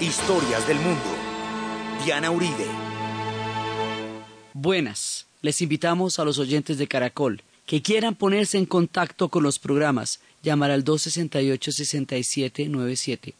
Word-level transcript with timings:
Historias 0.00 0.66
del 0.66 0.78
mundo. 0.78 1.14
Diana 2.02 2.30
Uribe. 2.30 2.64
Buenas. 4.54 5.26
Les 5.42 5.60
invitamos 5.60 6.18
a 6.18 6.24
los 6.24 6.38
oyentes 6.38 6.78
de 6.78 6.88
Caracol 6.88 7.42
que 7.66 7.82
quieran 7.82 8.14
ponerse 8.14 8.56
en 8.56 8.64
contacto 8.64 9.28
con 9.28 9.42
los 9.42 9.58
programas, 9.58 10.20
llamar 10.42 10.70
al 10.70 10.86
268-6797, 10.86 13.34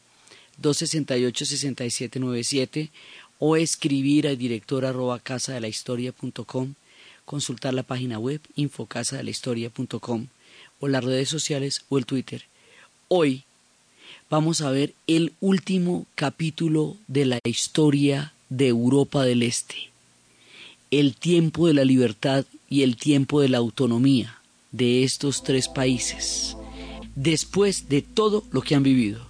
268-6797 0.61 2.91
o 3.39 3.57
escribir 3.57 4.29
al 4.29 4.37
director 4.37 4.85
arroba 4.85 5.19
casa 5.19 5.59
consultar 7.25 7.73
la 7.73 7.85
página 7.85 8.19
web 8.19 8.43
infocasadelahistoria.com 8.57 10.27
o 10.79 10.89
las 10.89 11.05
redes 11.05 11.31
sociales 11.31 11.87
o 11.89 11.97
el 11.97 12.05
Twitter. 12.05 12.45
Hoy 13.09 13.45
vamos 14.31 14.61
a 14.61 14.71
ver 14.71 14.95
el 15.09 15.33
último 15.41 16.07
capítulo 16.15 16.97
de 17.09 17.27
la 17.27 17.41
historia 17.45 18.33
de 18.49 18.69
Europa 18.69 19.25
del 19.25 19.43
Este, 19.43 19.91
el 20.93 21.17
tiempo 21.17 21.67
de 21.67 21.75
la 21.75 21.85
libertad 21.85 22.45
y 22.69 22.83
el 22.83 22.97
tiempo 22.97 23.41
de 23.41 23.49
la 23.49 23.59
autonomía 23.59 24.39
de 24.71 25.03
estos 25.03 25.43
tres 25.43 25.69
países, 25.69 26.57
después 27.17 27.89
de 27.89 28.03
todo 28.03 28.45
lo 28.53 28.63
que 28.63 28.77
han 28.77 28.85
vivido. 28.85 29.30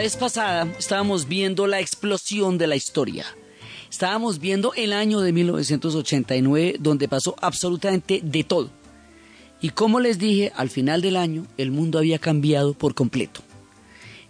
Vez 0.00 0.16
pasada 0.16 0.66
estábamos 0.78 1.28
viendo 1.28 1.66
la 1.66 1.78
explosión 1.78 2.56
de 2.56 2.66
la 2.66 2.74
historia. 2.74 3.26
Estábamos 3.90 4.38
viendo 4.38 4.72
el 4.74 4.94
año 4.94 5.20
de 5.20 5.32
1989 5.32 6.76
donde 6.78 7.06
pasó 7.06 7.36
absolutamente 7.42 8.20
de 8.22 8.42
todo. 8.42 8.70
Y 9.60 9.70
como 9.70 10.00
les 10.00 10.18
dije, 10.18 10.52
al 10.56 10.70
final 10.70 11.02
del 11.02 11.16
año 11.16 11.46
el 11.58 11.70
mundo 11.70 11.98
había 11.98 12.18
cambiado 12.18 12.72
por 12.72 12.94
completo. 12.94 13.42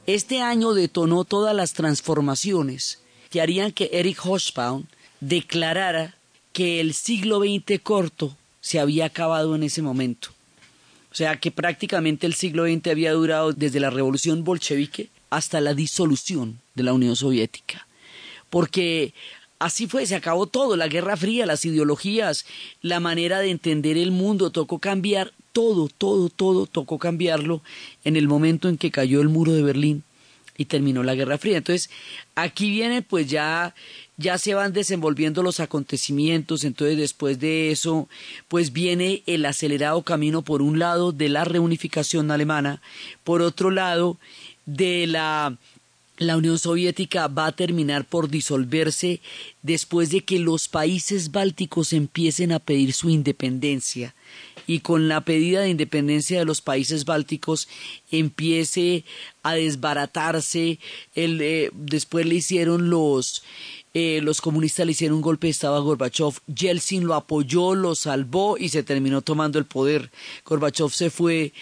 Este 0.07 0.41
año 0.41 0.75
detonó 0.75 1.25
todas 1.25 1.55
las 1.55 1.73
transformaciones 1.73 3.01
que 3.31 3.41
harían 3.41 3.71
que 3.71 3.91
Eric 3.93 4.19
Hobsbawm 4.25 4.87
declarara 5.21 6.17
que 6.53 6.81
el 6.81 6.95
siglo 6.95 7.39
XX 7.39 7.81
corto 7.81 8.37
se 8.61 8.81
había 8.81 9.05
acabado 9.05 9.55
en 9.55 9.63
ese 9.63 9.83
momento. 9.83 10.31
O 11.13 11.15
sea 11.15 11.39
que 11.39 11.53
prácticamente 11.53 12.27
el 12.27 12.35
siglo 12.35 12.65
XX 12.65 12.89
había 12.89 13.13
durado 13.13 13.53
desde 13.53 13.79
la 13.79 13.91
revolución 13.91 14.43
bolchevique 14.43 15.11
hasta 15.31 15.61
la 15.61 15.75
disolución 15.75 16.61
de 16.75 16.83
la 16.83 16.93
Unión 16.93 17.17
Soviética. 17.17 17.87
Porque 18.51 19.15
así 19.59 19.87
fue, 19.87 20.07
se 20.07 20.17
acabó 20.17 20.47
todo, 20.47 20.77
la 20.77 20.89
Guerra 20.89 21.17
Fría, 21.17 21.47
las 21.47 21.65
ideologías, 21.65 22.45
la 22.83 23.01
manera 23.01 23.39
de 23.39 23.51
entender 23.51 23.97
el 23.97 24.11
mundo, 24.11 24.51
tocó 24.51 24.79
cambiar 24.79 25.33
todo, 25.53 25.89
todo, 25.89 26.29
todo, 26.29 26.67
tocó 26.67 26.99
cambiarlo 26.99 27.63
en 28.05 28.17
el 28.17 28.29
momento 28.29 28.69
en 28.69 28.77
que 28.77 28.91
cayó 28.91 29.21
el 29.21 29.29
muro 29.29 29.53
de 29.53 29.63
Berlín 29.63 30.03
y 30.57 30.67
terminó 30.67 31.03
la 31.03 31.15
Guerra 31.15 31.39
Fría. 31.39 31.59
Entonces, 31.59 31.91
aquí 32.35 32.71
viene 32.71 33.03
pues 33.03 33.29
ya 33.29 33.75
ya 34.21 34.37
se 34.37 34.53
van 34.53 34.75
desenvolviendo 34.75 35.43
los 35.43 35.61
acontecimientos, 35.61 36.65
entonces 36.65 36.99
después 36.99 37.41
de 37.41 37.71
eso, 37.71 38.07
pues 38.49 38.71
viene 38.71 39.23
el 39.25 39.47
acelerado 39.47 40.03
camino 40.03 40.43
por 40.43 40.61
un 40.61 40.79
lado 40.79 41.11
de 41.13 41.31
la 41.31 41.45
reunificación 41.45 42.31
alemana, 42.31 42.83
por 43.25 43.41
otro 43.41 43.71
lado 43.71 44.19
de 44.67 45.07
la 45.07 45.57
la 46.21 46.37
Unión 46.37 46.59
Soviética 46.59 47.29
va 47.29 47.47
a 47.47 47.53
terminar 47.53 48.05
por 48.05 48.29
disolverse 48.29 49.23
después 49.63 50.11
de 50.11 50.21
que 50.21 50.39
los 50.39 50.69
países 50.69 51.33
bálticos 51.33 51.95
empiecen 51.95 52.53
a 52.53 52.59
pedir 52.59 52.93
su 52.93 53.09
independencia. 53.09 54.15
Y 54.67 54.81
con 54.81 55.09
la 55.09 55.23
pedida 55.23 55.63
de 55.63 55.71
independencia 55.71 56.39
de 56.39 56.45
los 56.45 56.61
países 56.61 57.07
bálticos 57.07 57.69
empiece 58.11 59.05
a 59.43 59.55
desbaratarse. 59.55 60.79
El, 61.15 61.41
eh, 61.41 61.71
después 61.73 62.27
le 62.27 62.35
hicieron 62.35 62.91
los 62.91 63.43
eh, 63.93 64.21
los 64.23 64.41
comunistas 64.41 64.87
le 64.87 64.93
hicieron 64.93 65.17
un 65.17 65.23
golpe 65.23 65.49
de 65.49 65.51
estado 65.51 65.75
a 65.75 65.81
Gorbachev, 65.81 66.35
Yeltsin 66.47 67.07
lo 67.07 67.15
apoyó, 67.15 67.75
lo 67.75 67.97
salvó 67.97 68.57
y 68.57 68.69
se 68.69 68.85
terminó 68.85 69.21
tomando 69.21 69.59
el 69.59 69.65
poder. 69.65 70.13
Gorbachev 70.45 70.91
se 70.91 71.11
fue 71.11 71.53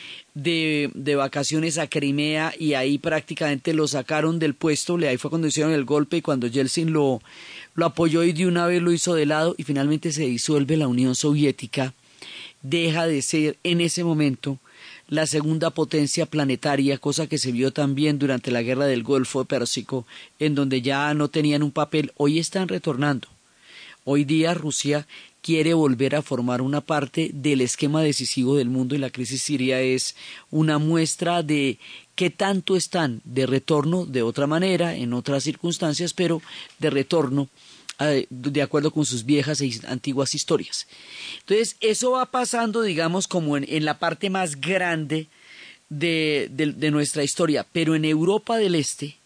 de, 0.42 0.90
de, 0.94 1.16
vacaciones 1.16 1.78
a 1.78 1.88
Crimea 1.88 2.54
y 2.56 2.74
ahí 2.74 2.98
prácticamente 2.98 3.74
lo 3.74 3.88
sacaron 3.88 4.38
del 4.38 4.54
puesto, 4.54 4.96
ahí 4.96 5.16
fue 5.16 5.30
cuando 5.30 5.48
hicieron 5.48 5.72
el 5.72 5.84
golpe 5.84 6.18
y 6.18 6.22
cuando 6.22 6.46
Yeltsin 6.46 6.92
lo, 6.92 7.20
lo 7.74 7.86
apoyó 7.86 8.22
y 8.22 8.32
de 8.32 8.46
una 8.46 8.66
vez 8.66 8.80
lo 8.80 8.92
hizo 8.92 9.14
de 9.14 9.26
lado 9.26 9.56
y 9.58 9.64
finalmente 9.64 10.12
se 10.12 10.26
disuelve 10.26 10.76
la 10.76 10.86
Unión 10.86 11.16
Soviética, 11.16 11.92
deja 12.62 13.08
de 13.08 13.20
ser 13.22 13.56
en 13.64 13.80
ese 13.80 14.04
momento 14.04 14.58
la 15.08 15.26
segunda 15.26 15.70
potencia 15.70 16.26
planetaria, 16.26 16.98
cosa 16.98 17.26
que 17.26 17.38
se 17.38 17.50
vio 17.50 17.72
también 17.72 18.20
durante 18.20 18.52
la 18.52 18.62
guerra 18.62 18.86
del 18.86 19.02
Golfo 19.02 19.44
Pérsico, 19.44 20.06
en 20.38 20.54
donde 20.54 20.82
ya 20.82 21.12
no 21.14 21.28
tenían 21.28 21.64
un 21.64 21.72
papel, 21.72 22.12
hoy 22.16 22.38
están 22.38 22.68
retornando. 22.68 23.26
Hoy 24.04 24.24
día 24.24 24.54
Rusia 24.54 25.06
quiere 25.48 25.72
volver 25.72 26.14
a 26.14 26.20
formar 26.20 26.60
una 26.60 26.82
parte 26.82 27.30
del 27.32 27.62
esquema 27.62 28.02
decisivo 28.02 28.56
del 28.56 28.68
mundo 28.68 28.94
y 28.94 28.98
la 28.98 29.08
crisis 29.08 29.40
siria 29.40 29.80
es 29.80 30.14
una 30.50 30.76
muestra 30.76 31.42
de 31.42 31.78
qué 32.16 32.28
tanto 32.28 32.76
están 32.76 33.22
de 33.24 33.46
retorno 33.46 34.04
de 34.04 34.20
otra 34.20 34.46
manera, 34.46 34.94
en 34.94 35.14
otras 35.14 35.44
circunstancias, 35.44 36.12
pero 36.12 36.42
de 36.80 36.90
retorno 36.90 37.48
eh, 37.98 38.26
de 38.28 38.60
acuerdo 38.60 38.90
con 38.90 39.06
sus 39.06 39.24
viejas 39.24 39.62
e 39.62 39.70
antiguas 39.86 40.34
historias. 40.34 40.86
Entonces, 41.38 41.76
eso 41.80 42.10
va 42.10 42.26
pasando, 42.26 42.82
digamos, 42.82 43.26
como 43.26 43.56
en, 43.56 43.84
la 43.86 43.98
parte 43.98 44.28
más 44.28 44.60
grande 44.60 45.28
de, 45.88 46.50
de, 46.50 46.90
nuestra 46.90 47.24
historia, 47.24 47.66
pero 47.72 47.94
en 47.94 48.04
Europa 48.04 48.58
del 48.58 48.74
Este, 48.74 49.16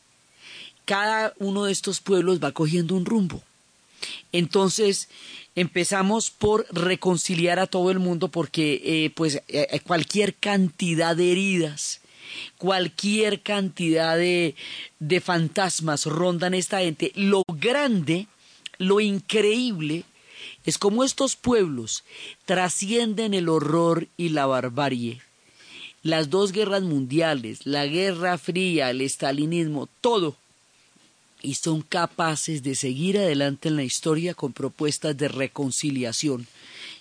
cada 0.84 1.34
uno 1.40 1.64
de 1.64 1.72
estos 1.72 2.00
pueblos 2.00 2.38
va 2.38 2.52
cogiendo 2.52 2.94
un 2.94 3.06
rumbo. 3.06 3.42
Entonces, 4.32 5.08
empezamos 5.54 6.30
por 6.30 6.66
reconciliar 6.70 7.58
a 7.58 7.66
todo 7.66 7.90
el 7.90 7.98
mundo 7.98 8.28
porque 8.28 8.80
eh, 8.84 9.10
pues 9.10 9.42
eh, 9.48 9.80
cualquier 9.86 10.34
cantidad 10.34 11.16
de 11.16 11.32
heridas, 11.32 12.00
cualquier 12.58 13.42
cantidad 13.42 14.16
de, 14.16 14.54
de 14.98 15.20
fantasmas 15.20 16.06
rondan 16.06 16.54
esta 16.54 16.80
gente. 16.80 17.12
Lo 17.14 17.44
grande 17.48 18.26
lo 18.78 19.00
increíble 19.00 20.04
es 20.64 20.76
cómo 20.78 21.04
estos 21.04 21.36
pueblos 21.36 22.04
trascienden 22.46 23.32
el 23.32 23.48
horror 23.48 24.08
y 24.16 24.30
la 24.30 24.46
barbarie. 24.46 25.20
Las 26.02 26.30
dos 26.30 26.50
guerras 26.50 26.82
mundiales, 26.82 27.64
la 27.64 27.86
Guerra 27.86 28.38
Fría, 28.38 28.90
el 28.90 29.00
estalinismo, 29.00 29.88
todo. 30.00 30.36
Y 31.42 31.54
son 31.54 31.82
capaces 31.82 32.62
de 32.62 32.74
seguir 32.74 33.18
adelante 33.18 33.68
en 33.68 33.76
la 33.76 33.82
historia 33.82 34.34
con 34.34 34.52
propuestas 34.52 35.16
de 35.16 35.28
reconciliación 35.28 36.46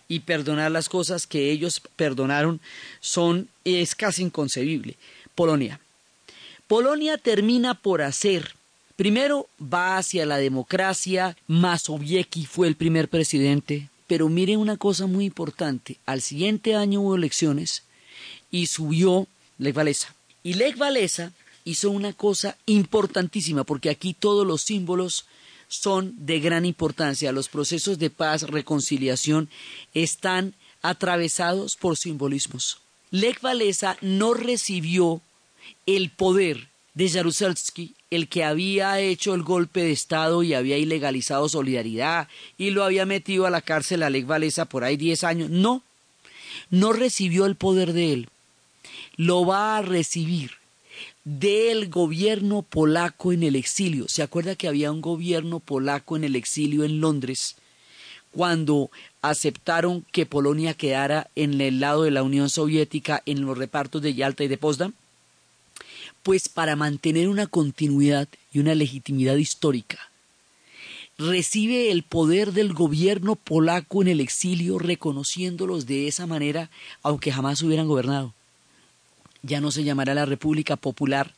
y 0.08 0.22
perdonar 0.22 0.72
las 0.72 0.90
cosas 0.90 1.28
que 1.28 1.52
ellos 1.52 1.82
perdonaron 1.96 2.60
son 3.00 3.48
es 3.64 3.96
casi 3.96 4.24
inconcebible. 4.24 4.96
Polonia. 5.36 5.80
Polonia 6.68 7.18
termina 7.18 7.76
por 7.76 8.02
hacer 8.02 8.56
Primero 9.02 9.48
va 9.60 9.98
hacia 9.98 10.28
la 10.28 10.38
democracia, 10.38 11.36
Mazowiecki 11.48 12.46
fue 12.46 12.68
el 12.68 12.76
primer 12.76 13.10
presidente, 13.10 13.90
pero 14.06 14.30
miren 14.30 14.60
una 14.60 14.78
cosa 14.78 15.08
muy 15.08 15.26
importante, 15.26 15.98
al 16.06 16.22
siguiente 16.22 16.76
año 16.76 17.02
hubo 17.02 17.16
elecciones 17.16 17.82
y 18.52 18.68
subió 18.68 19.28
Lech 19.58 19.76
Walesa. 19.76 20.14
Y 20.44 20.54
Lech 20.54 20.80
Walesa 20.80 21.32
hizo 21.66 21.92
una 21.92 22.14
cosa 22.14 22.58
importantísima, 22.66 23.64
porque 23.64 23.90
aquí 23.90 24.14
todos 24.14 24.46
los 24.46 24.62
símbolos 24.62 25.26
son 25.68 26.14
de 26.18 26.40
gran 26.40 26.66
importancia. 26.66 27.32
Los 27.32 27.50
procesos 27.50 27.98
de 27.98 28.10
paz, 28.10 28.44
reconciliación, 28.44 29.50
están 29.94 30.54
atravesados 30.82 31.78
por 31.78 31.98
simbolismos. 31.98 32.80
Lech 33.12 33.44
Walesa 33.44 33.98
no 34.02 34.34
recibió 34.34 35.22
el 35.86 36.10
poder 36.10 36.70
de 36.94 37.10
Jaruzelski 37.10 37.96
el 38.10 38.28
que 38.28 38.44
había 38.44 39.00
hecho 39.00 39.34
el 39.34 39.44
golpe 39.44 39.82
de 39.82 39.92
Estado 39.92 40.44
y 40.44 40.54
había 40.54 40.78
ilegalizado 40.78 41.48
solidaridad 41.48 42.28
y 42.58 42.72
lo 42.72 42.84
había 42.84 43.06
metido 43.06 43.46
a 43.46 43.50
la 43.50 43.62
cárcel 43.62 44.04
a 44.04 44.10
Lech 44.10 44.28
Walesa 44.28 44.66
por 44.66 44.84
ahí 44.84 44.98
diez 44.98 45.24
años. 45.24 45.50
No, 45.50 45.84
no 46.70 46.92
recibió 46.92 47.46
el 47.46 47.56
poder 47.56 47.94
de 47.94 48.14
él. 48.14 48.30
Lo 49.16 49.46
va 49.46 49.78
a 49.78 49.82
recibir 49.82 50.61
del 51.24 51.90
gobierno 51.90 52.64
polaco 52.64 53.32
en 53.32 53.44
el 53.44 53.56
exilio. 53.56 54.08
¿Se 54.08 54.24
acuerda 54.24 54.56
que 54.56 54.68
había 54.68 54.92
un 54.92 55.02
gobierno 55.02 55.60
polaco 55.60 56.16
en 56.16 56.24
el 56.24 56.36
exilio 56.36 56.84
en 56.84 57.02
Londres 57.02 57.56
cuando 58.32 58.90
aceptaron 59.22 60.06
que 60.12 60.26
Polonia 60.26 60.74
quedara 60.74 61.30
en 61.36 61.60
el 61.60 61.80
lado 61.80 62.04
de 62.04 62.12
la 62.12 62.24
Unión 62.24 62.50
Soviética 62.50 63.22
en 63.26 63.46
los 63.46 63.58
repartos 63.58 64.02
de 64.02 64.14
Yalta 64.14 64.44
y 64.44 64.48
de 64.48 64.58
Potsdam? 64.58 64.94
pues 66.24 66.50
para 66.50 66.76
mantener 66.76 67.28
una 67.28 67.48
continuidad 67.48 68.28
y 68.54 68.60
una 68.60 68.76
legitimidad 68.76 69.36
histórica. 69.36 69.98
Recibe 71.18 71.92
el 71.92 72.04
poder 72.04 72.52
del 72.52 72.74
gobierno 72.74 73.36
polaco 73.36 74.02
en 74.02 74.08
el 74.08 74.20
exilio, 74.20 74.80
reconociéndolos 74.80 75.86
de 75.86 76.08
esa 76.08 76.26
manera, 76.26 76.70
aunque 77.04 77.32
jamás 77.32 77.62
hubieran 77.62 77.88
gobernado. 77.88 78.34
Ya 79.44 79.62
no 79.62 79.72
se 79.72 79.84
llamará 79.84 80.14
la 80.14 80.26
República 80.26 80.76
Popular 80.76 81.34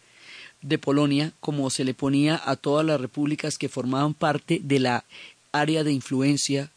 de 0.61 0.77
Polonia 0.77 1.31
como 1.39 1.69
se 1.69 1.83
le 1.83 1.93
ponía 1.93 2.41
a 2.45 2.55
todas 2.55 2.85
las 2.85 2.99
repúblicas 2.99 3.57
que 3.57 3.69
formaban 3.69 4.13
parte 4.13 4.59
de 4.63 4.79
la 4.79 5.05
área 5.51 5.83
de 5.83 5.91
influencia 5.91 6.71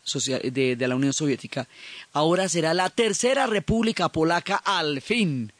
de, 0.53 0.77
de 0.77 0.89
la 0.89 0.97
Unión 0.97 1.13
Soviética. 1.13 1.67
Ahora 2.13 2.49
será 2.49 2.75
la 2.75 2.91
Tercera 2.91 3.47
República 3.47 4.09
Polaca 4.11 4.57
al 4.57 5.01
fin 5.01 5.53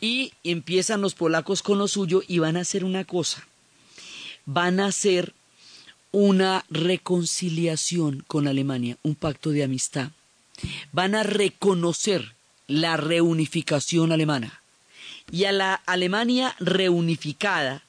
y 0.00 0.32
empiezan 0.44 1.00
los 1.00 1.14
polacos 1.14 1.62
con 1.62 1.78
lo 1.78 1.88
suyo 1.88 2.22
y 2.26 2.38
van 2.38 2.56
a 2.56 2.60
hacer 2.60 2.84
una 2.84 3.04
cosa. 3.04 3.46
Van 4.44 4.80
a 4.80 4.86
hacer 4.86 5.34
una 6.12 6.64
reconciliación 6.70 8.24
con 8.26 8.48
Alemania, 8.48 8.96
un 9.02 9.14
pacto 9.14 9.50
de 9.50 9.64
amistad. 9.64 10.10
Van 10.92 11.14
a 11.14 11.22
reconocer 11.22 12.34
la 12.66 12.96
reunificación 12.96 14.12
alemana. 14.12 14.62
Y 15.30 15.44
a 15.44 15.52
la 15.52 15.74
Alemania 15.86 16.54
reunificada 16.58 17.82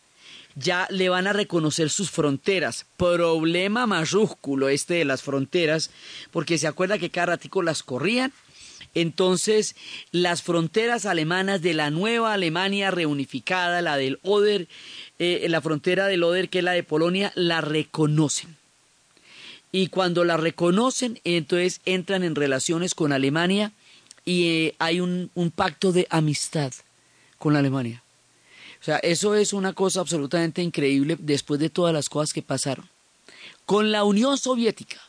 ya 0.56 0.88
le 0.90 1.10
van 1.10 1.28
a 1.28 1.34
reconocer 1.34 1.90
sus 1.90 2.10
fronteras. 2.10 2.86
Problema 2.98 3.86
mayúsculo 3.86 4.70
este 4.70 4.96
de 4.96 5.06
las 5.06 5.22
fronteras, 5.22 5.92
porque 6.32 6.58
se 6.58 6.68
acuerda 6.68 6.98
que 6.98 7.12
cada 7.12 7.28
ratico 7.28 7.62
las 7.62 7.84
corrían 7.84 8.34
entonces, 8.98 9.76
las 10.12 10.42
fronteras 10.42 11.06
alemanas 11.06 11.62
de 11.62 11.76
la 11.76 11.92
nueva 11.92 12.34
Alemania 12.34 12.90
reunificada, 12.90 13.82
la 13.84 13.96
del 13.96 14.20
Oder, 14.24 14.68
eh, 15.20 15.46
la 15.50 15.62
frontera 15.62 16.08
del 16.08 16.24
Oder, 16.24 16.50
que 16.50 16.60
es 16.60 16.64
la 16.64 16.72
de 16.72 16.82
Polonia, 16.82 17.32
la 17.36 17.62
reconocen. 17.62 18.58
Y 19.72 19.90
cuando 19.90 20.24
la 20.24 20.38
reconocen, 20.38 21.20
entonces 21.26 21.82
entran 21.86 22.24
en 22.24 22.34
relaciones 22.34 22.96
con 22.96 23.14
Alemania 23.14 23.72
y 24.26 24.48
eh, 24.48 24.76
hay 24.80 25.00
un, 25.00 25.30
un 25.36 25.52
pacto 25.52 25.92
de 25.92 26.08
amistad 26.10 26.74
con 27.38 27.56
Alemania. 27.56 28.04
O 28.82 28.84
sea, 28.84 28.98
eso 28.98 29.36
es 29.36 29.54
una 29.54 29.74
cosa 29.74 30.02
absolutamente 30.02 30.62
increíble 30.62 31.18
después 31.20 31.60
de 31.60 31.70
todas 31.70 31.94
las 31.94 32.10
cosas 32.10 32.34
que 32.34 32.42
pasaron. 32.42 32.88
Con 33.66 33.92
la 33.92 34.04
Unión 34.04 34.38
Soviética 34.38 35.02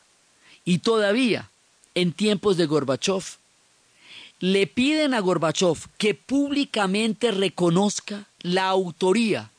y 0.65 0.79
todavía 0.79 1.51
en 1.95 2.13
tiempos 2.13 2.57
de 2.57 2.67
Gorbachev, 2.67 3.25
le 4.41 4.67
piden 4.67 5.15
a 5.15 5.21
Gorbachev 5.21 5.77
que 5.99 6.15
públicamente 6.15 7.33
reconozca 7.33 8.27
la 8.41 8.69
autoría 8.69 9.51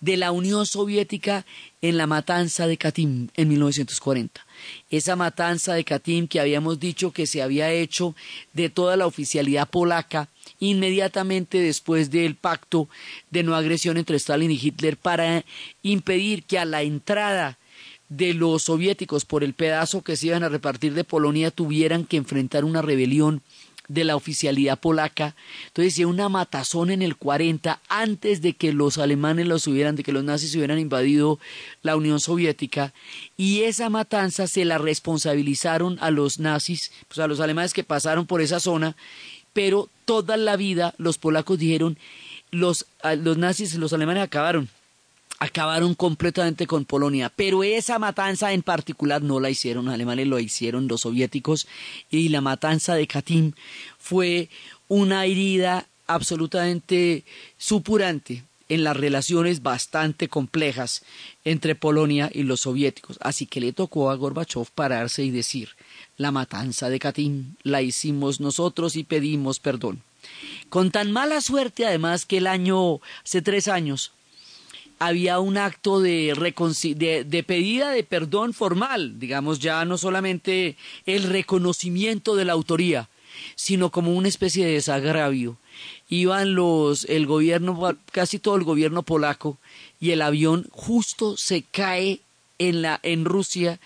de 0.00 0.16
la 0.16 0.30
Unión 0.30 0.66
Soviética 0.66 1.46
en 1.80 1.96
la 1.96 2.06
matanza 2.06 2.66
de 2.66 2.76
Katyn 2.76 3.30
en 3.34 3.48
1940. 3.48 4.44
Esa 4.90 5.16
matanza 5.16 5.74
de 5.74 5.84
Katyn 5.84 6.28
que 6.28 6.40
habíamos 6.40 6.78
dicho 6.80 7.12
que 7.12 7.26
se 7.26 7.42
había 7.42 7.70
hecho 7.72 8.14
de 8.52 8.68
toda 8.68 8.96
la 8.96 9.06
oficialidad 9.06 9.68
polaca 9.68 10.28
inmediatamente 10.60 11.60
después 11.60 12.10
del 12.10 12.34
pacto 12.34 12.88
de 13.30 13.42
no 13.42 13.54
agresión 13.54 13.96
entre 13.96 14.16
Stalin 14.16 14.50
y 14.50 14.60
Hitler 14.60 14.96
para 14.96 15.44
impedir 15.82 16.44
que 16.44 16.58
a 16.58 16.64
la 16.64 16.82
entrada 16.82 17.58
de 18.08 18.34
los 18.34 18.64
soviéticos 18.64 19.24
por 19.24 19.42
el 19.42 19.54
pedazo 19.54 20.02
que 20.02 20.16
se 20.16 20.28
iban 20.28 20.44
a 20.44 20.48
repartir 20.48 20.94
de 20.94 21.04
Polonia 21.04 21.50
tuvieran 21.50 22.04
que 22.04 22.16
enfrentar 22.16 22.64
una 22.64 22.82
rebelión 22.82 23.42
de 23.88 24.04
la 24.04 24.16
oficialidad 24.16 24.80
polaca. 24.80 25.36
Entonces, 25.68 25.94
decía 25.94 26.06
una 26.06 26.28
matazón 26.28 26.90
en 26.90 27.02
el 27.02 27.16
40 27.16 27.80
antes 27.88 28.42
de 28.42 28.54
que 28.54 28.72
los 28.72 28.98
alemanes 28.98 29.46
los 29.46 29.66
hubieran, 29.66 29.96
de 29.96 30.02
que 30.02 30.12
los 30.12 30.24
nazis 30.24 30.54
hubieran 30.56 30.78
invadido 30.78 31.38
la 31.82 31.96
Unión 31.96 32.20
Soviética. 32.20 32.92
Y 33.36 33.62
esa 33.62 33.88
matanza 33.88 34.46
se 34.46 34.64
la 34.64 34.78
responsabilizaron 34.78 35.98
a 36.00 36.10
los 36.10 36.38
nazis, 36.38 36.92
pues 37.08 37.20
a 37.20 37.28
los 37.28 37.40
alemanes 37.40 37.74
que 37.74 37.84
pasaron 37.84 38.26
por 38.26 38.40
esa 38.40 38.60
zona. 38.60 38.96
Pero 39.56 39.88
toda 40.04 40.36
la 40.36 40.56
vida 40.56 40.94
los 40.98 41.16
polacos 41.16 41.58
dijeron, 41.58 41.96
los, 42.50 42.84
los 43.22 43.38
nazis, 43.38 43.74
los 43.76 43.94
alemanes 43.94 44.22
acabaron 44.22 44.68
acabaron 45.38 45.94
completamente 45.94 46.66
con 46.66 46.84
Polonia, 46.84 47.30
pero 47.34 47.62
esa 47.62 47.98
matanza 47.98 48.52
en 48.52 48.62
particular 48.62 49.22
no 49.22 49.40
la 49.40 49.50
hicieron 49.50 49.86
los 49.86 49.94
alemanes, 49.94 50.26
lo 50.26 50.38
hicieron 50.38 50.88
los 50.88 51.02
soviéticos 51.02 51.66
y 52.10 52.28
la 52.28 52.40
matanza 52.40 52.94
de 52.94 53.06
Katyn 53.06 53.54
fue 53.98 54.48
una 54.88 55.24
herida 55.24 55.86
absolutamente 56.06 57.24
supurante 57.56 58.44
en 58.68 58.84
las 58.84 58.96
relaciones 58.96 59.62
bastante 59.62 60.28
complejas 60.28 61.02
entre 61.44 61.74
Polonia 61.74 62.30
y 62.32 62.42
los 62.42 62.60
soviéticos. 62.60 63.18
Así 63.20 63.46
que 63.46 63.60
le 63.60 63.72
tocó 63.72 64.10
a 64.10 64.14
Gorbachev 64.16 64.70
pararse 64.74 65.22
y 65.24 65.30
decir, 65.30 65.70
la 66.16 66.32
matanza 66.32 66.88
de 66.88 66.98
Katyn 66.98 67.56
la 67.62 67.82
hicimos 67.82 68.40
nosotros 68.40 68.96
y 68.96 69.04
pedimos 69.04 69.60
perdón. 69.60 70.02
Con 70.68 70.90
tan 70.90 71.12
mala 71.12 71.40
suerte, 71.40 71.86
además, 71.86 72.26
que 72.26 72.38
el 72.38 72.46
año, 72.46 73.00
hace 73.24 73.42
tres 73.42 73.68
años, 73.68 74.12
había 74.98 75.38
un 75.40 75.58
acto 75.58 76.00
de, 76.00 76.34
de, 76.96 77.24
de, 77.24 77.42
pedida 77.42 77.90
de 77.90 78.02
perdón 78.02 78.54
formal, 78.54 79.18
digamos 79.18 79.58
ya 79.58 79.84
no 79.84 79.98
solamente 79.98 80.76
el 81.04 81.24
reconocimiento 81.24 82.34
de 82.34 82.46
la 82.46 82.54
autoría, 82.54 83.08
sino 83.54 83.90
como 83.90 84.14
una 84.14 84.28
especie 84.28 84.64
de 84.64 84.72
desagravio. 84.72 85.58
Iban 86.08 86.54
los, 86.54 87.04
el 87.04 87.26
gobierno, 87.26 87.96
casi 88.12 88.38
todo 88.38 88.56
el 88.56 88.64
gobierno 88.64 89.02
polaco, 89.02 89.58
y 90.00 90.10
el 90.10 90.22
avión 90.22 90.66
justo 90.70 91.36
se 91.36 91.62
cae 91.62 92.20
en 92.58 92.82
la, 92.82 93.00
en 93.02 93.24
Rusia 93.24 93.78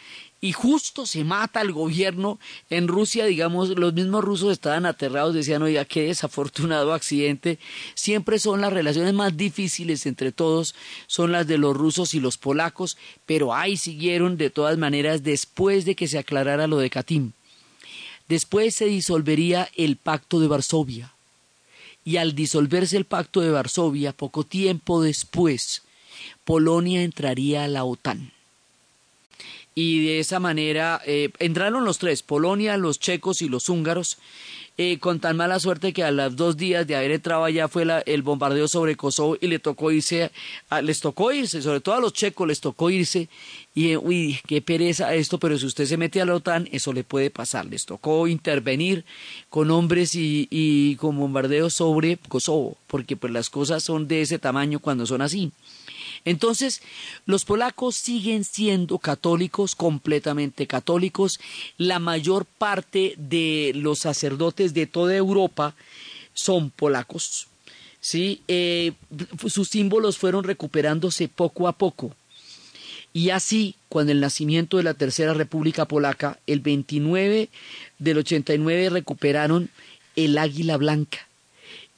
y 0.42 0.52
justo 0.52 1.04
se 1.04 1.23
mata 1.23 1.61
el 1.61 1.73
gobierno 1.73 2.38
en 2.70 2.88
Rusia, 2.88 3.26
digamos, 3.26 3.68
los 3.70 3.92
mismos 3.92 4.25
rusos 4.25 4.52
estaban 4.52 4.87
aterrados, 4.87 5.35
decían, 5.35 5.62
oiga, 5.62 5.85
qué 5.85 6.04
desafortunado 6.04 6.94
accidente. 6.94 7.59
Siempre 7.94 8.38
son 8.38 8.62
las 8.62 8.73
relaciones 8.73 9.12
más 9.12 9.37
difíciles 9.37 10.06
entre 10.06 10.32
todos, 10.32 10.75
son 11.06 11.32
las 11.32 11.47
de 11.47 11.59
los 11.59 11.76
rusos 11.76 12.14
y 12.14 12.20
los 12.20 12.38
polacos, 12.38 12.97
pero 13.26 13.54
ahí 13.54 13.76
siguieron 13.76 14.38
de 14.38 14.49
todas 14.49 14.78
maneras 14.78 15.23
después 15.23 15.85
de 15.85 15.94
que 15.94 16.09
se 16.09 16.18
aclarara 16.18 16.66
lo 16.66 16.78
de 16.78 16.88
Katyn. 16.88 17.35
Después 18.26 18.75
se 18.75 18.87
disolvería 18.87 19.68
el 19.76 19.97
pacto 19.97 20.40
de 20.40 20.49
Varsovia. 20.49 21.12
Y 22.04 22.16
al 22.16 22.35
disolverse 22.35 22.97
el 22.97 23.04
pacto 23.04 23.40
de 23.40 23.50
Varsovia, 23.50 24.12
poco 24.12 24.45
tiempo 24.45 25.02
después, 25.02 25.83
Polonia 26.45 27.02
entraría 27.02 27.64
a 27.64 27.69
la 27.69 27.85
OTAN. 27.85 28.33
Y 29.75 30.04
de 30.04 30.19
esa 30.19 30.40
manera 30.40 31.00
eh, 31.07 31.30
entraron 31.38 31.85
los 31.85 31.99
tres, 31.99 32.23
Polonia, 32.23 32.76
los 32.76 32.99
checos 32.99 33.40
y 33.40 33.49
los 33.49 33.69
húngaros, 33.69 34.19
eh, 34.77 34.99
con 34.99 35.21
tan 35.21 35.37
mala 35.37 35.61
suerte 35.61 35.93
que 35.93 36.05
a 36.05 36.11
los 36.11 36.37
dos 36.37 36.57
días 36.57 36.87
de 36.87 36.97
haber 36.97 37.11
entrado 37.11 37.45
allá 37.45 37.69
fue 37.69 37.87
el 38.07 38.23
bombardeo 38.23 38.67
sobre 38.67 38.97
Kosovo 38.97 39.37
y 39.41 39.47
le 39.47 39.59
tocó 39.59 39.91
irse, 39.93 40.31
les 40.83 41.00
tocó 41.00 41.33
irse, 41.33 41.61
sobre 41.61 41.81
todo 41.81 41.97
a 41.97 42.00
los 42.00 42.12
checos 42.12 42.49
les 42.49 42.61
tocó 42.61 42.91
irse 42.91 43.29
y, 43.75 43.97
uy, 43.97 44.41
qué 44.47 44.62
pereza 44.62 45.15
esto, 45.15 45.39
pero 45.39 45.59
si 45.59 45.67
usted 45.67 45.85
se 45.85 45.97
mete 45.97 46.21
a 46.21 46.25
la 46.25 46.35
OTAN, 46.35 46.69
eso 46.73 46.93
le 46.93 47.05
puede 47.05 47.31
pasar, 47.31 47.67
les 47.67 47.85
tocó 47.85 48.27
intervenir 48.27 49.05
con 49.49 49.71
hombres 49.71 50.15
y, 50.15 50.49
y 50.50 50.97
con 50.97 51.17
bombardeos 51.17 51.75
sobre 51.75 52.17
Kosovo, 52.17 52.77
porque 52.87 53.17
pues 53.17 53.33
las 53.33 53.50
cosas 53.50 53.83
son 53.83 54.09
de 54.09 54.23
ese 54.23 54.39
tamaño 54.39 54.81
cuando 54.81 55.07
son 55.07 55.23
así. 55.23 55.53
Entonces, 56.25 56.83
los 57.27 57.45
polacos 57.45 57.97
siguen 57.97 58.45
siendo 58.45 58.99
católicos, 58.99 59.75
completamente 59.75 60.67
católicos. 60.67 61.41
La 61.79 61.99
mayor 61.99 62.45
parte 62.45 63.15
de 63.17 63.73
los 63.75 64.00
sacerdotes 64.00 64.75
de 64.75 64.87
toda 64.87 65.17
Europa 65.17 65.75
son 66.35 66.71
polacos. 66.71 67.49
¿sí? 68.00 68.43
Eh, 68.49 68.93
sus 69.47 69.69
símbolos 69.69 70.19
fueron 70.19 70.45
recuperándose 70.45 71.29
poco 71.29 71.69
a 71.69 71.73
poco. 71.73 72.15
Y 73.12 73.31
así, 73.31 73.75
cuando 73.89 74.12
el 74.12 74.21
nacimiento 74.21 74.77
de 74.77 74.85
la 74.85 74.95
Tercera 74.95 75.35
República 75.35 75.85
Polaca, 75.85 76.39
el 76.47 76.61
29 76.61 77.49
del 77.99 78.19
89 78.19 78.91
recuperaron 78.91 79.69
el 80.17 80.39
águila 80.39 80.77
blanca. 80.77 81.27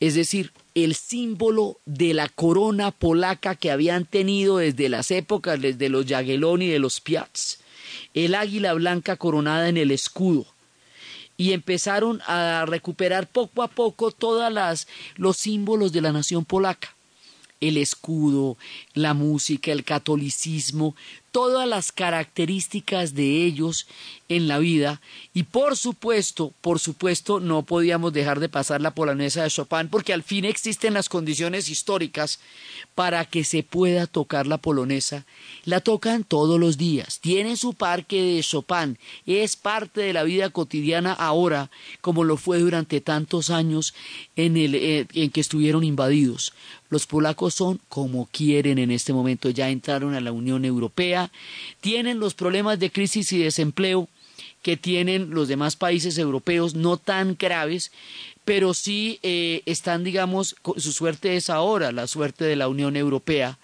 Es 0.01 0.15
decir, 0.15 0.53
el 0.75 0.95
símbolo 0.95 1.79
de 1.85 2.15
la 2.15 2.29
corona 2.29 2.91
polaca 2.91 3.55
que 3.55 3.71
habían 3.71 4.05
tenido 4.05 4.59
desde 4.59 4.89
las 4.89 5.11
épocas 5.11 5.61
desde 5.61 5.89
los 5.89 6.07
Jagiellon 6.07 6.63
y 6.63 6.69
de 6.69 6.79
los 6.79 7.01
Piats, 7.01 7.61
el 8.15 8.35
águila 8.35 8.73
blanca 8.75 9.17
coronada 9.17 9.69
en 9.69 9.77
el 9.77 9.91
escudo. 9.91 10.47
Y 11.37 11.53
empezaron 11.53 12.21
a 12.27 12.65
recuperar 12.67 13.27
poco 13.27 13.63
a 13.63 13.69
poco 13.69 14.13
todos 14.13 14.87
los 15.17 15.37
símbolos 15.37 15.93
de 15.93 16.01
la 16.01 16.13
nación 16.13 16.45
polaca 16.45 16.95
el 17.63 17.77
escudo, 17.77 18.59
la 18.93 19.15
música, 19.15 19.71
el 19.71 19.85
catolicismo, 19.85 20.97
todas 21.33 21.67
las 21.67 21.91
características 21.91 23.15
de 23.15 23.45
ellos 23.45 23.89
en 24.29 24.49
la 24.49 24.59
vida 24.59 25.01
y 25.35 25.45
por 25.45 25.77
supuesto, 25.77 26.53
por 26.61 26.79
supuesto 26.79 27.41
no 27.41 27.63
podíamos 27.63 28.13
dejar 28.13 28.39
de 28.39 28.51
pasar 28.51 28.81
la 28.81 28.95
polonesa 28.95 29.43
de 29.43 29.51
Chopin 29.51 29.89
porque 29.89 30.13
al 30.13 30.23
fin 30.23 30.45
existen 30.45 30.95
las 30.95 31.09
condiciones 31.09 31.69
históricas 31.69 32.39
para 32.95 33.25
que 33.25 33.45
se 33.45 33.63
pueda 33.63 34.07
tocar 34.07 34.47
la 34.47 34.59
polonesa. 34.59 35.25
La 35.65 35.81
tocan 35.81 36.25
todos 36.25 36.61
los 36.61 36.77
días, 36.77 37.19
tienen 37.21 37.57
su 37.57 37.73
parque 37.73 38.23
de 38.23 38.43
Chopin, 38.43 38.99
es 39.27 39.57
parte 39.57 40.03
de 40.03 40.13
la 40.13 40.23
vida 40.23 40.51
cotidiana 40.51 41.13
ahora 41.13 41.71
como 42.03 42.25
lo 42.25 42.37
fue 42.37 42.59
durante 42.59 43.01
tantos 43.01 43.51
años 43.51 43.95
en, 44.37 44.57
el, 44.57 44.75
eh, 44.75 45.07
en 45.15 45.31
que 45.31 45.41
estuvieron 45.41 45.83
invadidos. 45.83 46.53
Los 46.93 47.07
polacos 47.07 47.55
son 47.55 47.81
como 47.89 48.29
quieren 48.31 48.77
en 48.77 48.91
este 48.91 49.15
momento, 49.15 49.49
ya 49.49 49.71
entraron 49.71 50.15
a 50.15 50.21
la 50.21 50.31
Unión 50.31 50.67
Europea, 50.67 51.33
tienen 51.81 52.21
los 52.21 52.35
problemas 52.35 52.79
de 52.81 52.91
crisis 52.91 53.33
y 53.33 53.39
desempleo 53.39 54.11
que 54.61 54.77
tienen 54.77 55.31
los 55.31 55.49
demás 55.49 55.75
países 55.75 56.19
europeos, 56.19 56.75
no 56.75 56.99
tan 56.99 57.35
graves, 57.39 57.93
pero 58.45 58.75
sí 58.75 59.19
eh, 59.23 59.63
están, 59.65 60.05
digamos, 60.05 60.55
su 60.77 60.93
suerte 60.93 61.37
es 61.37 61.49
ahora, 61.49 61.93
la 61.93 62.07
suerte 62.07 62.45
de 62.45 62.57
la 62.57 62.69
Unión 62.69 62.95
Europea, 62.95 63.59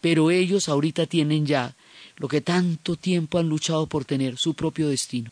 pero 0.00 0.30
ellos 0.30 0.70
ahorita 0.70 1.04
tienen 1.04 1.44
ya 1.44 1.76
lo 2.16 2.26
que 2.26 2.40
tanto 2.40 2.96
tiempo 2.96 3.36
han 3.36 3.50
luchado 3.50 3.86
por 3.86 4.06
tener, 4.06 4.38
su 4.38 4.54
propio 4.54 4.88
destino. 4.88 5.30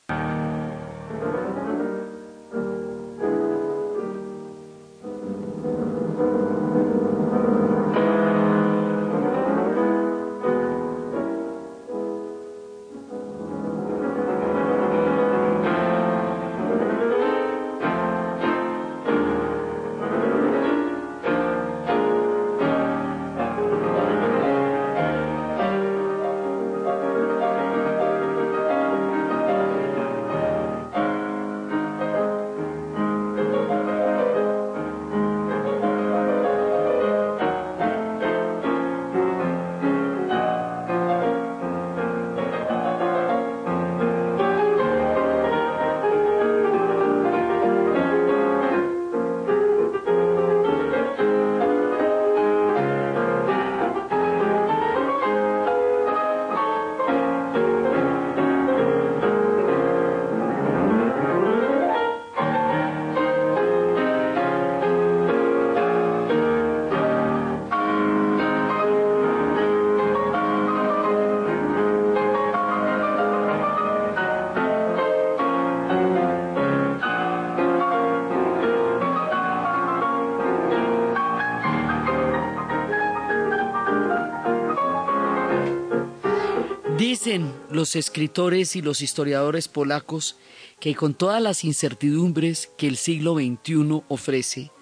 Los 87.70 87.94
escritores 87.94 88.74
y 88.74 88.82
los 88.82 89.02
historiadores 89.02 89.68
polacos 89.68 90.36
que 90.80 90.96
con 90.96 91.14
todas 91.14 91.40
las 91.40 91.62
incertidumbres 91.62 92.68
que 92.76 92.88
el 92.88 92.96
siglo 92.96 93.36
XXI 93.36 94.02
ofrece, 94.08 94.72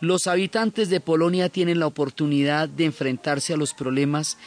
los 0.00 0.26
habitantes 0.26 0.88
de 0.88 0.98
Polonia 0.98 1.50
tienen 1.50 1.78
la 1.78 1.86
oportunidad 1.86 2.68
de 2.68 2.86
enfrentarse 2.86 3.54
a 3.54 3.56
los 3.56 3.74
problemas 3.74 4.38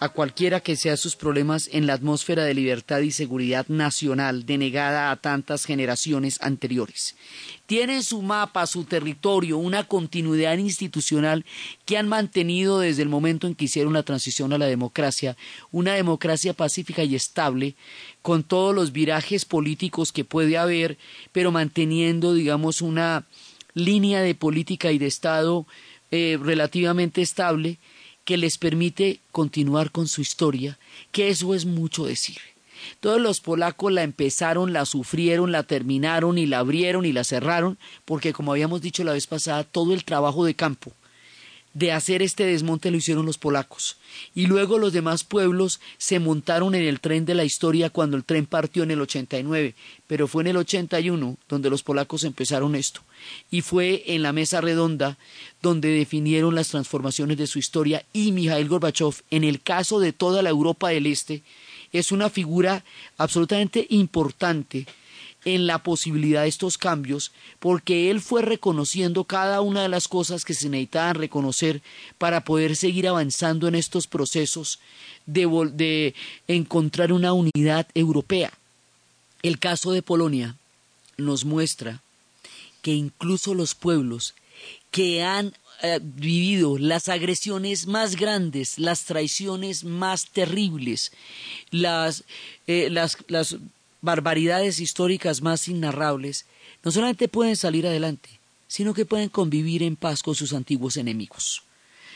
a 0.00 0.08
cualquiera 0.08 0.60
que 0.60 0.76
sea 0.76 0.96
sus 0.96 1.14
problemas 1.14 1.68
en 1.72 1.86
la 1.86 1.92
atmósfera 1.92 2.44
de 2.44 2.54
libertad 2.54 3.00
y 3.00 3.10
seguridad 3.10 3.66
nacional 3.68 4.46
denegada 4.46 5.10
a 5.10 5.16
tantas 5.16 5.66
generaciones 5.66 6.40
anteriores. 6.40 7.16
Tienen 7.66 8.02
su 8.02 8.22
mapa, 8.22 8.66
su 8.66 8.84
territorio, 8.84 9.58
una 9.58 9.84
continuidad 9.84 10.56
institucional 10.56 11.44
que 11.84 11.98
han 11.98 12.08
mantenido 12.08 12.80
desde 12.80 13.02
el 13.02 13.10
momento 13.10 13.46
en 13.46 13.54
que 13.54 13.66
hicieron 13.66 13.92
la 13.92 14.02
transición 14.02 14.54
a 14.54 14.58
la 14.58 14.66
democracia, 14.66 15.36
una 15.70 15.92
democracia 15.92 16.54
pacífica 16.54 17.04
y 17.04 17.14
estable, 17.14 17.74
con 18.22 18.42
todos 18.42 18.74
los 18.74 18.92
virajes 18.92 19.44
políticos 19.44 20.12
que 20.12 20.24
puede 20.24 20.56
haber, 20.56 20.96
pero 21.32 21.52
manteniendo, 21.52 22.32
digamos, 22.32 22.80
una 22.80 23.26
línea 23.74 24.22
de 24.22 24.34
política 24.34 24.92
y 24.92 24.98
de 24.98 25.06
Estado 25.06 25.66
eh, 26.10 26.38
relativamente 26.40 27.20
estable, 27.20 27.78
que 28.30 28.36
les 28.36 28.58
permite 28.58 29.18
continuar 29.32 29.90
con 29.90 30.06
su 30.06 30.20
historia, 30.20 30.78
que 31.10 31.30
eso 31.30 31.52
es 31.52 31.66
mucho 31.66 32.04
decir. 32.04 32.36
Todos 33.00 33.20
los 33.20 33.40
polacos 33.40 33.90
la 33.90 34.04
empezaron, 34.04 34.72
la 34.72 34.84
sufrieron, 34.84 35.50
la 35.50 35.64
terminaron 35.64 36.38
y 36.38 36.46
la 36.46 36.60
abrieron 36.60 37.04
y 37.04 37.12
la 37.12 37.24
cerraron, 37.24 37.76
porque 38.04 38.32
como 38.32 38.52
habíamos 38.52 38.82
dicho 38.82 39.02
la 39.02 39.14
vez 39.14 39.26
pasada, 39.26 39.64
todo 39.64 39.94
el 39.94 40.04
trabajo 40.04 40.44
de 40.44 40.54
campo 40.54 40.92
de 41.72 41.92
hacer 41.92 42.20
este 42.22 42.44
desmonte 42.44 42.90
lo 42.90 42.96
hicieron 42.96 43.26
los 43.26 43.38
polacos. 43.38 43.96
Y 44.34 44.46
luego 44.46 44.78
los 44.78 44.92
demás 44.92 45.22
pueblos 45.22 45.80
se 45.98 46.18
montaron 46.18 46.74
en 46.74 46.82
el 46.82 47.00
tren 47.00 47.24
de 47.24 47.34
la 47.34 47.44
historia 47.44 47.90
cuando 47.90 48.16
el 48.16 48.24
tren 48.24 48.46
partió 48.46 48.82
en 48.82 48.90
el 48.90 49.00
89, 49.00 49.74
pero 50.06 50.26
fue 50.26 50.42
en 50.42 50.48
el 50.48 50.56
81 50.56 51.36
donde 51.48 51.70
los 51.70 51.82
polacos 51.82 52.24
empezaron 52.24 52.74
esto. 52.74 53.02
Y 53.50 53.60
fue 53.60 54.02
en 54.06 54.22
la 54.22 54.32
mesa 54.32 54.60
redonda 54.60 55.16
donde 55.62 55.88
definieron 55.90 56.54
las 56.54 56.68
transformaciones 56.68 57.36
de 57.38 57.46
su 57.46 57.58
historia 57.58 58.04
y 58.12 58.32
Mikhail 58.32 58.68
Gorbachev, 58.68 59.14
en 59.30 59.44
el 59.44 59.60
caso 59.60 60.00
de 60.00 60.12
toda 60.12 60.42
la 60.42 60.50
Europa 60.50 60.88
del 60.88 61.06
Este, 61.06 61.42
es 61.92 62.12
una 62.12 62.30
figura 62.30 62.84
absolutamente 63.16 63.86
importante 63.90 64.86
en 65.44 65.66
la 65.66 65.82
posibilidad 65.82 66.42
de 66.42 66.48
estos 66.48 66.76
cambios, 66.76 67.32
porque 67.58 68.10
él 68.10 68.20
fue 68.20 68.42
reconociendo 68.42 69.24
cada 69.24 69.60
una 69.60 69.82
de 69.82 69.88
las 69.88 70.08
cosas 70.08 70.44
que 70.44 70.54
se 70.54 70.68
necesitaban 70.68 71.14
reconocer 71.14 71.82
para 72.18 72.44
poder 72.44 72.76
seguir 72.76 73.08
avanzando 73.08 73.68
en 73.68 73.74
estos 73.74 74.06
procesos 74.06 74.80
de, 75.26 75.46
de 75.74 76.14
encontrar 76.48 77.12
una 77.12 77.32
unidad 77.32 77.86
europea. 77.94 78.52
El 79.42 79.58
caso 79.58 79.92
de 79.92 80.02
Polonia 80.02 80.56
nos 81.16 81.44
muestra 81.44 82.02
que 82.82 82.92
incluso 82.92 83.54
los 83.54 83.74
pueblos 83.74 84.34
que 84.90 85.22
han 85.22 85.54
eh, 85.82 85.98
vivido 86.02 86.76
las 86.76 87.08
agresiones 87.08 87.86
más 87.86 88.16
grandes, 88.16 88.78
las 88.78 89.04
traiciones 89.04 89.84
más 89.84 90.28
terribles, 90.28 91.12
las, 91.70 92.24
eh, 92.66 92.88
las, 92.90 93.16
las 93.28 93.56
barbaridades 94.02 94.80
históricas 94.80 95.42
más 95.42 95.68
innarrables, 95.68 96.46
no 96.84 96.90
solamente 96.90 97.28
pueden 97.28 97.56
salir 97.56 97.86
adelante, 97.86 98.30
sino 98.68 98.94
que 98.94 99.04
pueden 99.04 99.28
convivir 99.28 99.82
en 99.82 99.96
paz 99.96 100.22
con 100.22 100.34
sus 100.34 100.52
antiguos 100.52 100.96
enemigos. 100.96 101.62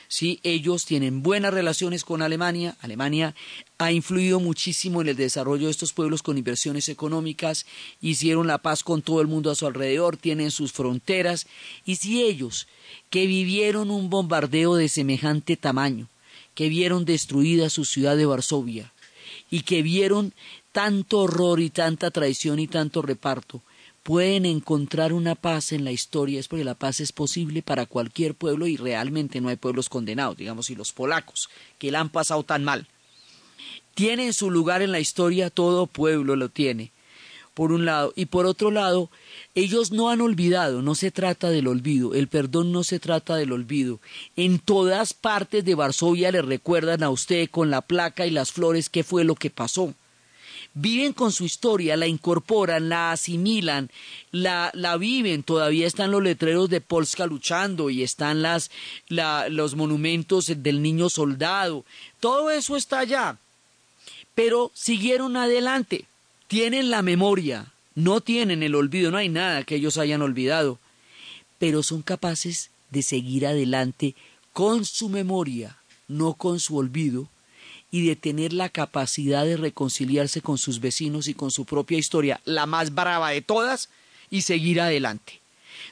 Si 0.09 0.39
ellos 0.43 0.85
tienen 0.85 1.23
buenas 1.23 1.53
relaciones 1.53 2.05
con 2.05 2.23
Alemania, 2.23 2.77
Alemania 2.81 3.35
ha 3.79 3.91
influido 3.91 4.39
muchísimo 4.39 5.01
en 5.01 5.09
el 5.09 5.17
desarrollo 5.17 5.67
de 5.67 5.71
estos 5.71 5.93
pueblos 5.93 6.23
con 6.23 6.39
inversiones 6.39 6.89
económicas, 6.89 7.67
hicieron 8.01 8.47
la 8.47 8.59
paz 8.59 8.85
con 8.85 9.03
todo 9.03 9.21
el 9.21 9.27
mundo 9.27 9.51
a 9.51 9.55
su 9.55 9.67
alrededor, 9.67 10.17
tienen 10.17 10.51
sus 10.51 10.73
fronteras, 10.73 11.47
y 11.85 11.97
si 11.97 12.23
ellos, 12.23 12.69
que 13.11 13.27
vivieron 13.27 13.91
un 13.91 14.11
bombardeo 14.11 14.77
de 14.77 14.89
semejante 14.89 15.57
tamaño, 15.57 16.09
que 16.55 16.69
vieron 16.69 17.05
destruida 17.05 17.71
su 17.71 17.85
ciudad 17.85 18.17
de 18.17 18.27
Varsovia, 18.27 18.93
y 19.51 19.63
que 19.63 19.83
vieron 19.83 20.33
tanto 20.75 21.21
horror 21.21 21.61
y 21.61 21.71
tanta 21.71 22.11
traición 22.11 22.59
y 22.59 22.67
tanto 22.67 23.01
reparto 23.01 23.63
pueden 24.03 24.45
encontrar 24.45 25.13
una 25.13 25.37
paz 25.37 25.71
en 25.71 25.85
la 25.85 25.93
historia 25.93 26.41
es 26.41 26.49
porque 26.49 26.65
la 26.65 26.75
paz 26.75 26.99
es 26.99 27.13
posible 27.13 27.63
para 27.63 27.87
cualquier 27.87 28.35
pueblo 28.35 28.67
y 28.67 28.77
realmente 28.77 29.41
no 29.41 29.51
hay 29.51 29.57
pueblos 29.57 29.89
condenados, 29.89 30.37
digamos, 30.37 30.71
y 30.71 30.75
los 30.75 30.93
polacos, 30.93 31.49
que 31.79 31.93
la 31.93 32.01
han 32.01 32.09
pasado 32.09 32.43
tan 32.43 32.65
mal. 32.65 32.89
Tienen 33.95 34.33
su 34.33 34.51
lugar 34.51 34.83
en 34.83 34.91
la 34.91 34.99
historia, 34.99 35.49
todo 35.49 35.87
pueblo 35.87 36.35
lo 36.35 36.49
tiene, 36.49 36.91
por 37.55 37.71
un 37.71 37.85
lado, 37.85 38.13
y 38.17 38.27
por 38.27 38.45
otro 38.45 38.73
lado, 38.73 39.11
ellos 39.55 39.93
no 39.93 40.11
han 40.11 40.21
olvidado, 40.21 40.83
no 40.83 40.97
se 40.97 41.13
trata 41.13 41.51
del 41.51 41.69
olvido, 41.69 42.15
el 42.15 42.27
perdón 42.27 42.73
no 42.73 42.83
se 42.83 42.99
trata 42.99 43.37
del 43.37 43.53
olvido. 43.53 44.01
En 44.35 44.59
todas 44.59 45.15
partes 45.15 45.65
de 45.65 45.77
Varsovia 45.77 46.33
le 46.33 46.43
recuerdan 46.43 47.05
a 47.05 47.11
usted 47.11 47.49
con 47.49 47.71
la 47.71 47.81
placa 47.81 48.27
y 48.27 48.31
las 48.31 48.51
flores 48.51 48.91
qué 48.91 49.05
fue 49.05 49.23
lo 49.23 49.37
que 49.37 49.51
pasó 49.51 49.95
viven 50.75 51.13
con 51.13 51.31
su 51.33 51.45
historia, 51.45 51.97
la 51.97 52.09
incorporan, 52.09 52.89
la 52.89 53.13
asimilan, 53.13 53.91
la, 54.33 54.71
la 54.75 54.97
viven, 54.97 55.45
todavía 55.45 55.87
están 55.87 56.11
los 56.11 56.23
letreros 56.23 56.69
de 56.69 56.81
Polska 56.81 57.27
luchando 57.27 57.91
y 57.91 58.03
están 58.03 58.43
las, 58.43 58.71
los 59.09 59.77
monumentos 59.77 60.53
del 60.57 60.83
niño 60.83 61.09
soldado, 61.09 61.85
todo 62.21 62.51
eso 62.51 62.77
está 62.77 62.99
allá, 62.99 63.39
pero 64.35 64.73
siguieron 64.75 65.37
adelante, 65.37 66.07
tienen 66.49 66.91
la 66.91 67.03
memoria, 67.03 67.73
no 67.95 68.21
tienen 68.21 68.65
el 68.65 68.75
olvido, 68.75 69.13
no 69.13 69.19
hay 69.19 69.29
nada 69.29 69.63
que 69.63 69.77
ellos 69.77 69.97
hayan 69.97 70.23
olvidado, 70.23 70.81
pero 71.59 71.85
son 71.85 72.03
capaces 72.03 72.71
de 72.91 73.03
seguir 73.03 73.47
adelante 73.47 74.17
con 74.53 74.85
su 74.85 75.09
memoria, 75.09 75.79
no 76.09 76.35
con 76.35 76.59
su 76.59 76.77
olvido, 76.77 77.29
y 77.95 78.05
de 78.05 78.17
tener 78.17 78.53
la 78.53 78.71
capacidad 78.71 79.45
de 79.45 79.57
reconciliarse 79.57 80.41
con 80.41 80.59
sus 80.59 80.81
vecinos 80.81 81.29
y 81.29 81.35
con 81.35 81.53
su 81.53 81.65
propia 81.65 81.97
historia, 81.97 82.41
la 82.45 82.67
más 82.67 82.93
brava 82.93 83.31
de 83.31 83.41
todas, 83.41 83.89
y 84.31 84.43
seguir 84.43 84.81
adelante. 84.81 85.41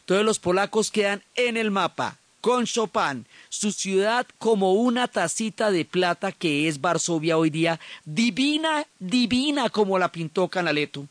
Todos 0.05 0.25
los 0.25 0.41
polacos 0.41 0.91
quedan 0.91 1.23
en 1.37 1.57
el 1.57 1.71
mapa, 1.71 2.19
con 2.41 2.67
Chopin, 2.67 3.25
su 3.51 3.71
ciudad 3.71 4.27
como 4.39 4.73
una 4.73 5.07
tacita 5.07 5.71
de 5.71 5.85
plata 5.85 6.33
que 6.33 6.67
es 6.67 6.81
Varsovia 6.81 7.39
hoy 7.39 7.51
día, 7.51 7.79
divina, 8.05 8.85
divina 8.99 9.71
como 9.71 9.97
la 9.97 10.11
pintó 10.11 10.49
Canaletto, 10.49 11.07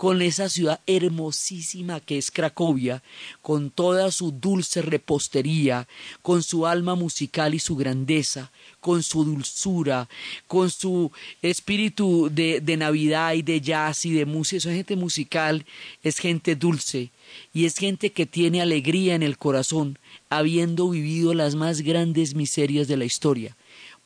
con 0.00 0.22
esa 0.22 0.48
ciudad 0.48 0.80
hermosísima 0.86 2.00
que 2.00 2.16
es 2.16 2.30
Cracovia, 2.30 3.02
con 3.42 3.68
toda 3.70 4.10
su 4.10 4.32
dulce 4.32 4.80
repostería, 4.80 5.86
con 6.22 6.42
su 6.42 6.66
alma 6.66 6.94
musical 6.94 7.52
y 7.52 7.58
su 7.58 7.76
grandeza, 7.76 8.50
con 8.80 9.02
su 9.02 9.26
dulzura, 9.26 10.08
con 10.46 10.70
su 10.70 11.12
espíritu 11.42 12.30
de, 12.32 12.62
Navidad 12.78 13.34
y 13.34 13.42
de 13.42 13.60
jazz 13.60 14.06
y 14.06 14.12
de 14.12 14.24
música. 14.24 14.56
Esa 14.56 14.72
gente 14.72 14.96
musical 14.96 15.66
es 16.02 16.16
gente 16.16 16.56
dulce 16.56 17.10
y 17.52 17.66
es 17.66 17.76
gente 17.76 18.10
que 18.10 18.24
tiene 18.24 18.62
alegría 18.62 19.14
en 19.14 19.22
el 19.22 19.36
corazón, 19.36 19.98
habiendo 20.30 20.88
vivido 20.88 21.34
las 21.34 21.56
más 21.56 21.82
grandes 21.82 22.34
miserias 22.34 22.88
de 22.88 22.96
la 22.96 23.04
historia. 23.04 23.54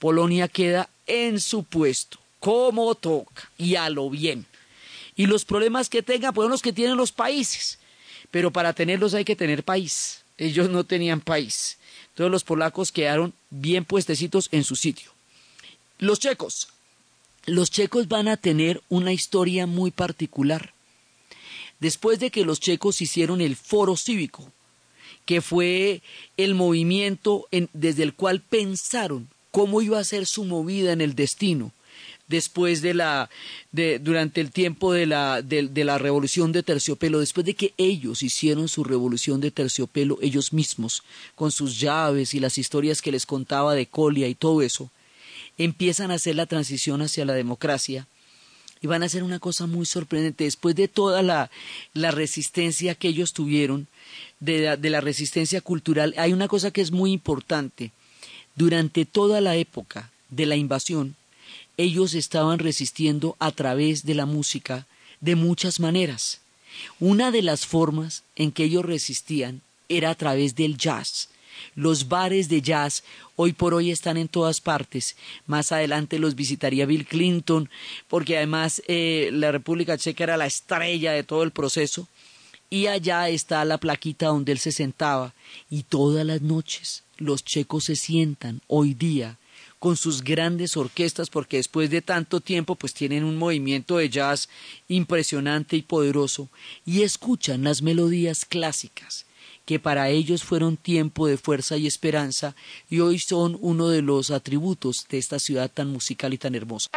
Polonia 0.00 0.48
queda 0.48 0.90
en 1.06 1.38
su 1.38 1.62
puesto, 1.62 2.18
como 2.40 2.96
toca 2.96 3.48
y 3.56 3.76
a 3.76 3.88
lo 3.90 4.10
bien. 4.10 4.44
Y 5.16 5.26
los 5.26 5.44
problemas 5.44 5.88
que 5.88 6.02
tengan, 6.02 6.34
pues 6.34 6.48
los 6.48 6.62
que 6.62 6.72
tienen 6.72 6.96
los 6.96 7.12
países. 7.12 7.78
Pero 8.30 8.52
para 8.52 8.72
tenerlos 8.72 9.14
hay 9.14 9.24
que 9.24 9.36
tener 9.36 9.64
país. 9.64 10.24
Ellos 10.38 10.68
no 10.68 10.84
tenían 10.84 11.20
país. 11.20 11.78
Todos 12.14 12.30
los 12.30 12.44
polacos 12.44 12.90
quedaron 12.90 13.32
bien 13.50 13.84
puestecitos 13.84 14.48
en 14.52 14.64
su 14.64 14.76
sitio. 14.76 15.10
Los 15.98 16.18
checos. 16.18 16.68
Los 17.46 17.70
checos 17.70 18.08
van 18.08 18.28
a 18.28 18.36
tener 18.36 18.82
una 18.88 19.12
historia 19.12 19.66
muy 19.66 19.90
particular. 19.90 20.72
Después 21.78 22.18
de 22.18 22.30
que 22.30 22.44
los 22.44 22.60
checos 22.60 23.02
hicieron 23.02 23.40
el 23.40 23.56
foro 23.56 23.96
cívico, 23.96 24.50
que 25.26 25.40
fue 25.40 26.02
el 26.36 26.54
movimiento 26.54 27.46
desde 27.72 28.02
el 28.02 28.14
cual 28.14 28.40
pensaron 28.40 29.28
cómo 29.50 29.82
iba 29.82 29.98
a 29.98 30.04
ser 30.04 30.26
su 30.26 30.44
movida 30.44 30.92
en 30.92 31.00
el 31.00 31.14
destino, 31.14 31.72
después 32.28 32.82
de 32.82 32.94
la 32.94 33.30
de, 33.72 33.98
durante 33.98 34.40
el 34.40 34.50
tiempo 34.50 34.92
de 34.92 35.06
la, 35.06 35.42
de, 35.42 35.84
la 35.84 35.98
revolución 35.98 36.52
de 36.52 36.62
terciopelo, 36.62 37.20
después 37.20 37.44
de 37.44 37.54
que 37.54 37.74
ellos 37.76 38.22
hicieron 38.22 38.68
su 38.68 38.84
revolución 38.84 39.40
de 39.40 39.50
terciopelo 39.50 40.18
ellos 40.22 40.52
mismos, 40.52 41.02
con 41.34 41.52
sus 41.52 41.78
llaves 41.78 42.34
y 42.34 42.40
las 42.40 42.58
historias 42.58 43.02
que 43.02 43.12
les 43.12 43.26
contaba 43.26 43.74
de 43.74 43.86
Colia 43.86 44.28
y 44.28 44.34
todo 44.34 44.62
eso, 44.62 44.90
empiezan 45.58 46.10
a 46.10 46.14
hacer 46.14 46.36
la 46.36 46.46
transición 46.46 47.02
hacia 47.02 47.24
la 47.24 47.34
democracia 47.34 48.06
y 48.80 48.86
van 48.86 49.02
a 49.02 49.06
hacer 49.06 49.22
una 49.22 49.38
cosa 49.38 49.66
muy 49.66 49.86
sorprendente. 49.86 50.44
Después 50.44 50.74
de 50.74 50.88
toda 50.88 51.22
la, 51.22 51.50
la 51.94 52.10
resistencia 52.10 52.94
que 52.94 53.08
ellos 53.08 53.32
tuvieron, 53.32 53.86
de 54.40 54.76
de 54.76 54.90
la 54.90 55.00
resistencia 55.00 55.60
cultural, 55.60 56.14
hay 56.18 56.32
una 56.32 56.48
cosa 56.48 56.70
que 56.70 56.80
es 56.80 56.90
muy 56.90 57.12
importante. 57.12 57.92
Durante 58.56 59.04
toda 59.04 59.40
la 59.40 59.56
época 59.56 60.10
de 60.30 60.46
la 60.46 60.54
invasión, 60.54 61.16
ellos 61.76 62.14
estaban 62.14 62.58
resistiendo 62.58 63.36
a 63.38 63.50
través 63.50 64.04
de 64.04 64.14
la 64.14 64.26
música 64.26 64.86
de 65.20 65.36
muchas 65.36 65.80
maneras. 65.80 66.40
Una 67.00 67.30
de 67.30 67.42
las 67.42 67.66
formas 67.66 68.22
en 68.36 68.52
que 68.52 68.64
ellos 68.64 68.84
resistían 68.84 69.62
era 69.88 70.10
a 70.10 70.14
través 70.14 70.54
del 70.54 70.76
jazz. 70.76 71.28
Los 71.74 72.08
bares 72.08 72.48
de 72.48 72.60
jazz 72.60 73.04
hoy 73.36 73.52
por 73.52 73.74
hoy 73.74 73.90
están 73.90 74.16
en 74.16 74.28
todas 74.28 74.60
partes. 74.60 75.16
Más 75.46 75.72
adelante 75.72 76.18
los 76.18 76.34
visitaría 76.34 76.86
Bill 76.86 77.06
Clinton, 77.06 77.70
porque 78.08 78.36
además 78.36 78.82
eh, 78.86 79.30
la 79.32 79.52
República 79.52 79.96
Checa 79.96 80.24
era 80.24 80.36
la 80.36 80.46
estrella 80.46 81.12
de 81.12 81.22
todo 81.22 81.42
el 81.42 81.52
proceso. 81.52 82.08
Y 82.70 82.86
allá 82.86 83.28
está 83.28 83.64
la 83.64 83.78
plaquita 83.78 84.26
donde 84.26 84.52
él 84.52 84.58
se 84.58 84.72
sentaba. 84.72 85.32
Y 85.70 85.84
todas 85.84 86.26
las 86.26 86.42
noches 86.42 87.04
los 87.18 87.44
checos 87.44 87.84
se 87.84 87.96
sientan 87.96 88.60
hoy 88.66 88.94
día 88.94 89.38
con 89.84 89.98
sus 89.98 90.24
grandes 90.24 90.78
orquestas, 90.78 91.28
porque 91.28 91.58
después 91.58 91.90
de 91.90 92.00
tanto 92.00 92.40
tiempo 92.40 92.74
pues 92.74 92.94
tienen 92.94 93.22
un 93.22 93.36
movimiento 93.36 93.98
de 93.98 94.08
jazz 94.08 94.48
impresionante 94.88 95.76
y 95.76 95.82
poderoso, 95.82 96.48
y 96.86 97.02
escuchan 97.02 97.64
las 97.64 97.82
melodías 97.82 98.46
clásicas 98.46 99.26
que 99.66 99.78
para 99.78 100.08
ellos 100.08 100.42
fueron 100.42 100.78
tiempo 100.78 101.26
de 101.26 101.36
fuerza 101.36 101.76
y 101.76 101.86
esperanza 101.86 102.56
y 102.88 103.00
hoy 103.00 103.18
son 103.18 103.58
uno 103.60 103.90
de 103.90 104.00
los 104.00 104.30
atributos 104.30 105.04
de 105.10 105.18
esta 105.18 105.38
ciudad 105.38 105.70
tan 105.70 105.90
musical 105.90 106.32
y 106.32 106.38
tan 106.38 106.54
hermosa. 106.54 106.88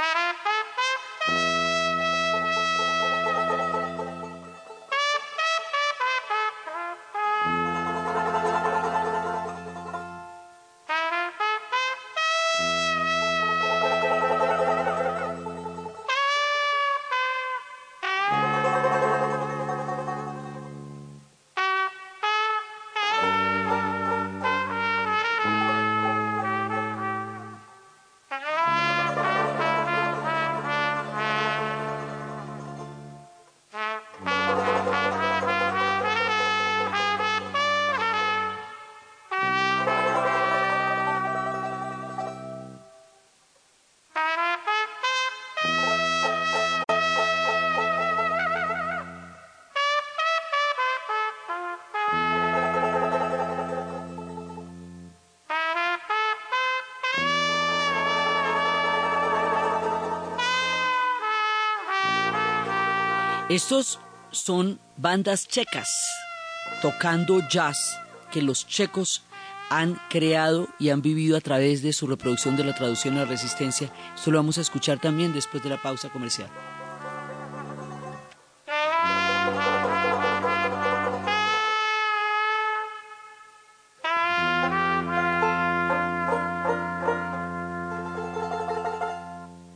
Estos 63.58 63.98
son 64.30 64.80
bandas 64.98 65.48
checas 65.48 65.90
tocando 66.80 67.40
jazz 67.50 68.00
que 68.32 68.44
los 68.44 68.68
checos 68.68 69.24
han 69.72 70.00
creado 70.12 70.68
y 70.78 70.90
han 70.90 71.02
vivido 71.02 71.36
a 71.36 71.42
través 71.42 71.82
de 71.82 71.92
su 71.92 72.06
reproducción 72.06 72.56
de 72.56 72.64
la 72.64 72.76
traducción 72.76 73.18
a 73.18 73.22
la 73.22 73.26
resistencia. 73.26 73.92
Esto 74.16 74.30
lo 74.30 74.38
vamos 74.38 74.60
a 74.60 74.62
escuchar 74.62 75.00
también 75.00 75.34
después 75.34 75.64
de 75.64 75.70
la 75.72 75.82
pausa 75.82 76.10
comercial. 76.10 76.52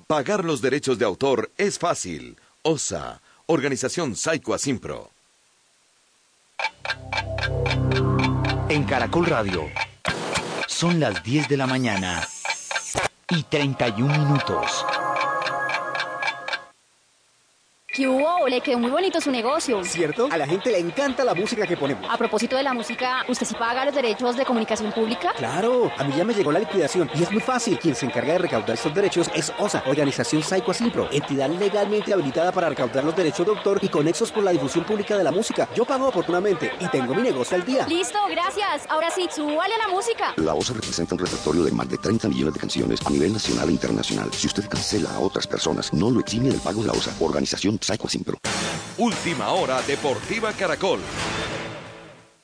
Pagar 0.06 0.46
los 0.46 0.62
derechos 0.62 1.00
de 1.00 1.06
autor 1.06 1.52
es 1.58 1.80
fácil. 1.80 2.38
OSA, 2.62 3.20
Organización 3.54 4.16
Saico 4.16 4.54
Asimpro. 4.54 5.12
En 8.70 8.86
Caracol 8.86 9.26
Radio. 9.26 9.64
Son 10.68 11.02
las 11.02 11.22
10 11.22 11.50
de 11.50 11.58
la 11.58 11.68
mañana 11.68 12.26
y 13.28 13.44
31 13.44 14.20
minutos. 14.20 14.86
¿Qué 17.94 18.08
hubo? 18.08 18.48
Le 18.48 18.62
quedó 18.62 18.80
muy 18.80 18.90
bonito 18.90 19.20
su 19.20 19.30
negocio. 19.32 19.84
¿Cierto? 19.84 20.30
A 20.32 20.38
la 20.38 20.48
gente 20.48 20.72
le 20.72 20.80
encanta 20.80 21.26
la 21.26 21.36
música 21.36 21.68
que 21.68 21.76
ponemos. 21.76 22.10
A 22.10 22.18
propósito 22.18 22.56
de 22.56 22.64
la 22.64 22.74
música, 22.74 23.26
¿usted 23.28 23.46
sí 23.46 23.54
paga 23.54 23.84
los 23.84 23.94
derechos 23.94 24.38
de 24.38 24.46
comunicación 24.46 24.94
pública? 24.94 25.34
Claro, 25.36 25.92
a 25.98 26.04
mí 26.06 26.14
ya 26.16 26.24
me 26.24 26.34
llegó 26.34 26.54
la 26.54 26.60
liquidación 26.60 27.12
y 27.14 27.24
es 27.24 27.30
muy 27.30 27.42
fácil. 27.42 27.78
Quien 27.80 27.94
se 27.94 28.06
encarga 28.06 28.32
de 28.32 28.40
recaudar 28.40 28.76
estos 28.76 28.94
derechos 28.94 29.30
es 29.36 29.52
OSA, 29.60 29.84
Organización 29.88 30.42
Psycho 30.42 30.72
Asimpro, 30.72 31.10
entidad 31.12 31.50
legalmente 31.50 32.14
habilitada 32.14 32.54
para 32.54 32.70
recaudar 32.70 33.04
los 33.04 33.14
derechos 33.14 33.46
de 33.46 33.52
autor 33.52 33.80
y 33.82 33.90
conexos 33.90 34.32
por 34.32 34.46
la 34.46 34.52
difusión 34.52 34.86
pública 34.86 35.18
de 35.18 35.26
la 35.26 35.32
música. 35.34 35.68
Yo 35.76 35.84
pago 35.84 36.08
oportunamente 36.08 36.72
y 36.80 36.88
tengo 36.88 37.14
mi 37.14 37.24
negocio 37.24 37.58
al 37.58 37.66
día. 37.66 37.86
Listo, 37.88 38.20
gracias. 38.30 38.86
Ahora 38.88 39.10
sí, 39.12 39.28
súbale 39.30 39.76
a 39.76 39.80
la 39.80 39.88
música. 39.90 40.34
La 40.38 40.54
OSA 40.54 40.76
representa 40.76 41.16
un 41.16 41.20
repertorio 41.20 41.64
de 41.64 41.72
más 41.72 41.90
de 41.90 41.98
30 41.98 42.30
millones 42.30 42.54
de 42.54 42.60
canciones 42.62 43.06
a 43.06 43.10
nivel 43.10 43.34
nacional 43.34 43.68
e 43.68 43.74
internacional. 43.74 44.32
Si 44.32 44.48
usted 44.48 44.70
cancela 44.70 45.14
a 45.14 45.20
otras 45.20 45.46
personas, 45.46 45.92
no 45.92 46.10
lo 46.10 46.22
exime 46.22 46.48
del 46.52 46.62
pago 46.62 46.84
de 46.84 46.88
la 46.88 46.94
OSA, 46.94 47.12
Organización 47.20 47.81
Psycho 47.81 47.81
Asimpro. 47.81 47.81
Última 48.98 49.50
hora 49.50 49.82
Deportiva 49.82 50.54
Caracol. 50.54 51.00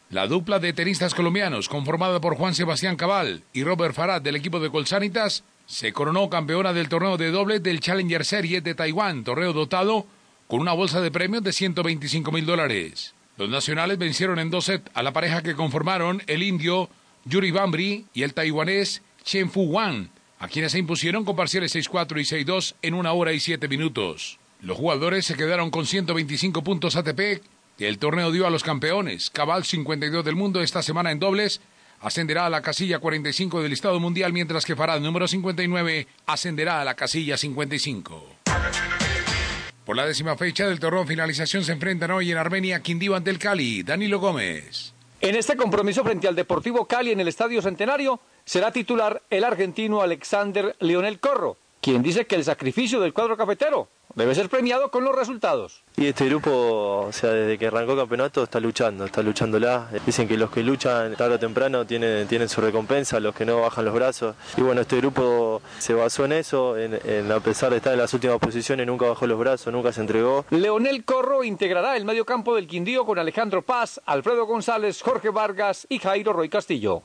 La 0.09 0.25
dupla 0.25 0.59
de 0.59 0.73
tenistas 0.73 1.13
colombianos, 1.13 1.69
conformada 1.69 2.21
por 2.21 2.35
Juan 2.37 2.55
Sebastián 2.55 2.95
Cabal 2.95 3.43
y 3.53 3.63
Robert 3.63 3.93
Farad 3.93 4.21
del 4.21 4.37
equipo 4.37 4.59
de 4.59 4.71
Colsanitas, 4.71 5.43
se 5.65 5.91
coronó 5.93 6.29
campeona 6.29 6.73
del 6.73 6.89
torneo 6.89 7.17
de 7.17 7.29
doble 7.29 7.59
del 7.59 7.81
Challenger 7.81 8.23
Series 8.25 8.63
de 8.63 8.73
Taiwán, 8.73 9.23
torneo 9.23 9.53
dotado 9.53 10.07
con 10.47 10.61
una 10.61 10.73
bolsa 10.73 11.01
de 11.01 11.11
premios 11.11 11.43
de 11.43 11.51
125 11.53 12.31
mil 12.31 12.45
dólares. 12.45 13.13
Los 13.37 13.49
nacionales 13.49 13.97
vencieron 13.97 14.39
en 14.39 14.49
dos 14.49 14.65
sets 14.65 14.89
a 14.93 15.03
la 15.03 15.13
pareja 15.13 15.43
que 15.43 15.55
conformaron 15.55 16.23
el 16.25 16.41
indio 16.41 16.89
Yuri 17.25 17.51
Bambri 17.51 18.05
y 18.13 18.23
el 18.23 18.33
taiwanés 18.33 19.01
Chen 19.23 19.51
Fu 19.51 19.63
Wan, 19.63 20.09
a 20.39 20.47
quienes 20.47 20.71
se 20.71 20.79
impusieron 20.79 21.25
con 21.25 21.35
parciales 21.35 21.75
6-4 21.75 22.21
y 22.21 22.45
6-2 22.45 22.75
en 22.81 22.93
una 22.93 23.11
hora 23.11 23.33
y 23.33 23.39
siete 23.39 23.67
minutos. 23.67 24.39
Los 24.61 24.77
jugadores 24.77 25.25
se 25.25 25.35
quedaron 25.35 25.69
con 25.69 25.85
125 25.85 26.63
puntos 26.63 26.95
ATP 26.95 27.41
que 27.77 27.87
el 27.87 27.99
torneo 27.99 28.31
dio 28.31 28.47
a 28.47 28.49
los 28.49 28.63
campeones. 28.63 29.29
Cabal 29.29 29.63
52 29.63 30.25
del 30.25 30.35
mundo 30.35 30.61
esta 30.61 30.81
semana 30.81 31.11
en 31.11 31.19
dobles 31.19 31.61
ascenderá 32.01 32.47
a 32.47 32.49
la 32.49 32.61
casilla 32.61 32.97
45 32.97 33.61
del 33.61 33.69
listado 33.69 33.99
mundial, 33.99 34.33
mientras 34.33 34.65
que 34.65 34.75
Farad 34.75 34.99
número 34.99 35.27
59 35.27 36.07
ascenderá 36.25 36.81
a 36.81 36.85
la 36.85 36.95
casilla 36.95 37.37
55. 37.37 38.25
Por 39.85 39.95
la 39.95 40.05
décima 40.05 40.35
fecha 40.35 40.67
del 40.67 40.79
torneo 40.79 41.05
finalización 41.05 41.63
se 41.63 41.71
enfrentan 41.71 42.11
hoy 42.11 42.31
en 42.31 42.37
Armenia 42.37 42.81
Quindío 42.81 43.15
ante 43.15 43.29
el 43.29 43.39
Cali. 43.39 43.83
Danilo 43.83 44.19
Gómez. 44.19 44.93
En 45.21 45.35
este 45.35 45.55
compromiso 45.55 46.03
frente 46.03 46.27
al 46.27 46.35
Deportivo 46.35 46.85
Cali 46.85 47.11
en 47.11 47.19
el 47.19 47.27
Estadio 47.27 47.61
Centenario 47.61 48.19
será 48.43 48.71
titular 48.71 49.21
el 49.29 49.43
argentino 49.43 50.01
Alexander 50.01 50.75
Leonel 50.79 51.19
Corro, 51.19 51.57
quien 51.79 52.01
dice 52.01 52.25
que 52.25 52.35
el 52.35 52.43
sacrificio 52.43 52.99
del 52.99 53.13
cuadro 53.13 53.37
cafetero 53.37 53.87
debe 54.17 54.35
ser 54.35 54.49
premiado 54.49 54.89
con 54.89 55.03
los 55.03 55.15
resultados. 55.15 55.83
Y 55.95 56.07
este 56.07 56.25
grupo, 56.25 57.05
o 57.07 57.11
sea, 57.11 57.31
desde 57.31 57.57
que 57.57 57.67
arrancó 57.67 57.93
el 57.93 57.99
campeonato 57.99 58.43
está 58.43 58.59
luchando, 58.59 59.05
está 59.05 59.21
luchándola. 59.21 59.89
Dicen 60.05 60.27
que 60.27 60.37
los 60.37 60.49
que 60.49 60.63
luchan 60.63 61.15
tarde 61.15 61.35
o 61.35 61.39
temprano 61.39 61.85
tienen, 61.85 62.27
tienen 62.27 62.49
su 62.49 62.59
recompensa, 62.59 63.19
los 63.19 63.35
que 63.35 63.45
no 63.45 63.61
bajan 63.61 63.85
los 63.85 63.93
brazos. 63.93 64.35
Y 64.57 64.61
bueno, 64.61 64.81
este 64.81 64.97
grupo 64.97 65.61
se 65.77 65.93
basó 65.93 66.25
en 66.25 66.33
eso, 66.33 66.77
en, 66.77 67.31
a 67.31 67.39
pesar 67.39 67.69
de 67.69 67.77
estar 67.77 67.93
en 67.93 67.99
las 67.99 68.13
últimas 68.13 68.39
posiciones, 68.39 68.87
nunca 68.87 69.07
bajó 69.07 69.27
los 69.27 69.39
brazos, 69.39 69.71
nunca 69.71 69.93
se 69.93 70.01
entregó. 70.01 70.45
Leonel 70.49 71.05
Corro 71.05 71.43
integrará 71.43 71.95
el 71.95 72.05
medio 72.05 72.25
campo 72.25 72.55
del 72.55 72.67
Quindío 72.67 73.05
con 73.05 73.19
Alejandro 73.19 73.61
Paz, 73.61 74.01
Alfredo 74.05 74.45
González, 74.45 75.01
Jorge 75.01 75.29
Vargas 75.29 75.85
y 75.89 75.99
Jairo 75.99 76.33
Roy 76.33 76.49
Castillo. 76.49 77.03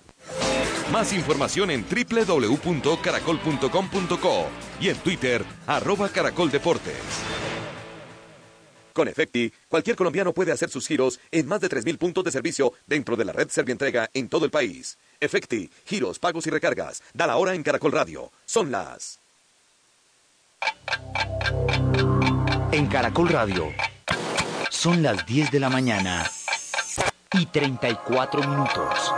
Más 0.91 1.13
información 1.13 1.71
en 1.71 1.85
www.caracol.com.co 1.85 4.47
y 4.81 4.89
en 4.89 4.97
Twitter, 4.97 5.45
arroba 5.67 6.09
Caracol 6.09 6.51
Deportes. 6.51 6.97
Con 8.93 9.07
Efecti, 9.09 9.53
cualquier 9.69 9.97
colombiano 9.97 10.35
puede 10.35 10.53
hacer 10.53 10.69
sus 10.69 10.87
giros 10.87 11.19
en 11.31 11.47
más 11.47 11.63
de 11.63 11.71
3.000 11.71 11.97
puntos 11.97 12.25
de 12.25 12.31
servicio 12.31 12.75
dentro 12.87 13.17
de 13.17 13.25
la 13.25 13.33
red 13.33 13.49
Servientrega 13.49 14.11
en 14.13 14.29
todo 14.29 14.45
el 14.45 14.51
país. 14.51 14.99
Efecti, 15.19 15.71
giros, 15.87 16.19
pagos 16.19 16.47
y 16.47 16.51
recargas. 16.51 17.03
Da 17.15 17.27
la 17.27 17.37
hora 17.37 17.55
en 17.55 17.63
Caracol 17.63 17.93
Radio. 17.93 18.31
Son 18.45 18.71
las... 18.71 19.19
En 22.73 22.87
Caracol 22.87 23.29
Radio. 23.29 23.73
Son 24.71 25.03
las 25.03 25.25
10 25.27 25.51
de 25.51 25.61
la 25.61 25.71
mañana 25.71 26.31
y 27.35 27.47
34 27.47 28.43
minutos. 28.43 29.13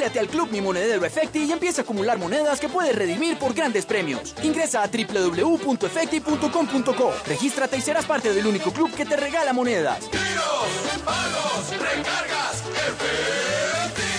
Afíliate 0.00 0.18
al 0.18 0.28
Club 0.28 0.50
Mi 0.50 0.62
Monedero 0.62 1.04
Efecti 1.04 1.44
y 1.44 1.52
empieza 1.52 1.82
a 1.82 1.84
acumular 1.84 2.16
monedas 2.16 2.58
que 2.58 2.70
puedes 2.70 2.96
redimir 2.96 3.38
por 3.38 3.52
grandes 3.52 3.84
premios. 3.84 4.34
Ingresa 4.42 4.82
a 4.82 4.86
www.efecti.com.co. 4.86 7.14
Regístrate 7.26 7.76
y 7.76 7.82
serás 7.82 8.06
parte 8.06 8.32
del 8.32 8.46
único 8.46 8.72
club 8.72 8.90
que 8.94 9.04
te 9.04 9.18
regala 9.18 9.52
monedas. 9.52 10.08
¡Giros! 10.10 11.02
¡Pagos! 11.04 11.70
¡Recargas! 11.72 12.62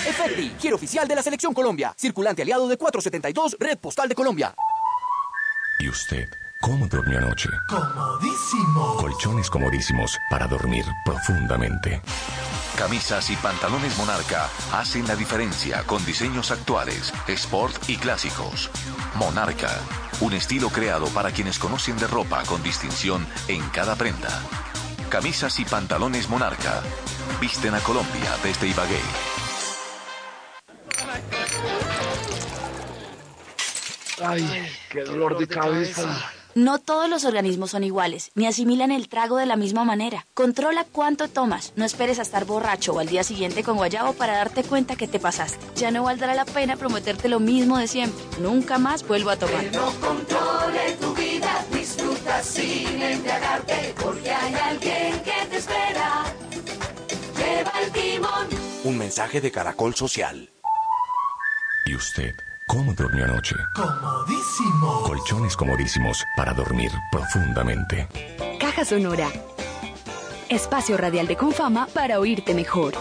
¡Efecti! 0.05 0.07
Efecti, 0.07 0.51
giro 0.59 0.75
oficial 0.75 1.07
de 1.07 1.15
la 1.15 1.23
Selección 1.23 1.51
Colombia. 1.51 1.95
Circulante 1.97 2.43
aliado 2.43 2.67
de 2.67 2.77
472, 2.77 3.57
Red 3.59 3.79
Postal 3.79 4.07
de 4.07 4.13
Colombia. 4.13 4.53
¿Y 5.79 5.89
usted? 5.89 6.27
¿Cómo 6.61 6.85
durmió 6.85 7.17
anoche? 7.17 7.49
Comodísimo. 7.67 8.97
Colchones 8.97 9.49
comodísimos 9.49 10.15
para 10.29 10.45
dormir 10.45 10.85
profundamente. 11.03 12.03
Camisas 12.77 13.29
y 13.29 13.35
pantalones 13.35 13.97
Monarca 13.97 14.49
hacen 14.73 15.07
la 15.07 15.15
diferencia 15.15 15.83
con 15.83 16.03
diseños 16.05 16.51
actuales, 16.51 17.13
sport 17.27 17.89
y 17.89 17.97
clásicos. 17.97 18.71
Monarca, 19.15 19.69
un 20.21 20.33
estilo 20.33 20.69
creado 20.69 21.07
para 21.07 21.31
quienes 21.31 21.59
conocen 21.59 21.97
de 21.97 22.07
ropa 22.07 22.43
con 22.43 22.63
distinción 22.63 23.27
en 23.47 23.61
cada 23.69 23.95
prenda. 23.95 24.41
Camisas 25.09 25.59
y 25.59 25.65
pantalones 25.65 26.29
Monarca. 26.29 26.81
Visten 27.39 27.75
a 27.75 27.79
Colombia 27.81 28.37
desde 28.43 28.67
Ibagué. 28.67 28.99
Ay, 34.23 34.71
qué 34.89 35.03
dolor 35.03 35.37
de 35.37 35.47
cabeza. 35.47 36.31
No 36.53 36.79
todos 36.79 37.09
los 37.09 37.23
organismos 37.23 37.71
son 37.71 37.85
iguales, 37.85 38.31
ni 38.35 38.45
asimilan 38.45 38.91
el 38.91 39.07
trago 39.07 39.37
de 39.37 39.45
la 39.45 39.55
misma 39.55 39.85
manera. 39.85 40.27
Controla 40.33 40.85
cuánto 40.91 41.29
tomas. 41.29 41.71
No 41.77 41.85
esperes 41.85 42.19
a 42.19 42.23
estar 42.23 42.43
borracho 42.43 42.93
o 42.93 42.99
al 42.99 43.07
día 43.07 43.23
siguiente 43.23 43.63
con 43.63 43.77
guayabo 43.77 44.11
para 44.13 44.33
darte 44.33 44.63
cuenta 44.63 44.97
que 44.97 45.07
te 45.07 45.19
pasaste. 45.19 45.65
Ya 45.75 45.91
no 45.91 46.03
valdrá 46.03 46.35
la 46.35 46.43
pena 46.43 46.75
prometerte 46.75 47.29
lo 47.29 47.39
mismo 47.39 47.77
de 47.77 47.87
siempre. 47.87 48.21
Nunca 48.41 48.77
más 48.77 49.07
vuelvo 49.07 49.29
a 49.29 49.37
tomar. 49.37 49.63
Que 49.63 49.77
no 49.77 49.91
controle 50.01 50.91
tu 50.99 51.13
vida, 51.15 51.65
disfruta 51.71 52.43
sin 52.43 53.01
embriagarte, 53.01 53.95
porque 54.03 54.31
hay 54.31 54.53
alguien 54.53 55.21
que 55.21 55.45
te 55.49 55.57
espera. 55.57 56.25
Lleva 57.37 57.71
el 57.81 57.91
timón. 57.91 58.47
Un 58.83 58.97
mensaje 58.97 59.39
de 59.39 59.51
Caracol 59.51 59.95
Social. 59.95 60.51
¿Y 61.85 61.95
usted? 61.95 62.35
¿Cómo 62.71 62.93
durmió 62.93 63.25
anoche? 63.25 63.53
Comodísimo. 63.75 65.03
Colchones 65.03 65.57
comodísimos 65.57 66.23
para 66.37 66.53
dormir 66.53 66.89
profundamente. 67.11 68.07
Caja 68.61 68.85
Sonora. 68.85 69.27
Espacio 70.47 70.95
radial 70.95 71.27
de 71.27 71.35
Confama 71.35 71.89
para 71.93 72.17
oírte 72.17 72.53
mejor. 72.53 72.93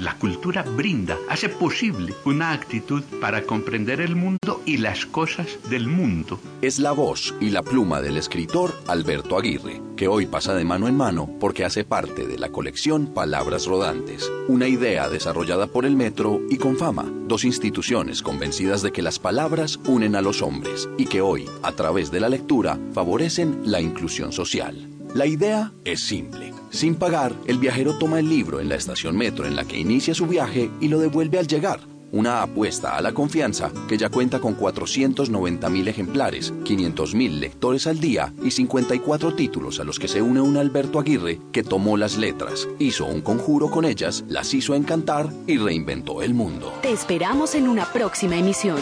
La 0.00 0.18
cultura 0.18 0.62
brinda, 0.62 1.16
hace 1.28 1.48
posible 1.48 2.14
una 2.24 2.52
actitud 2.52 3.02
para 3.20 3.42
comprender 3.42 4.00
el 4.00 4.16
mundo 4.16 4.60
y 4.66 4.78
las 4.78 5.06
cosas 5.06 5.58
del 5.70 5.86
mundo. 5.86 6.40
Es 6.62 6.80
la 6.80 6.90
voz 6.90 7.32
y 7.40 7.50
la 7.50 7.62
pluma 7.62 8.02
del 8.02 8.16
escritor 8.16 8.74
Alberto 8.88 9.38
Aguirre, 9.38 9.80
que 9.96 10.08
hoy 10.08 10.26
pasa 10.26 10.54
de 10.54 10.64
mano 10.64 10.88
en 10.88 10.96
mano 10.96 11.30
porque 11.38 11.64
hace 11.64 11.84
parte 11.84 12.26
de 12.26 12.38
la 12.38 12.50
colección 12.50 13.14
Palabras 13.14 13.66
Rodantes, 13.66 14.30
una 14.48 14.66
idea 14.66 15.08
desarrollada 15.08 15.68
por 15.68 15.86
el 15.86 15.94
Metro 15.94 16.40
y 16.50 16.56
Confama, 16.56 17.04
dos 17.28 17.44
instituciones 17.44 18.20
convencidas 18.20 18.82
de 18.82 18.90
que 18.90 19.02
las 19.02 19.20
palabras 19.20 19.78
unen 19.86 20.16
a 20.16 20.22
los 20.22 20.42
hombres 20.42 20.88
y 20.98 21.06
que 21.06 21.20
hoy, 21.20 21.48
a 21.62 21.70
través 21.72 22.10
de 22.10 22.18
la 22.18 22.28
lectura, 22.28 22.80
favorecen 22.92 23.60
la 23.64 23.80
inclusión 23.80 24.32
social. 24.32 24.93
La 25.14 25.26
idea 25.26 25.72
es 25.84 26.00
simple. 26.00 26.52
Sin 26.70 26.96
pagar, 26.96 27.36
el 27.46 27.58
viajero 27.58 27.96
toma 27.98 28.18
el 28.18 28.28
libro 28.28 28.58
en 28.58 28.68
la 28.68 28.74
estación 28.74 29.16
metro 29.16 29.46
en 29.46 29.54
la 29.54 29.64
que 29.64 29.78
inicia 29.78 30.12
su 30.12 30.26
viaje 30.26 30.72
y 30.80 30.88
lo 30.88 30.98
devuelve 30.98 31.38
al 31.38 31.46
llegar. 31.46 31.78
Una 32.10 32.42
apuesta 32.42 32.96
a 32.96 33.00
la 33.00 33.14
confianza 33.14 33.70
que 33.86 33.96
ya 33.96 34.08
cuenta 34.08 34.40
con 34.40 34.54
490 34.54 35.68
mil 35.70 35.86
ejemplares, 35.86 36.52
500 36.64 37.14
mil 37.14 37.38
lectores 37.38 37.86
al 37.86 38.00
día 38.00 38.34
y 38.42 38.50
54 38.50 39.36
títulos 39.36 39.78
a 39.78 39.84
los 39.84 40.00
que 40.00 40.08
se 40.08 40.20
une 40.20 40.40
un 40.40 40.56
Alberto 40.56 40.98
Aguirre 40.98 41.38
que 41.52 41.62
tomó 41.62 41.96
las 41.96 42.16
letras, 42.16 42.66
hizo 42.80 43.06
un 43.06 43.20
conjuro 43.20 43.70
con 43.70 43.84
ellas, 43.84 44.24
las 44.26 44.52
hizo 44.52 44.74
encantar 44.74 45.32
y 45.46 45.58
reinventó 45.58 46.22
el 46.22 46.34
mundo. 46.34 46.72
Te 46.82 46.90
esperamos 46.90 47.54
en 47.54 47.68
una 47.68 47.84
próxima 47.84 48.36
emisión. 48.36 48.78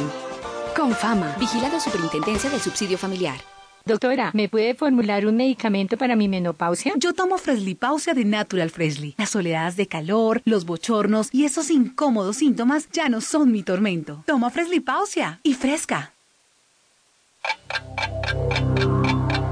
Con 0.75 0.93
fama. 0.93 1.37
Vigilado 1.39 1.79
Superintendencia 1.79 2.49
del 2.49 2.61
Subsidio 2.61 2.97
Familiar. 2.97 3.52
Doctora, 3.85 4.31
¿me 4.33 4.49
puede 4.49 4.75
formular 4.75 5.27
un 5.27 5.37
medicamento 5.37 5.97
para 5.97 6.15
mi 6.15 6.29
menopausia? 6.29 6.93
Yo 6.97 7.13
tomo 7.13 7.37
Freslipausia 7.37 8.15
de 8.15 8.25
Natural 8.25 8.71
Freshly. 8.71 9.15
Las 9.19 9.35
oleadas 9.35 9.77
de 9.77 9.89
calor, 9.89 10.41
los 10.45 10.65
bochornos 10.65 11.29
y 11.33 11.45
esos 11.45 11.71
incómodos 11.71 12.37
síntomas 12.37 12.89
ya 12.93 13.09
no 13.09 13.21
son 13.21 13.51
mi 13.51 13.63
tormento. 13.63 14.23
Toma 14.27 14.51
Freslipausia 14.51 15.41
y 15.43 15.55
fresca. 15.55 16.13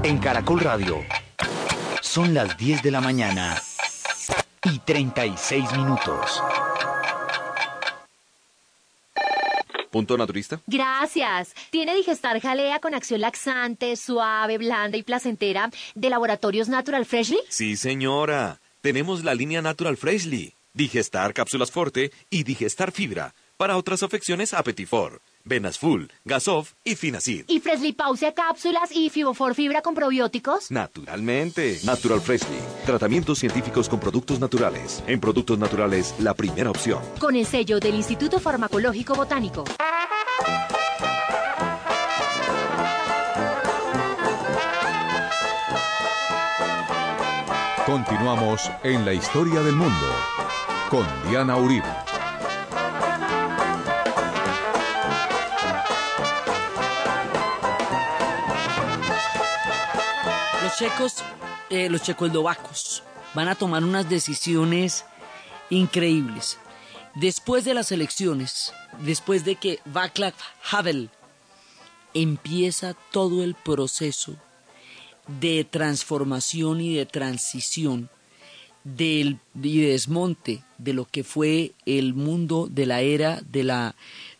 En 0.03 0.17
Caracol 0.17 0.61
Radio 0.61 0.97
son 2.01 2.33
las 2.33 2.57
10 2.57 2.83
de 2.83 2.91
la 2.91 3.01
mañana 3.01 3.61
y 4.63 4.79
36 4.79 5.71
minutos. 5.73 6.41
¿Punto 9.91 10.17
naturista? 10.17 10.61
Gracias. 10.67 11.53
¿Tiene 11.69 11.93
Digestar 11.93 12.39
Jalea 12.39 12.79
con 12.79 12.95
acción 12.95 13.21
laxante, 13.21 13.95
suave, 13.97 14.57
blanda 14.57 14.97
y 14.97 15.03
placentera 15.03 15.69
de 15.95 16.09
Laboratorios 16.09 16.69
Natural 16.69 17.05
Freshly? 17.05 17.39
Sí, 17.49 17.75
señora. 17.75 18.61
Tenemos 18.79 19.23
la 19.23 19.35
línea 19.35 19.61
Natural 19.61 19.97
Freshly. 19.97 20.55
Digestar 20.73 21.33
Cápsulas 21.33 21.71
Forte 21.71 22.11
y 22.29 22.43
Digestar 22.43 22.93
Fibra. 22.93 23.35
Para 23.57 23.75
otras 23.75 24.01
afecciones, 24.01 24.53
Apetifor. 24.53 25.21
Venas 25.43 25.77
Full, 25.77 26.05
Gasof 26.25 26.73
y 26.83 26.95
Finacid. 26.95 27.45
¿Y 27.47 27.59
Freshly 27.59 27.93
Pausia 27.93 28.33
cápsulas 28.33 28.91
y 28.91 29.09
Fibofor 29.09 29.55
Fibra 29.55 29.81
con 29.81 29.95
probióticos? 29.95 30.71
Naturalmente. 30.71 31.79
Natural 31.83 32.21
Freshly. 32.21 32.59
Tratamientos 32.85 33.39
científicos 33.39 33.89
con 33.89 33.99
productos 33.99 34.39
naturales. 34.39 35.03
En 35.07 35.19
productos 35.19 35.57
naturales, 35.57 36.15
la 36.19 36.33
primera 36.33 36.69
opción. 36.69 37.01
Con 37.19 37.35
el 37.35 37.45
sello 37.45 37.79
del 37.79 37.95
Instituto 37.95 38.39
Farmacológico 38.39 39.15
Botánico. 39.15 39.63
Continuamos 47.85 48.71
en 48.83 49.03
la 49.03 49.13
historia 49.13 49.61
del 49.61 49.75
mundo 49.75 50.07
con 50.89 51.05
Diana 51.29 51.57
Uribe. 51.57 52.10
Checos, 60.81 61.17
eh, 61.69 61.89
los 61.91 62.01
checoslovacos, 62.01 63.03
van 63.35 63.47
a 63.47 63.53
tomar 63.53 63.83
unas 63.83 64.09
decisiones 64.09 65.05
increíbles. 65.69 66.57
Después 67.13 67.65
de 67.65 67.75
las 67.75 67.91
elecciones, 67.91 68.73
después 68.99 69.45
de 69.45 69.57
que 69.57 69.79
Václav 69.85 70.33
Havel 70.71 71.11
empieza 72.15 72.95
todo 73.11 73.43
el 73.43 73.53
proceso 73.53 74.35
de 75.27 75.63
transformación 75.65 76.81
y 76.81 76.95
de 76.95 77.05
transición 77.05 78.09
del, 78.83 79.37
y 79.61 79.81
de 79.81 79.91
desmonte 79.91 80.63
de 80.79 80.93
lo 80.93 81.05
que 81.05 81.23
fue 81.23 81.73
el 81.85 82.15
mundo 82.15 82.67
de 82.71 82.87
la 82.87 83.01
era 83.01 83.39
de 83.41 83.63
la, 83.63 83.93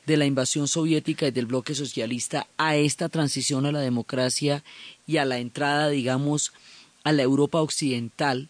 de 0.05 0.17
la 0.17 0.25
invasión 0.25 0.67
soviética 0.67 1.27
y 1.27 1.31
del 1.31 1.45
bloque 1.45 1.75
socialista 1.75 2.47
a 2.57 2.75
esta 2.75 3.09
transición 3.09 3.65
a 3.65 3.71
la 3.71 3.79
democracia 3.81 4.63
y 5.07 5.17
a 5.17 5.25
la 5.25 5.39
entrada, 5.39 5.89
digamos, 5.89 6.53
a 7.03 7.11
la 7.11 7.23
Europa 7.23 7.61
occidental, 7.61 8.49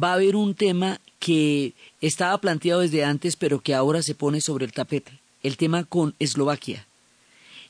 va 0.00 0.10
a 0.10 0.14
haber 0.14 0.36
un 0.36 0.54
tema 0.54 1.00
que 1.18 1.72
estaba 2.00 2.38
planteado 2.38 2.80
desde 2.80 3.04
antes, 3.04 3.36
pero 3.36 3.60
que 3.60 3.74
ahora 3.74 4.02
se 4.02 4.14
pone 4.14 4.40
sobre 4.40 4.64
el 4.64 4.72
tapete, 4.72 5.12
el 5.42 5.56
tema 5.56 5.84
con 5.84 6.14
Eslovaquia. 6.18 6.86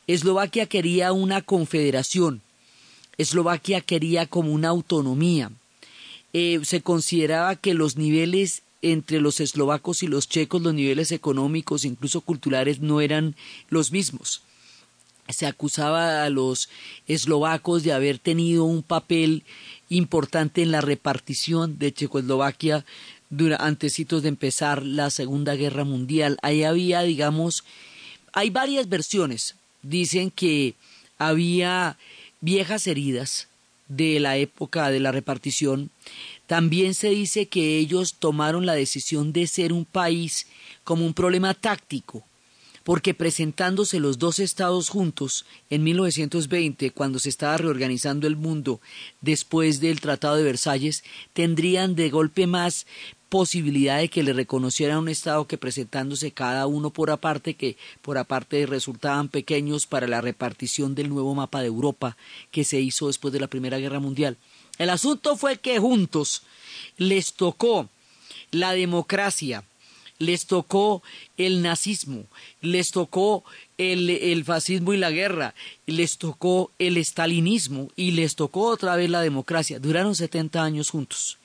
Eslovaquia 0.07 0.67
quería 0.67 1.12
una 1.12 1.43
confederación, 1.43 2.43
Eslovaquia 3.19 3.81
quería 3.81 4.27
como 4.27 4.53
una 4.53 4.69
autonomía. 4.69 5.51
Eh, 6.33 6.61
se 6.65 6.83
consideraba 6.83 7.57
que 7.57 7.73
los 7.73 7.97
niveles 7.97 8.62
entre 8.92 9.20
los 9.20 9.40
eslovacos 9.40 10.03
y 10.03 10.07
los 10.07 10.29
checos, 10.29 10.62
los 10.62 10.75
niveles 10.75 11.12
económicos, 11.12 11.85
incluso 11.85 12.20
culturales, 12.20 12.81
no 12.81 13.01
eran 13.01 13.35
los 13.68 13.92
mismos. 13.92 14.42
Se 15.29 15.46
acusaba 15.46 16.25
a 16.25 16.31
los 16.31 16.68
eslovacos 17.09 17.83
de 17.83 17.92
haber 17.92 18.18
tenido 18.18 18.64
un 18.64 18.83
papel 18.83 19.42
importante 19.88 20.62
en 20.62 20.70
la 20.70 20.81
repartición 20.81 21.79
de 21.79 21.92
Checoslovaquia 21.92 22.85
antes 23.59 23.96
de 23.96 24.29
empezar 24.29 24.85
la 24.85 25.11
Segunda 25.11 25.55
Guerra 25.55 25.85
Mundial. 25.85 26.38
Ahí 26.42 26.62
había, 26.62 27.03
digamos, 27.03 27.64
hay 28.33 28.51
varias 28.51 28.88
versiones. 28.88 29.57
Dicen 29.83 30.31
que 30.31 30.75
había 31.18 31.96
viejas 32.40 32.87
heridas 32.87 33.49
de 33.88 34.20
la 34.20 34.37
época 34.37 34.90
de 34.90 35.01
la 35.01 35.12
repartición. 35.12 35.90
También 36.47 36.95
se 36.95 37.11
dice 37.11 37.47
que 37.49 37.79
ellos 37.79 38.15
tomaron 38.15 38.67
la 38.67 38.75
decisión 38.75 39.33
de 39.33 39.47
ser 39.47 39.73
un 39.73 39.85
país 39.85 40.47
como 40.85 41.05
un 41.05 41.15
problema 41.15 41.55
táctico, 41.55 42.25
porque 42.85 43.15
presentándose 43.15 43.99
los 43.99 44.21
dos 44.21 44.39
estados 44.39 44.89
juntos 44.89 45.45
en 45.71 45.83
1920, 45.83 46.93
cuando 46.93 47.19
se 47.19 47.31
estaba 47.31 47.57
reorganizando 47.57 48.29
el 48.29 48.37
mundo 48.37 48.81
después 49.21 49.81
del 49.81 50.01
Tratado 50.01 50.37
de 50.37 50.45
Versalles, 50.45 51.03
tendrían 51.33 51.97
de 51.97 52.11
golpe 52.11 52.47
más 52.47 52.87
posibilidad 53.29 53.99
de 53.99 54.09
que 54.09 54.23
le 54.23 54.33
reconociera 54.33 55.01
un 55.01 55.09
Estado 55.09 55.49
que 55.49 55.59
presentándose 55.59 56.31
cada 56.31 56.69
uno 56.69 56.91
por 56.91 57.11
aparte, 57.11 57.55
que 57.55 57.77
por 58.03 58.19
aparte 58.19 58.67
resultaban 58.67 59.29
pequeños 59.29 59.87
para 59.87 60.07
la 60.07 60.21
repartición 60.21 60.95
del 60.95 61.09
nuevo 61.09 61.35
mapa 61.35 61.61
de 61.61 61.67
Europa 61.67 62.17
que 62.53 62.63
se 62.63 62.81
hizo 62.81 63.09
después 63.09 63.33
de 63.33 63.41
la 63.41 63.49
Primera 63.49 63.79
Guerra 63.79 63.99
Mundial. 63.99 64.37
El 64.79 64.91
asunto 64.91 65.37
fue 65.37 65.59
que 65.59 65.79
juntos 65.79 66.43
les 66.99 67.33
tocó 67.33 67.89
la 68.51 68.73
democracia, 68.73 69.65
les 70.19 70.47
tocó 70.47 71.03
el 71.37 71.62
nazismo, 71.62 72.27
les 72.61 72.91
tocó 72.91 73.45
el, 73.79 74.09
el, 74.09 74.45
fascismo 74.45 74.93
y 74.93 74.97
la 74.97 75.11
guerra, 75.11 75.55
les 75.87 76.19
tocó 76.19 76.71
el 76.79 76.97
estalinismo 76.97 77.91
y 77.97 78.12
les 78.12 78.35
tocó 78.35 78.69
otra 78.69 78.97
vez 78.97 79.11
la 79.11 79.21
democracia. 79.21 79.79
Duraron 79.79 80.15
70 80.15 80.62
años 80.62 80.91
juntos. 80.91 81.39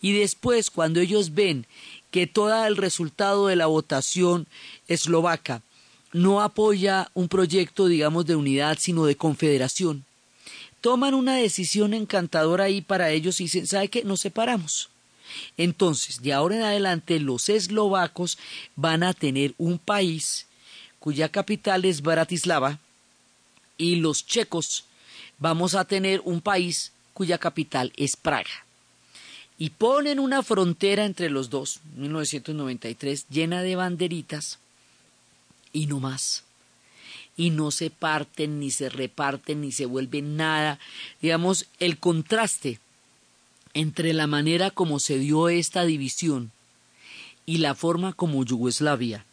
Y 0.00 0.12
después, 0.12 0.70
cuando 0.70 1.00
ellos 1.00 1.34
ven 1.34 1.66
que 2.10 2.26
todo 2.26 2.64
el 2.66 2.76
resultado 2.76 3.48
de 3.48 3.56
la 3.56 3.66
votación 3.66 4.46
eslovaca 4.86 5.62
no 6.12 6.40
apoya 6.40 7.10
un 7.14 7.28
proyecto, 7.28 7.86
digamos, 7.86 8.24
de 8.26 8.36
unidad, 8.36 8.78
sino 8.80 9.04
de 9.04 9.16
confederación, 9.16 10.04
toman 10.80 11.14
una 11.14 11.36
decisión 11.36 11.94
encantadora 11.94 12.64
ahí 12.64 12.80
para 12.80 13.10
ellos 13.10 13.40
y 13.40 13.44
dicen, 13.44 13.66
¿sabe 13.66 13.88
qué? 13.88 14.04
Nos 14.04 14.20
separamos. 14.20 14.90
Entonces, 15.56 16.22
de 16.22 16.32
ahora 16.32 16.56
en 16.56 16.62
adelante, 16.62 17.20
los 17.20 17.48
eslovacos 17.48 18.38
van 18.76 19.02
a 19.02 19.12
tener 19.12 19.54
un 19.58 19.78
país 19.78 20.46
cuya 21.00 21.28
capital 21.28 21.84
es 21.84 22.02
Bratislava 22.02 22.78
y 23.76 23.96
los 23.96 24.26
checos 24.26 24.84
vamos 25.38 25.74
a 25.74 25.84
tener 25.84 26.20
un 26.24 26.40
país 26.40 26.92
cuya 27.14 27.38
capital 27.38 27.92
es 27.96 28.16
Praga 28.16 28.64
y 29.58 29.70
ponen 29.70 30.20
una 30.20 30.42
frontera 30.44 31.04
entre 31.04 31.30
los 31.30 31.50
dos, 31.50 31.80
1993, 31.96 33.26
llena 33.28 33.62
de 33.62 33.74
banderitas 33.74 34.60
y 35.72 35.86
no 35.86 35.98
más. 35.98 36.44
Y 37.38 37.48
no 37.48 37.70
se 37.70 37.88
parten, 37.88 38.60
ni 38.60 38.70
se 38.70 38.90
reparten, 38.90 39.62
ni 39.62 39.72
se 39.72 39.86
vuelven 39.86 40.36
nada. 40.36 40.78
Digamos, 41.22 41.64
el 41.78 41.96
contraste 41.96 42.80
entre 43.72 44.12
la 44.12 44.26
manera 44.26 44.70
como 44.70 44.98
se 44.98 45.18
dio 45.18 45.48
esta 45.48 45.84
división 45.84 46.50
y 47.46 47.58
la 47.58 47.74
forma 47.74 48.12
como 48.12 48.44
Yugoslavia, 48.44 49.24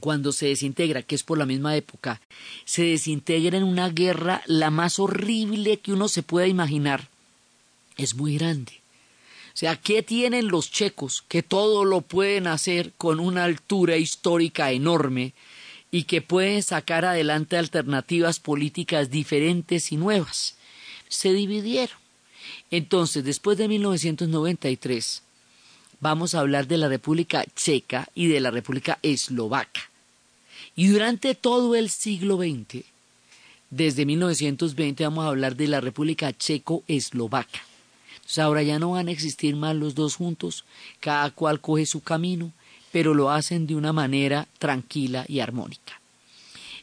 cuando 0.00 0.32
se 0.32 0.46
desintegra, 0.46 1.02
que 1.02 1.14
es 1.14 1.22
por 1.22 1.38
la 1.38 1.46
misma 1.46 1.76
época, 1.76 2.20
se 2.64 2.82
desintegra 2.82 3.56
en 3.56 3.64
una 3.64 3.88
guerra 3.88 4.42
la 4.46 4.70
más 4.70 4.98
horrible 4.98 5.78
que 5.78 5.92
uno 5.92 6.08
se 6.08 6.22
pueda 6.22 6.46
imaginar, 6.46 7.08
es 7.96 8.14
muy 8.14 8.36
grande. 8.36 8.72
O 9.54 9.56
sea, 9.56 9.76
¿qué 9.76 10.02
tienen 10.02 10.48
los 10.48 10.70
checos 10.70 11.24
que 11.28 11.42
todo 11.42 11.84
lo 11.84 12.02
pueden 12.02 12.46
hacer 12.46 12.92
con 12.98 13.20
una 13.20 13.44
altura 13.44 13.96
histórica 13.96 14.70
enorme 14.72 15.32
y 15.90 16.04
que 16.04 16.22
pueden 16.22 16.62
sacar 16.62 17.04
adelante 17.04 17.56
alternativas 17.56 18.40
políticas 18.40 19.10
diferentes 19.10 19.92
y 19.92 19.96
nuevas? 19.96 20.56
Se 21.08 21.32
dividieron. 21.32 21.96
Entonces, 22.70 23.24
después 23.24 23.58
de 23.58 23.68
1993, 23.68 25.22
vamos 26.00 26.34
a 26.34 26.40
hablar 26.40 26.66
de 26.66 26.78
la 26.78 26.88
República 26.88 27.44
Checa 27.54 28.08
y 28.14 28.28
de 28.28 28.40
la 28.40 28.50
República 28.50 28.98
Eslovaca. 29.02 29.80
Y 30.76 30.88
durante 30.88 31.34
todo 31.34 31.74
el 31.74 31.90
siglo 31.90 32.36
XX, 32.36 32.84
desde 33.70 34.04
1920 34.04 35.04
vamos 35.04 35.24
a 35.24 35.28
hablar 35.28 35.56
de 35.56 35.68
la 35.68 35.80
República 35.80 36.32
Checo-Eslovaca. 36.32 37.60
Entonces 38.14 38.38
ahora 38.38 38.62
ya 38.62 38.78
no 38.78 38.92
van 38.92 39.08
a 39.08 39.12
existir 39.12 39.56
más 39.56 39.76
los 39.76 39.94
dos 39.94 40.16
juntos, 40.16 40.64
cada 41.00 41.30
cual 41.30 41.60
coge 41.60 41.86
su 41.86 42.00
camino, 42.00 42.52
pero 42.92 43.14
lo 43.14 43.30
hacen 43.30 43.66
de 43.66 43.76
una 43.76 43.92
manera 43.92 44.48
tranquila 44.58 45.24
y 45.28 45.40
armónica. 45.40 46.00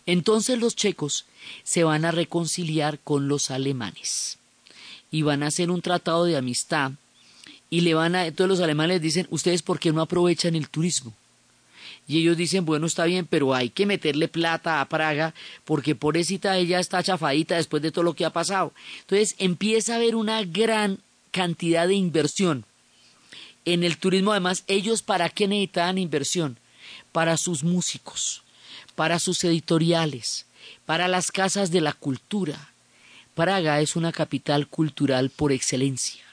Entonces 0.06 0.58
los 0.58 0.76
checos 0.76 1.26
se 1.63 1.84
van 1.84 2.06
a 2.06 2.12
reconciliar 2.12 3.00
con 3.00 3.28
los 3.28 3.52
alemanes 3.52 4.38
y 5.12 5.22
van 5.22 5.43
a 5.43 5.48
hacer 5.48 5.70
un 5.70 5.82
tratado 5.82 6.26
de 6.26 6.38
amistad 6.38 6.93
y 7.70 7.82
le 7.82 7.93
van 7.93 8.15
a, 8.15 8.32
todos 8.32 8.50
los 8.50 8.62
alemanes 8.62 9.02
dicen, 9.02 9.28
ustedes 9.30 9.62
por 9.62 9.80
qué 9.80 9.91
no 9.91 10.02
aprovechan 10.02 10.56
el 10.56 10.70
turismo. 10.70 11.13
Y 12.08 12.20
ellos 12.20 12.38
dicen, 12.38 12.63
bueno, 12.65 12.88
está 12.88 13.04
bien, 13.04 13.26
pero 13.26 13.54
hay 13.54 13.70
que 13.70 13.86
meterle 13.86 14.30
plata 14.30 14.80
a 14.80 14.88
Praga 14.88 15.34
porque 15.65 15.93
pobrecita 15.93 16.58
ella 16.58 16.80
está 16.80 17.04
chafadita 17.04 17.58
después 17.58 17.84
de 17.84 17.91
todo 17.91 18.04
lo 18.04 18.13
que 18.13 18.24
ha 18.24 18.30
pasado. 18.30 18.74
Entonces 19.02 19.36
empieza 19.39 19.93
a 19.93 19.96
haber 19.98 20.15
una 20.15 20.41
gran 20.43 21.00
cantidad 21.32 21.86
de 21.86 21.96
inversión 21.96 22.63
en 23.67 23.84
el 23.84 23.97
turismo. 23.97 24.32
Además, 24.32 24.63
ellos 24.67 25.01
para 25.01 25.30
qué 25.30 25.47
necesitaban 25.47 25.97
inversión? 25.97 26.58
Para 27.12 27.36
sus 27.38 27.63
músicos, 27.63 28.41
para 28.95 29.19
sus 29.19 29.43
editoriales, 29.43 30.45
para 30.86 31.08
las 31.08 31.32
casas 31.32 31.69
de 31.69 31.82
la 31.82 31.93
cultura. 31.93 32.69
Praga 33.36 33.82
es 33.82 33.95
una 33.95 34.12
capital 34.12 34.67
cultural 34.67 35.30
por 35.30 35.51
excelencia. 35.51 36.23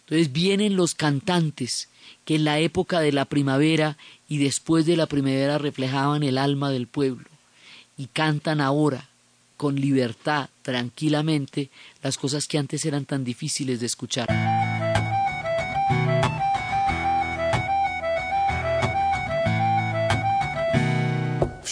Entonces 0.00 0.32
vienen 0.32 0.76
los 0.76 0.94
cantantes 0.94 1.88
que 2.24 2.34
en 2.34 2.44
la 2.44 2.58
época 2.58 3.00
de 3.00 3.12
la 3.12 3.24
primavera 3.24 3.96
y 4.28 4.38
después 4.38 4.84
de 4.84 4.96
la 4.96 5.06
primavera 5.06 5.58
reflejaban 5.58 6.22
el 6.22 6.38
alma 6.38 6.70
del 6.70 6.86
pueblo 6.86 7.28
y 7.96 8.06
cantan 8.06 8.60
ahora 8.60 9.08
con 9.56 9.76
libertad, 9.76 10.48
tranquilamente, 10.62 11.70
las 12.02 12.18
cosas 12.18 12.48
que 12.48 12.58
antes 12.58 12.84
eran 12.84 13.04
tan 13.04 13.24
difíciles 13.24 13.80
de 13.80 13.86
escuchar. 13.86 14.63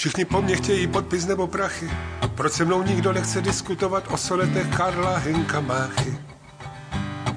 Všichni 0.02 0.24
po 0.24 0.42
mně 0.42 0.56
chtějí 0.56 0.86
podpis 0.86 1.26
nebo 1.26 1.46
prachy. 1.46 1.90
Proč 2.34 2.52
se 2.52 2.64
mnou 2.64 2.82
nikdo 2.82 3.12
nechce 3.12 3.40
diskutovat 3.40 4.04
o 4.10 4.16
soletech 4.16 4.66
Karla 4.76 5.16
Henka 5.18 5.60
Máchy? 5.60 6.18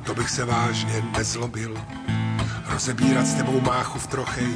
To 0.04 0.16
bych 0.16 0.30
se 0.30 0.46
vážně 0.46 1.04
nezlobil. 1.18 1.78
Rozebírat 2.68 3.26
s 3.26 3.34
tebou 3.34 3.62
máchu 3.62 4.00
v 4.00 4.08
trochej. 4.08 4.54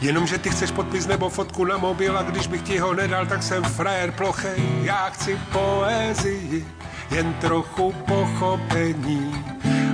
Jenomže 0.00 0.38
ty 0.38 0.50
chceš 0.50 0.70
podpis 0.70 1.06
nebo 1.06 1.28
fotku 1.28 1.64
na 1.64 1.78
mobil 1.78 2.18
a 2.18 2.22
když 2.22 2.46
bych 2.46 2.62
ti 2.62 2.78
ho 2.78 2.94
nedal, 2.94 3.26
tak 3.26 3.42
jsem 3.42 3.64
frajer 3.64 4.12
plochej. 4.12 4.62
Já 4.82 5.10
chci 5.10 5.38
poezii, 5.52 6.66
jen 7.10 7.34
trochu 7.34 7.92
pochopení, 7.92 9.44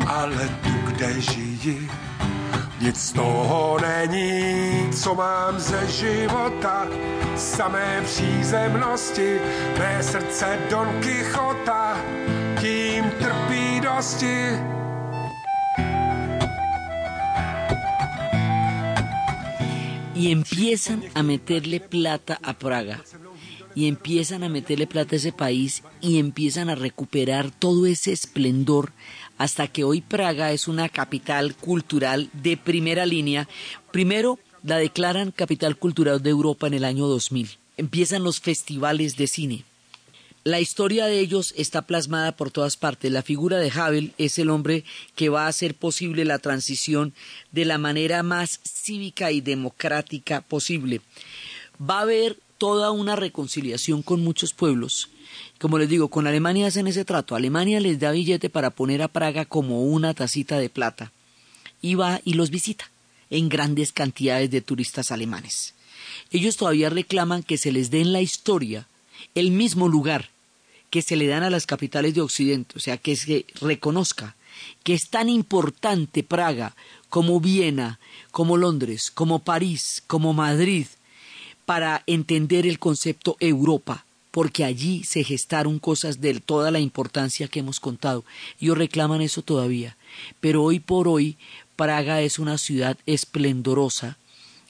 ale 0.07 0.49
tu, 0.49 0.71
kde 0.87 1.21
žiji, 1.21 1.91
y 20.15 20.33
empiezan 20.33 21.03
a 21.15 21.23
meterle 21.23 21.81
plata 21.81 22.39
a 22.43 22.55
Praga. 22.55 23.03
Y 23.75 23.89
empiezan 23.89 24.43
a 24.43 24.49
meterle 24.49 24.87
plata 24.87 25.15
a 25.15 25.19
ese 25.19 25.33
país 25.33 25.83
y 26.01 26.19
empiezan 26.19 26.71
a 26.71 26.75
recuperar 26.75 27.51
todo 27.51 27.85
ese 27.85 28.13
esplendor 28.13 28.93
hasta 29.39 29.69
que 29.69 29.85
hoy 29.85 30.01
Praga 30.01 30.53
es 30.53 30.69
una 30.69 30.89
capital 30.89 31.55
cultural 31.55 32.31
de 32.33 32.57
primera 32.57 33.07
línea. 33.07 33.49
Primero 33.91 34.39
la 34.63 34.79
declaran 34.79 35.31
capital 35.31 35.77
cultural 35.77 36.23
de 36.23 36.31
Europa 36.31 36.67
en 36.67 36.75
el 36.75 36.85
año 36.85 37.07
2000. 37.07 37.59
Empiezan 37.77 38.25
los 38.25 38.41
festivales 38.41 39.17
de 39.17 39.27
cine. 39.27 39.65
La 40.47 40.61
historia 40.61 41.07
de 41.07 41.19
ellos 41.19 41.53
está 41.57 41.83
plasmada 41.83 42.37
por 42.37 42.53
todas 42.53 42.77
partes. 42.77 43.11
La 43.11 43.23
figura 43.23 43.59
de 43.59 43.73
Havel 43.75 44.13
es 44.17 44.39
el 44.39 44.51
hombre 44.51 44.85
que 45.17 45.29
va 45.29 45.47
a 45.47 45.49
hacer 45.49 45.75
posible 45.75 46.25
la 46.25 46.39
transición 46.39 47.15
de 47.51 47.65
la 47.65 47.79
manera 47.79 48.23
más 48.23 48.61
cívica 48.63 49.33
y 49.33 49.41
democrática 49.41 50.43
posible. 50.43 51.01
Va 51.81 51.99
a 51.99 52.03
haber 52.03 52.39
toda 52.59 52.91
una 52.91 53.17
reconciliación 53.17 54.03
con 54.03 54.23
muchos 54.23 54.53
pueblos. 54.53 55.09
Como 55.59 55.79
les 55.79 55.89
digo, 55.89 56.09
con 56.09 56.27
Alemania 56.27 56.67
hacen 56.67 56.87
ese 56.87 57.05
trato. 57.05 57.35
Alemania 57.35 57.81
les 57.81 57.99
da 57.99 58.13
billete 58.13 58.51
para 58.51 58.71
poner 58.71 59.03
a 59.03 59.09
Praga 59.09 59.45
como 59.45 59.83
una 59.83 60.15
tacita 60.15 60.59
de 60.59 60.71
plata. 60.71 61.13
Y 61.83 61.95
va 61.95 62.21
y 62.25 62.35
los 62.35 62.51
visita 62.51 62.91
en 63.31 63.49
grandes 63.49 63.93
cantidades 63.93 64.51
de 64.51 64.61
turistas 64.61 65.11
alemanes. 65.11 65.75
Ellos 66.31 66.57
todavía 66.57 66.91
reclaman 66.91 67.43
que 67.43 67.59
se 67.59 67.73
les 67.73 67.91
dé 67.91 68.01
en 68.01 68.13
la 68.13 68.21
historia 68.21 68.87
el 69.35 69.51
mismo 69.51 69.89
lugar 69.89 70.31
que 70.91 71.03
se 71.03 71.17
le 71.17 71.27
dan 71.27 71.43
a 71.43 71.51
las 71.51 71.67
capitales 71.67 72.15
de 72.15 72.21
Occidente, 72.21 72.75
o 72.77 72.81
sea, 72.81 72.97
que 72.97 73.17
se 73.17 73.45
reconozca 73.61 74.37
que 74.83 74.95
es 74.95 75.11
tan 75.11 75.29
importante 75.29 76.23
Praga 76.23 76.75
como 77.09 77.41
Viena, 77.41 77.99
como 78.31 78.57
Londres, 78.57 79.11
como 79.11 79.41
París, 79.41 80.03
como 80.07 80.33
Madrid, 80.33 80.87
para 81.67 82.03
entender 82.07 82.67
el 82.67 82.79
concepto 82.79 83.37
Europa, 83.41 84.07
porque 84.31 84.65
allí 84.65 85.05
se 85.05 85.25
gestaron 85.25 85.79
cosas 85.79 86.21
de 86.21 86.41
toda 86.41 86.71
la 86.71 86.81
importancia 86.81 87.49
que 87.49 87.61
hemos 87.61 87.81
contado. 87.81 88.25
Ellos 88.61 88.79
reclaman 88.79 89.21
eso 89.21 89.43
todavía. 89.43 89.97
Pero 90.41 90.63
hoy 90.63 90.81
por 90.81 91.09
hoy, 91.09 91.37
Praga 91.75 92.23
es 92.23 92.39
una 92.39 92.57
ciudad 92.57 92.97
esplendorosa 93.05 94.17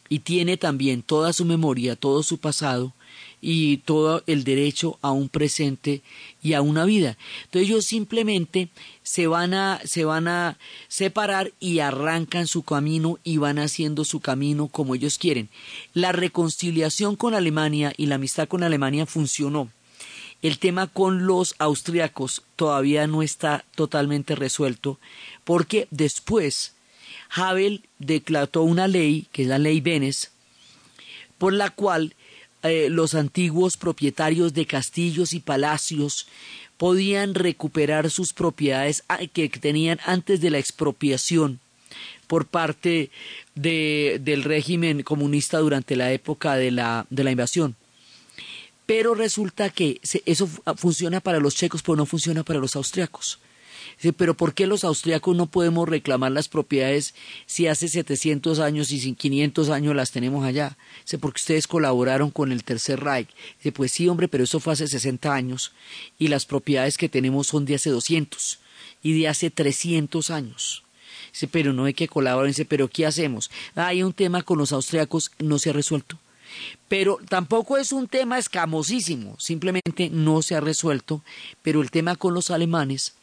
y 0.09 0.21
tiene 0.21 0.57
también 0.57 1.03
toda 1.03 1.33
su 1.33 1.45
memoria, 1.45 1.97
todo 1.97 2.23
su 2.23 2.39
pasado, 2.39 2.95
y 3.41 3.79
todo 3.79 4.23
el 4.27 4.45
derecho 4.45 4.99
a 5.03 5.11
un 5.11 5.29
presente 5.29 6.03
y 6.43 6.55
a 6.55 6.63
una 6.63 6.85
vida. 6.85 7.17
Entonces 7.45 7.69
ellos 7.69 7.85
simplemente 7.85 8.69
se 9.03 9.27
van 9.27 9.55
a 9.55 9.81
se 9.85 10.05
van 10.05 10.29
a 10.29 10.59
separar 10.89 11.53
y 11.61 11.81
arrancan 11.81 12.47
su 12.47 12.63
camino 12.63 13.19
y 13.25 13.37
van 13.37 13.59
haciendo 13.59 14.05
su 14.05 14.21
camino 14.21 14.69
como 14.69 14.95
ellos 14.95 15.19
quieren. 15.19 15.49
La 15.95 16.13
reconciliación 16.13 17.17
con 17.17 17.35
Alemania 17.35 17.93
y 17.97 18.07
la 18.07 18.17
amistad 18.17 18.49
con 18.49 18.63
Alemania 18.63 19.07
funcionó. 19.07 19.71
El 20.43 20.59
tema 20.59 20.87
con 20.87 21.27
los 21.27 21.55
austriacos 21.59 22.43
todavía 22.57 23.07
no 23.07 23.23
está 23.23 23.65
totalmente 23.75 24.35
resuelto 24.35 24.99
porque 25.45 25.89
después 25.91 26.75
Havel 27.31 27.83
declaró 27.99 28.63
una 28.63 28.89
ley, 28.89 29.27
que 29.33 29.43
es 29.43 29.49
la 29.49 29.59
ley 29.59 29.81
Benes, 29.81 30.31
por 31.39 31.53
la 31.53 31.71
cual 31.71 32.15
eh, 32.71 32.91
los 32.91 33.15
antiguos 33.15 33.77
propietarios 33.77 34.55
de 34.55 34.67
castillos 34.67 35.33
y 35.33 35.41
palacios 35.41 36.27
podían 36.77 37.35
recuperar 37.35 38.11
sus 38.11 38.33
propiedades 38.33 39.03
ah, 39.09 39.19
que 39.33 39.49
tenían 39.49 39.99
antes 40.05 40.41
de 40.41 40.51
la 40.51 40.59
expropiación 40.59 41.61
por 42.27 42.47
parte 42.47 43.11
de, 43.55 44.21
del 44.23 44.45
régimen 44.45 45.03
comunista 45.03 45.59
durante 45.59 45.97
la 45.97 46.13
época 46.13 46.57
de 46.57 46.71
la, 46.71 47.07
de 47.11 47.25
la 47.25 47.31
invasión. 47.31 47.77
Pero 48.85 49.15
resulta 49.15 49.71
que 49.71 50.01
eso 50.27 50.49
funciona 50.77 51.21
para 51.21 51.41
los 51.41 51.57
checos, 51.57 51.83
pero 51.83 51.97
no 51.97 52.07
funciona 52.07 52.45
para 52.45 52.61
los 52.61 52.77
austriacos. 52.77 53.41
Pero 54.17 54.35
¿por 54.35 54.55
qué 54.55 54.67
los 54.67 54.85
austriacos 54.85 55.37
no 55.37 55.47
podemos 55.47 55.89
reclamar 55.89 56.33
las 56.33 56.49
propiedades 56.49 57.15
si 57.47 57.67
hace 57.67 57.89
700 57.89 58.59
años 58.61 58.91
y 58.91 59.01
sin 59.01 59.15
500 59.15 59.71
años 59.71 59.97
las 59.97 60.11
tenemos 60.11 60.45
allá? 60.45 60.77
Dice, 61.05 61.19
porque 61.19 61.41
ustedes 61.41 61.67
colaboraron 61.67 62.31
con 62.31 62.53
el 62.53 62.65
Tercer 62.65 63.01
Reich. 63.01 63.29
Dice, 63.59 63.73
pues 63.73 63.93
sí, 63.93 64.09
hombre, 64.09 64.29
pero 64.29 64.45
eso 64.45 64.61
fue 64.61 64.73
hace 64.73 64.87
60 64.87 65.33
años 65.33 65.73
y 66.19 66.29
las 66.29 66.47
propiedades 66.47 66.99
que 66.99 67.09
tenemos 67.09 67.47
son 67.47 67.65
de 67.65 67.77
hace 67.77 67.91
200 67.91 68.59
y 69.03 69.19
de 69.19 69.29
hace 69.29 69.51
300 69.51 70.31
años. 70.31 70.83
Dice, 71.33 71.49
pero 71.49 71.73
no 71.73 71.85
hay 71.85 71.95
que 71.95 72.09
colaborar. 72.09 72.49
Dice, 72.49 72.65
pero 72.65 72.89
¿qué 72.89 73.07
hacemos? 73.07 73.51
Hay 73.75 74.03
un 74.03 74.13
tema 74.13 74.43
con 74.43 74.59
los 74.59 74.73
austriacos, 74.73 75.31
no 75.39 75.59
se 75.59 75.71
ha 75.71 75.73
resuelto. 75.73 76.19
Pero 76.89 77.19
tampoco 77.29 77.77
es 77.77 77.93
un 77.93 78.09
tema 78.09 78.39
escamosísimo, 78.39 79.37
simplemente 79.39 80.09
no 80.11 80.43
se 80.43 80.55
ha 80.55 80.61
resuelto. 80.61 81.23
Pero 81.63 81.83
el 81.83 81.91
tema 81.91 82.17
con 82.17 82.35
los 82.35 82.51
alemanes 82.51 83.15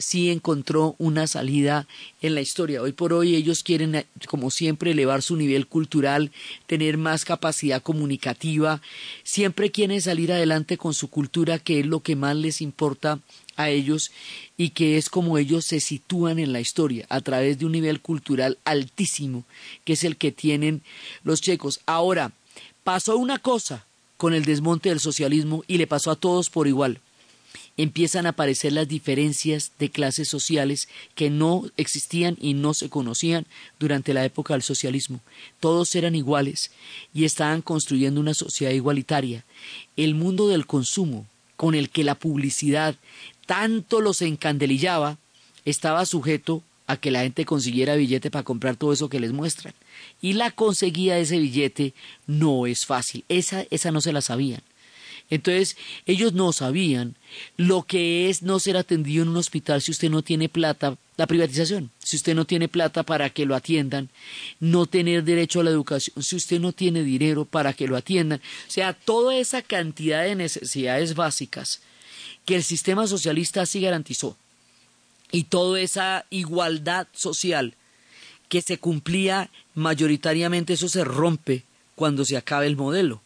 sí 0.00 0.30
encontró 0.30 0.96
una 0.98 1.26
salida 1.26 1.86
en 2.22 2.34
la 2.34 2.40
historia. 2.40 2.82
Hoy 2.82 2.92
por 2.92 3.12
hoy 3.12 3.36
ellos 3.36 3.62
quieren, 3.62 3.94
eh, 3.94 4.06
como 4.26 4.50
siempre, 4.50 4.90
elevar 4.90 5.22
su 5.22 5.36
nivel 5.36 5.66
cultural, 5.66 6.32
tener 6.66 6.96
más 6.96 7.24
capacidad 7.24 7.82
comunicativa, 7.82 8.80
siempre 9.22 9.70
quieren 9.70 10.00
salir 10.00 10.32
adelante 10.32 10.78
con 10.78 10.94
su 10.94 11.08
cultura, 11.08 11.58
que 11.58 11.80
es 11.80 11.86
lo 11.86 12.00
que 12.00 12.16
más 12.16 12.34
les 12.34 12.62
importa 12.62 13.20
a 13.56 13.68
ellos 13.68 14.10
y 14.56 14.70
que 14.70 14.96
es 14.96 15.10
como 15.10 15.36
ellos 15.36 15.66
se 15.66 15.80
sitúan 15.80 16.38
en 16.38 16.52
la 16.52 16.60
historia, 16.60 17.06
a 17.10 17.20
través 17.20 17.58
de 17.58 17.66
un 17.66 17.72
nivel 17.72 18.00
cultural 18.00 18.58
altísimo, 18.64 19.44
que 19.84 19.92
es 19.92 20.04
el 20.04 20.16
que 20.16 20.32
tienen 20.32 20.82
los 21.24 21.42
checos. 21.42 21.80
Ahora, 21.84 22.32
pasó 22.84 23.18
una 23.18 23.38
cosa 23.38 23.84
con 24.16 24.32
el 24.32 24.44
desmonte 24.44 24.88
del 24.88 25.00
socialismo 25.00 25.62
y 25.66 25.76
le 25.76 25.86
pasó 25.86 26.10
a 26.10 26.16
todos 26.16 26.48
por 26.48 26.66
igual 26.66 27.00
empiezan 27.82 28.26
a 28.26 28.30
aparecer 28.30 28.72
las 28.72 28.88
diferencias 28.88 29.72
de 29.78 29.90
clases 29.90 30.28
sociales 30.28 30.88
que 31.14 31.30
no 31.30 31.64
existían 31.76 32.36
y 32.40 32.54
no 32.54 32.74
se 32.74 32.90
conocían 32.90 33.46
durante 33.78 34.12
la 34.12 34.24
época 34.24 34.54
del 34.54 34.62
socialismo. 34.62 35.20
Todos 35.60 35.94
eran 35.94 36.14
iguales 36.14 36.70
y 37.14 37.24
estaban 37.24 37.62
construyendo 37.62 38.20
una 38.20 38.34
sociedad 38.34 38.72
igualitaria. 38.72 39.44
El 39.96 40.14
mundo 40.14 40.48
del 40.48 40.66
consumo, 40.66 41.26
con 41.56 41.74
el 41.74 41.90
que 41.90 42.04
la 42.04 42.14
publicidad 42.14 42.96
tanto 43.46 44.00
los 44.00 44.22
encandelillaba, 44.22 45.18
estaba 45.64 46.06
sujeto 46.06 46.62
a 46.86 46.96
que 46.96 47.10
la 47.10 47.22
gente 47.22 47.44
consiguiera 47.44 47.94
billete 47.94 48.30
para 48.30 48.42
comprar 48.42 48.76
todo 48.76 48.92
eso 48.92 49.08
que 49.08 49.20
les 49.20 49.32
muestran. 49.32 49.74
Y 50.20 50.32
la 50.32 50.50
conseguía 50.50 51.18
ese 51.18 51.38
billete 51.38 51.94
no 52.26 52.66
es 52.66 52.84
fácil. 52.84 53.24
Esa, 53.28 53.64
esa 53.70 53.90
no 53.90 54.00
se 54.00 54.12
la 54.12 54.20
sabían. 54.20 54.60
Entonces, 55.30 55.76
ellos 56.06 56.32
no 56.32 56.52
sabían 56.52 57.14
lo 57.56 57.84
que 57.84 58.28
es 58.28 58.42
no 58.42 58.58
ser 58.58 58.76
atendido 58.76 59.22
en 59.22 59.28
un 59.28 59.36
hospital 59.36 59.80
si 59.80 59.92
usted 59.92 60.10
no 60.10 60.22
tiene 60.22 60.48
plata, 60.48 60.96
la 61.16 61.28
privatización, 61.28 61.90
si 62.02 62.16
usted 62.16 62.34
no 62.34 62.44
tiene 62.44 62.66
plata 62.66 63.04
para 63.04 63.30
que 63.30 63.46
lo 63.46 63.54
atiendan, 63.54 64.08
no 64.58 64.86
tener 64.86 65.22
derecho 65.22 65.60
a 65.60 65.64
la 65.64 65.70
educación, 65.70 66.20
si 66.22 66.34
usted 66.34 66.58
no 66.60 66.72
tiene 66.72 67.04
dinero 67.04 67.44
para 67.44 67.72
que 67.72 67.86
lo 67.86 67.96
atiendan. 67.96 68.40
O 68.40 68.70
sea, 68.70 68.92
toda 68.92 69.36
esa 69.36 69.62
cantidad 69.62 70.24
de 70.24 70.34
necesidades 70.34 71.14
básicas 71.14 71.80
que 72.44 72.56
el 72.56 72.64
sistema 72.64 73.06
socialista 73.06 73.64
sí 73.66 73.80
garantizó. 73.80 74.36
Y 75.30 75.44
toda 75.44 75.80
esa 75.80 76.26
igualdad 76.30 77.06
social 77.12 77.74
que 78.48 78.62
se 78.62 78.78
cumplía 78.78 79.48
mayoritariamente, 79.76 80.72
eso 80.72 80.88
se 80.88 81.04
rompe 81.04 81.62
cuando 81.94 82.24
se 82.24 82.36
acabe 82.36 82.66
el 82.66 82.76
modelo 82.76 83.22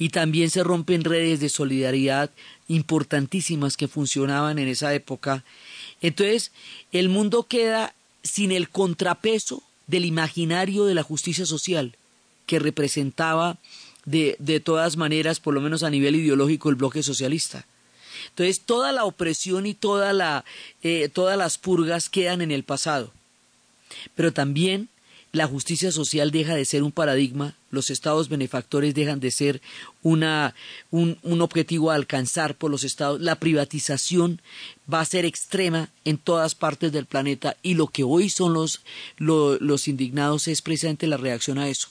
y 0.00 0.08
también 0.08 0.48
se 0.48 0.64
rompen 0.64 1.04
redes 1.04 1.40
de 1.40 1.50
solidaridad 1.50 2.30
importantísimas 2.68 3.76
que 3.76 3.86
funcionaban 3.86 4.58
en 4.58 4.66
esa 4.66 4.94
época. 4.94 5.44
Entonces, 6.00 6.52
el 6.90 7.10
mundo 7.10 7.42
queda 7.42 7.94
sin 8.22 8.50
el 8.50 8.70
contrapeso 8.70 9.62
del 9.88 10.06
imaginario 10.06 10.86
de 10.86 10.94
la 10.94 11.02
justicia 11.02 11.44
social 11.44 11.96
que 12.46 12.58
representaba 12.58 13.58
de, 14.06 14.36
de 14.38 14.58
todas 14.58 14.96
maneras, 14.96 15.38
por 15.38 15.52
lo 15.52 15.60
menos 15.60 15.82
a 15.82 15.90
nivel 15.90 16.16
ideológico, 16.16 16.70
el 16.70 16.76
bloque 16.76 17.02
socialista. 17.02 17.66
Entonces, 18.30 18.60
toda 18.60 18.92
la 18.92 19.04
opresión 19.04 19.66
y 19.66 19.74
toda 19.74 20.14
la, 20.14 20.46
eh, 20.82 21.10
todas 21.12 21.36
las 21.36 21.58
purgas 21.58 22.08
quedan 22.08 22.40
en 22.40 22.52
el 22.52 22.64
pasado. 22.64 23.12
Pero 24.14 24.32
también 24.32 24.88
la 25.32 25.46
justicia 25.46 25.92
social 25.92 26.30
deja 26.30 26.54
de 26.54 26.64
ser 26.64 26.82
un 26.82 26.90
paradigma, 26.90 27.54
los 27.70 27.90
estados 27.90 28.28
benefactores 28.28 28.94
dejan 28.94 29.20
de 29.20 29.30
ser 29.30 29.62
una, 30.02 30.54
un, 30.90 31.18
un, 31.22 31.40
objetivo 31.40 31.90
a 31.90 31.94
alcanzar 31.94 32.56
por 32.56 32.70
los 32.70 32.82
estados, 32.82 33.20
la 33.20 33.36
privatización 33.36 34.42
va 34.92 35.00
a 35.00 35.04
ser 35.04 35.24
extrema 35.24 35.88
en 36.04 36.18
todas 36.18 36.56
partes 36.56 36.90
del 36.90 37.06
planeta 37.06 37.56
y 37.62 37.74
lo 37.74 37.86
que 37.86 38.02
hoy 38.02 38.28
son 38.28 38.54
los, 38.54 38.82
los 39.18 39.88
indignados 39.88 40.48
es 40.48 40.62
precisamente 40.62 41.06
la 41.06 41.16
reacción 41.16 41.58
a 41.58 41.68
eso. 41.68 41.88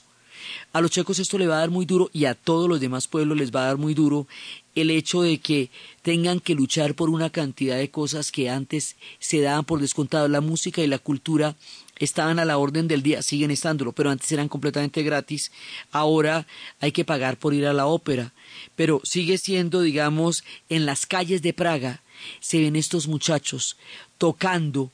A 0.72 0.82
los 0.82 0.92
checos 0.92 1.20
esto 1.20 1.38
le 1.38 1.48
va 1.48 1.58
a 1.58 1.60
dar 1.60 1.70
muy 1.70 1.86
duro 1.86 2.10
y 2.14 2.26
a 2.26 2.36
todos 2.36 2.70
los 2.70 2.80
demás 2.80 3.08
pueblos 3.08 3.38
les 3.38 3.52
va 3.52 3.64
a 3.64 3.68
dar 3.68 3.78
muy 3.78 3.94
duro 3.94 4.28
el 4.76 4.90
hecho 4.90 5.22
de 5.22 5.40
que 5.40 5.70
tengan 6.02 6.40
que 6.40 6.56
luchar 6.56 6.96
por 6.96 7.10
una 7.10 7.30
cantidad 7.30 7.78
de 7.78 7.92
cosas 7.92 8.32
que 8.32 8.50
antes 8.50 8.96
se 9.20 9.42
daban 9.42 9.66
por 9.66 9.82
descontado. 9.82 10.28
La 10.28 10.42
música 10.42 10.82
y 10.82 10.88
la 10.88 11.00
cultura 11.00 11.56
estaban 12.00 12.40
a 12.40 12.46
la 12.46 12.58
orden 12.58 12.88
del 12.88 13.04
día, 13.04 13.22
siguen 13.22 13.52
estándolo, 13.52 13.92
pero 13.92 14.10
antes 14.10 14.32
eran 14.32 14.50
completamente 14.50 15.04
gratis. 15.04 15.52
Ahora 15.92 16.48
hay 16.80 16.92
que 16.92 17.06
pagar 17.06 17.38
por 17.38 17.54
ir 17.54 17.66
a 17.68 17.74
la 17.74 17.86
ópera, 17.86 18.34
pero 18.76 19.02
sigue 19.04 19.38
siendo, 19.38 19.82
digamos, 19.82 20.44
en 20.70 20.86
las 20.86 21.06
calles 21.06 21.42
de 21.42 21.54
Praga 21.54 22.02
se 22.40 22.60
ven 22.60 22.76
estos 22.76 23.08
muchachos 23.08 23.78
tocando, 24.18 24.92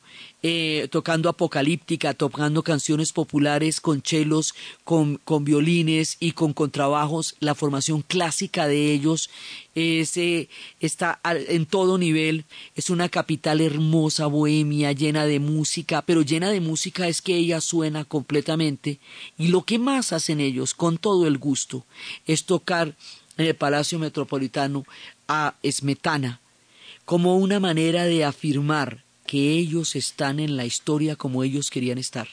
eh, 0.48 0.89
tocando 0.91 1.28
apocalíptica, 1.28 2.14
tocando 2.14 2.62
canciones 2.62 3.12
populares 3.12 3.82
con 3.82 4.04
chelos, 4.04 4.54
con, 4.84 5.16
con, 5.16 5.43
violines 5.43 6.18
y 6.20 6.34
con 6.34 6.54
contrabajos. 6.54 7.36
La 7.39 7.56
formación 7.56 8.04
clásica 8.04 8.68
de 8.68 8.93
ellos 8.93 9.32
es, 9.74 10.16
eh, 10.18 10.48
está 10.80 11.20
en 11.24 11.66
todo 11.66 11.98
nivel. 11.98 12.46
Es 12.76 12.91
una 12.91 13.10
capital 13.10 13.60
hermosa, 13.60 14.28
bohemia, 14.28 14.91
llena 14.91 15.26
de 15.26 15.39
música, 15.39 16.04
pero 16.04 16.22
llena 16.22 16.52
de 16.52 16.62
música 16.62 17.08
es 17.08 17.24
que 17.24 17.36
ella 17.36 17.60
suena 17.60 18.06
completamente. 18.06 19.00
Y 19.39 19.48
lo 19.48 19.64
que 19.64 19.80
más 19.80 20.14
hacen 20.14 20.39
ellos, 20.39 20.76
con 20.76 21.00
todo 21.00 21.26
el 21.26 21.39
gusto, 21.39 21.88
es 22.28 22.43
tocar 22.46 22.96
en 23.38 23.48
el 23.48 23.56
Palacio 23.56 23.98
Metropolitano 23.98 24.86
a 25.28 25.56
Smetana 25.68 26.39
como 27.04 27.38
una 27.38 27.60
manera 27.60 28.06
de 28.06 28.26
afirmar 28.26 29.05
que 29.26 29.54
ellos 29.54 29.96
están 29.96 30.40
en 30.40 30.58
la 30.58 30.66
historia 30.66 31.16
como 31.16 31.44
ellos 31.44 31.70
querían 31.70 31.98
estar. 31.98 32.28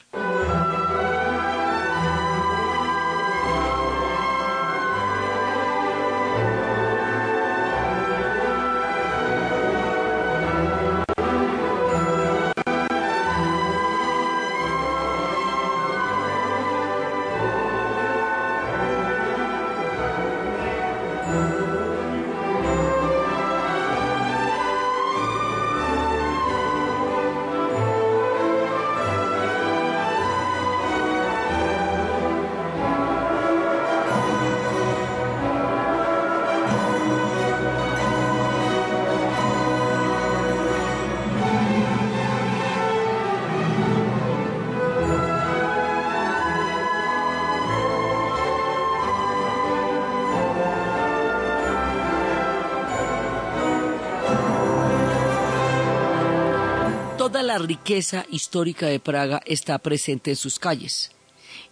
La 57.53 57.59
riqueza 57.59 58.25
histórica 58.31 58.87
de 58.87 58.99
Praga 58.99 59.43
está 59.45 59.79
presente 59.79 60.31
en 60.31 60.37
sus 60.37 60.59
calles. 60.59 61.11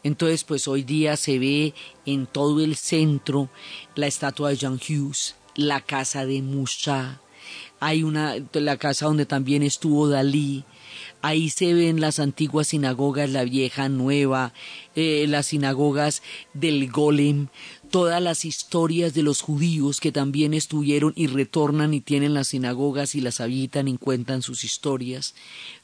Entonces, 0.02 0.44
pues 0.44 0.68
hoy 0.68 0.82
día 0.82 1.16
se 1.16 1.38
ve 1.38 1.72
en 2.04 2.26
todo 2.26 2.62
el 2.62 2.76
centro 2.76 3.48
la 3.94 4.06
estatua 4.06 4.50
de 4.50 4.58
Jan 4.58 4.74
Hughes, 4.74 5.36
la 5.54 5.80
casa 5.80 6.26
de 6.26 6.42
Musa, 6.42 7.22
hay 7.80 8.02
una, 8.02 8.34
la 8.52 8.76
casa 8.76 9.06
donde 9.06 9.24
también 9.24 9.62
estuvo 9.62 10.06
Dalí, 10.06 10.64
ahí 11.22 11.48
se 11.48 11.72
ven 11.72 11.98
las 11.98 12.18
antiguas 12.18 12.68
sinagogas, 12.68 13.30
la 13.30 13.44
vieja, 13.44 13.88
nueva, 13.88 14.52
eh, 14.94 15.24
las 15.28 15.46
sinagogas 15.46 16.22
del 16.52 16.90
Golem, 16.90 17.48
todas 17.90 18.22
las 18.22 18.44
historias 18.44 19.14
de 19.14 19.22
los 19.22 19.42
judíos 19.42 20.00
que 20.00 20.12
también 20.12 20.54
estuvieron 20.54 21.12
y 21.16 21.26
retornan 21.26 21.92
y 21.92 22.00
tienen 22.00 22.34
las 22.34 22.48
sinagogas 22.48 23.14
y 23.14 23.20
las 23.20 23.40
habitan 23.40 23.88
y 23.88 23.98
cuentan 23.98 24.42
sus 24.42 24.64
historias. 24.64 25.34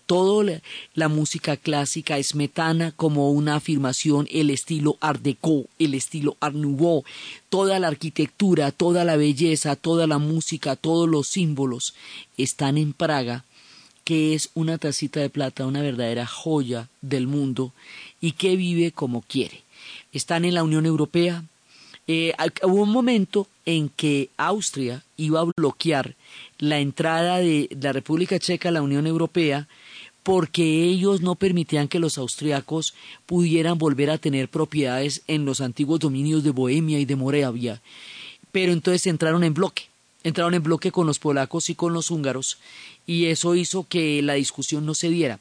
Toda 0.07 0.63
la, 0.95 1.09
música 1.09 1.57
clásica 1.57 2.17
es 2.17 2.37
metana 2.37 2.93
como 2.93 3.33
una 3.33 3.57
afirmación, 3.57 4.29
el 4.31 4.51
estilo 4.51 4.97
Art 5.01 5.21
Deco, 5.21 5.65
el 5.81 5.95
estilo 5.95 6.37
Art 6.39 6.55
Nouveau, 6.55 7.05
toda 7.49 7.81
la 7.81 7.89
arquitectura, 7.89 8.71
toda 8.71 9.05
la 9.05 9.17
belleza, 9.17 9.75
toda 9.75 10.07
la 10.07 10.19
música, 10.19 10.77
todos 10.77 11.09
los 11.09 11.27
símbolos 11.27 11.95
están 12.37 12.79
en 12.79 12.93
Praga 12.93 13.45
que 14.05 14.35
es 14.35 14.51
una 14.55 14.79
tacita 14.79 15.19
de 15.19 15.31
plata, 15.31 15.67
una 15.67 15.83
verdadera 15.83 16.27
joya 16.27 16.89
del 17.03 17.27
mundo 17.27 17.73
y 18.21 18.33
que 18.33 18.55
vive 18.55 18.93
como 18.93 19.23
quiere. 19.23 19.65
Están 20.13 20.45
en 20.45 20.55
la 20.55 20.63
Unión 20.63 20.87
Europea. 20.87 21.43
Eh, 22.09 22.33
hubo 22.63 22.83
un 22.83 22.93
momento 22.93 23.49
en 23.65 23.89
que 23.89 24.31
Austria 24.37 25.03
iba 25.17 25.41
a 25.41 25.51
bloquear 25.57 26.15
la 26.59 26.79
entrada 26.79 27.39
de 27.39 27.69
la 27.81 27.93
República 27.93 28.39
Checa 28.39 28.69
a 28.69 28.73
la 28.73 28.83
Unión 28.83 29.07
Europea 29.07 29.67
porque 30.23 30.83
ellos 30.83 31.21
no 31.21 31.37
permitían 31.37 31.87
que 31.87 32.01
los 32.01 32.19
austriacos 32.19 32.95
pudieran 33.27 33.79
volver 33.79 34.11
a 34.11 34.19
tener 34.19 34.49
propiedades 34.49 35.23
en 35.29 35.45
los 35.45 35.61
antiguos 35.61 36.01
dominios 36.01 36.43
de 36.43 36.51
Bohemia 36.51 36.99
y 36.99 37.05
de 37.05 37.15
Moravia. 37.15 37.81
Pero 38.51 38.73
entonces 38.73 39.07
entraron 39.07 39.45
en 39.45 39.55
bloque, 39.55 39.85
entraron 40.25 40.55
en 40.55 40.65
bloque 40.65 40.91
con 40.91 41.07
los 41.07 41.21
polacos 41.21 41.71
y 41.71 41.77
con 41.77 41.93
los 41.93 42.11
húngaros, 42.11 42.59
y 43.07 43.27
eso 43.27 43.55
hizo 43.55 43.87
que 43.89 44.21
la 44.23 44.35
discusión 44.35 44.85
no 44.85 44.95
se 44.95 45.09
diera. 45.09 45.39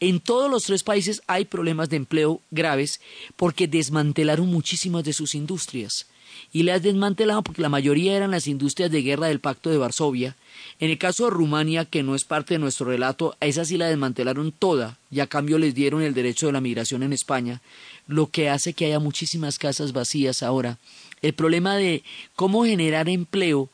En 0.00 0.20
todos 0.20 0.50
los 0.50 0.64
tres 0.64 0.82
países 0.82 1.22
hay 1.26 1.44
problemas 1.44 1.90
de 1.90 1.96
empleo 1.96 2.40
graves 2.50 3.00
porque 3.36 3.66
desmantelaron 3.66 4.46
muchísimas 4.46 5.04
de 5.04 5.12
sus 5.12 5.34
industrias 5.34 6.06
y 6.52 6.62
las 6.62 6.82
desmantelaron 6.82 7.42
porque 7.42 7.62
la 7.62 7.68
mayoría 7.68 8.16
eran 8.16 8.30
las 8.30 8.46
industrias 8.46 8.90
de 8.90 9.02
guerra 9.02 9.26
del 9.26 9.40
Pacto 9.40 9.70
de 9.70 9.78
Varsovia. 9.78 10.36
En 10.80 10.90
el 10.90 10.98
caso 10.98 11.24
de 11.24 11.30
Rumania, 11.30 11.84
que 11.84 12.02
no 12.02 12.14
es 12.14 12.24
parte 12.24 12.54
de 12.54 12.58
nuestro 12.58 12.86
relato, 12.86 13.36
a 13.40 13.46
esa 13.46 13.64
sí 13.64 13.76
la 13.76 13.88
desmantelaron 13.88 14.52
toda 14.52 14.98
y 15.10 15.20
a 15.20 15.26
cambio 15.26 15.58
les 15.58 15.74
dieron 15.74 16.02
el 16.02 16.14
derecho 16.14 16.46
de 16.46 16.52
la 16.52 16.60
migración 16.60 17.02
en 17.02 17.12
España, 17.12 17.60
lo 18.06 18.28
que 18.28 18.48
hace 18.48 18.72
que 18.72 18.86
haya 18.86 18.98
muchísimas 18.98 19.58
casas 19.58 19.92
vacías 19.92 20.42
ahora. 20.42 20.78
El 21.20 21.34
problema 21.34 21.76
de 21.76 22.02
cómo 22.36 22.64
generar 22.64 23.08
empleo 23.08 23.70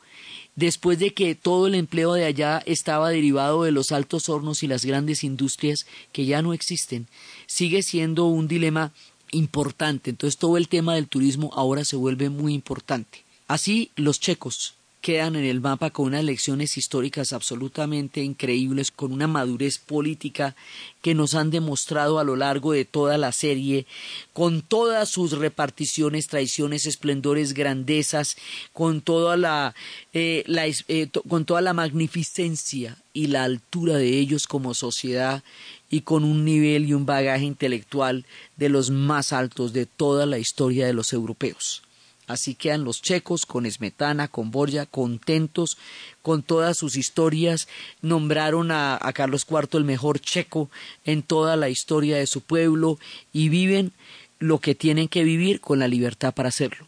después 0.55 0.99
de 0.99 1.13
que 1.13 1.35
todo 1.35 1.67
el 1.67 1.75
empleo 1.75 2.13
de 2.13 2.25
allá 2.25 2.63
estaba 2.65 3.09
derivado 3.09 3.63
de 3.63 3.71
los 3.71 3.91
altos 3.91 4.29
hornos 4.29 4.63
y 4.63 4.67
las 4.67 4.85
grandes 4.85 5.23
industrias 5.23 5.85
que 6.11 6.25
ya 6.25 6.41
no 6.41 6.53
existen, 6.53 7.07
sigue 7.45 7.83
siendo 7.83 8.25
un 8.25 8.47
dilema 8.47 8.93
importante. 9.31 10.09
Entonces 10.09 10.37
todo 10.37 10.57
el 10.57 10.67
tema 10.67 10.95
del 10.95 11.07
turismo 11.07 11.51
ahora 11.53 11.83
se 11.83 11.95
vuelve 11.95 12.29
muy 12.29 12.53
importante. 12.53 13.23
Así 13.47 13.91
los 13.95 14.19
checos 14.19 14.75
quedan 15.05 15.35
en 15.35 15.45
el 15.45 15.61
mapa 15.61 15.91
con 15.91 16.07
unas 16.07 16.23
lecciones 16.23 16.79
históricas 16.79 17.31
absolutamente 17.31 18.23
increíbles, 18.23 18.89
con 18.89 19.11
una 19.11 19.27
madurez 19.27 19.77
política 19.77 20.55
que 21.03 21.13
nos 21.13 21.35
han 21.35 21.51
demostrado 21.51 22.17
a 22.17 22.23
lo 22.23 22.35
largo 22.35 22.71
de 22.71 22.85
toda 22.85 23.19
la 23.19 23.31
serie, 23.31 23.85
con 24.33 24.63
todas 24.63 25.07
sus 25.07 25.33
reparticiones, 25.33 26.25
traiciones, 26.25 26.87
esplendores, 26.87 27.53
grandezas, 27.53 28.35
con 28.73 29.01
toda 29.01 29.37
la, 29.37 29.75
eh, 30.13 30.43
eh, 30.87 31.07
con 31.29 31.45
toda 31.45 31.61
la 31.61 31.73
magnificencia 31.73 32.97
y 33.13 33.27
la 33.27 33.43
altura 33.43 33.97
de 33.97 34.17
ellos 34.17 34.47
como 34.47 34.73
sociedad 34.73 35.43
y 35.87 36.01
con 36.01 36.23
un 36.23 36.43
nivel 36.43 36.85
y 36.85 36.95
un 36.95 37.05
bagaje 37.05 37.45
intelectual 37.45 38.25
de 38.57 38.69
los 38.69 38.89
más 38.89 39.33
altos 39.33 39.71
de 39.71 39.85
toda 39.85 40.25
la 40.25 40.39
historia 40.39 40.87
de 40.87 40.93
los 40.93 41.13
europeos. 41.13 41.84
Así 42.27 42.55
quedan 42.55 42.83
los 42.83 43.01
checos 43.01 43.45
con 43.45 43.69
Smetana, 43.69 44.27
con 44.27 44.49
Borja, 44.51 44.85
contentos 44.85 45.77
con 46.21 46.41
todas 46.41 46.77
sus 46.77 46.95
historias. 46.95 47.67
Nombraron 48.01 48.71
a, 48.71 48.97
a, 48.99 49.13
Carlos 49.13 49.45
IV 49.49 49.77
el 49.77 49.83
mejor 49.83 50.19
checo 50.19 50.69
en 51.05 51.21
toda 51.21 51.55
la 51.55 51.69
historia 51.69 52.17
de 52.17 52.25
su 52.25 52.41
pueblo 52.41 52.97
y 53.31 53.49
viven 53.49 53.93
lo 54.39 54.59
que 54.59 54.75
tienen 54.75 55.07
que 55.07 55.23
vivir 55.23 55.61
con 55.61 55.79
la 55.79 55.87
libertad 55.87 56.33
para 56.33 56.49
hacerlo. 56.49 56.87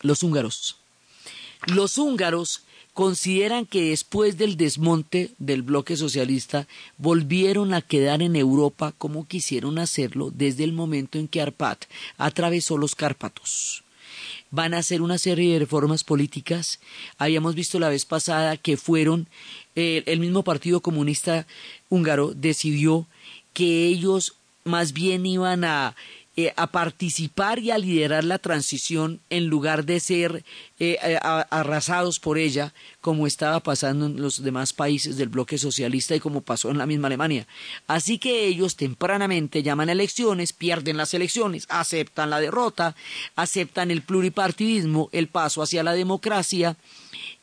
Los 0.00 0.22
húngaros. 0.22 0.76
Los 1.66 1.98
húngaros 1.98 2.62
consideran 2.94 3.66
que 3.66 3.90
después 3.90 4.38
del 4.38 4.56
desmonte 4.56 5.30
del 5.38 5.62
bloque 5.62 5.96
socialista 5.96 6.66
volvieron 6.96 7.74
a 7.74 7.80
quedar 7.80 8.22
en 8.22 8.34
Europa 8.36 8.92
como 8.98 9.26
quisieron 9.26 9.78
hacerlo 9.78 10.32
desde 10.32 10.64
el 10.64 10.72
momento 10.72 11.18
en 11.18 11.28
que 11.28 11.40
Arpat 11.40 11.84
atravesó 12.16 12.76
los 12.76 12.96
Cárpatos 12.96 13.84
van 14.50 14.74
a 14.74 14.78
hacer 14.78 15.02
una 15.02 15.18
serie 15.18 15.52
de 15.52 15.58
reformas 15.60 16.04
políticas. 16.04 16.80
Habíamos 17.18 17.54
visto 17.54 17.78
la 17.78 17.88
vez 17.88 18.04
pasada 18.04 18.56
que 18.56 18.76
fueron, 18.76 19.28
eh, 19.76 20.02
el 20.06 20.20
mismo 20.20 20.42
Partido 20.42 20.80
Comunista 20.80 21.46
húngaro 21.88 22.32
decidió 22.34 23.06
que 23.52 23.86
ellos 23.86 24.34
más 24.64 24.92
bien 24.92 25.26
iban 25.26 25.64
a 25.64 25.96
eh, 26.40 26.54
a 26.54 26.68
participar 26.68 27.58
y 27.58 27.72
a 27.72 27.78
liderar 27.78 28.22
la 28.22 28.38
transición 28.38 29.20
en 29.28 29.48
lugar 29.48 29.84
de 29.84 29.98
ser 29.98 30.44
eh, 30.78 30.96
eh, 31.02 31.18
arrasados 31.20 32.20
por 32.20 32.38
ella, 32.38 32.72
como 33.00 33.26
estaba 33.26 33.58
pasando 33.58 34.06
en 34.06 34.22
los 34.22 34.44
demás 34.44 34.72
países 34.72 35.16
del 35.16 35.30
bloque 35.30 35.58
socialista 35.58 36.14
y 36.14 36.20
como 36.20 36.42
pasó 36.42 36.70
en 36.70 36.78
la 36.78 36.86
misma 36.86 37.08
Alemania. 37.08 37.48
Así 37.88 38.18
que 38.18 38.46
ellos 38.46 38.76
tempranamente 38.76 39.64
llaman 39.64 39.88
a 39.88 39.92
elecciones, 39.92 40.52
pierden 40.52 40.96
las 40.96 41.12
elecciones, 41.12 41.66
aceptan 41.70 42.30
la 42.30 42.38
derrota, 42.38 42.94
aceptan 43.34 43.90
el 43.90 44.02
pluripartidismo, 44.02 45.08
el 45.10 45.26
paso 45.26 45.60
hacia 45.60 45.82
la 45.82 45.94
democracia, 45.94 46.76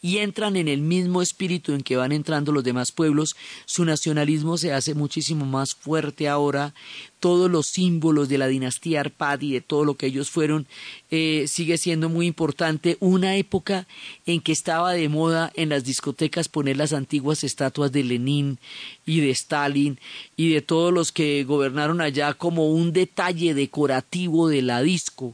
y 0.01 0.19
entran 0.19 0.55
en 0.55 0.67
el 0.67 0.81
mismo 0.81 1.21
espíritu 1.21 1.73
en 1.73 1.81
que 1.81 1.95
van 1.95 2.11
entrando 2.11 2.51
los 2.51 2.63
demás 2.63 2.91
pueblos, 2.91 3.35
su 3.65 3.85
nacionalismo 3.85 4.57
se 4.57 4.71
hace 4.71 4.93
muchísimo 4.93 5.45
más 5.45 5.73
fuerte 5.73 6.27
ahora, 6.27 6.73
todos 7.19 7.49
los 7.49 7.65
símbolos 7.65 8.29
de 8.29 8.37
la 8.37 8.47
dinastía 8.47 8.99
Arpadi, 8.99 9.53
de 9.53 9.61
todo 9.61 9.83
lo 9.83 9.95
que 9.95 10.05
ellos 10.05 10.29
fueron, 10.29 10.67
eh, 11.09 11.45
sigue 11.47 11.79
siendo 11.79 12.07
muy 12.07 12.27
importante. 12.27 12.97
Una 12.99 13.35
época 13.35 13.87
en 14.27 14.41
que 14.41 14.51
estaba 14.51 14.93
de 14.93 15.09
moda 15.09 15.51
en 15.55 15.69
las 15.69 15.83
discotecas 15.83 16.49
poner 16.49 16.77
las 16.77 16.93
antiguas 16.93 17.43
estatuas 17.43 17.91
de 17.91 18.03
Lenin 18.03 18.59
y 19.07 19.21
de 19.21 19.31
Stalin 19.31 19.99
y 20.37 20.53
de 20.53 20.61
todos 20.61 20.93
los 20.93 21.11
que 21.11 21.43
gobernaron 21.45 21.99
allá 21.99 22.35
como 22.35 22.69
un 22.69 22.93
detalle 22.93 23.55
decorativo 23.55 24.47
de 24.47 24.61
la 24.61 24.83
disco 24.83 25.33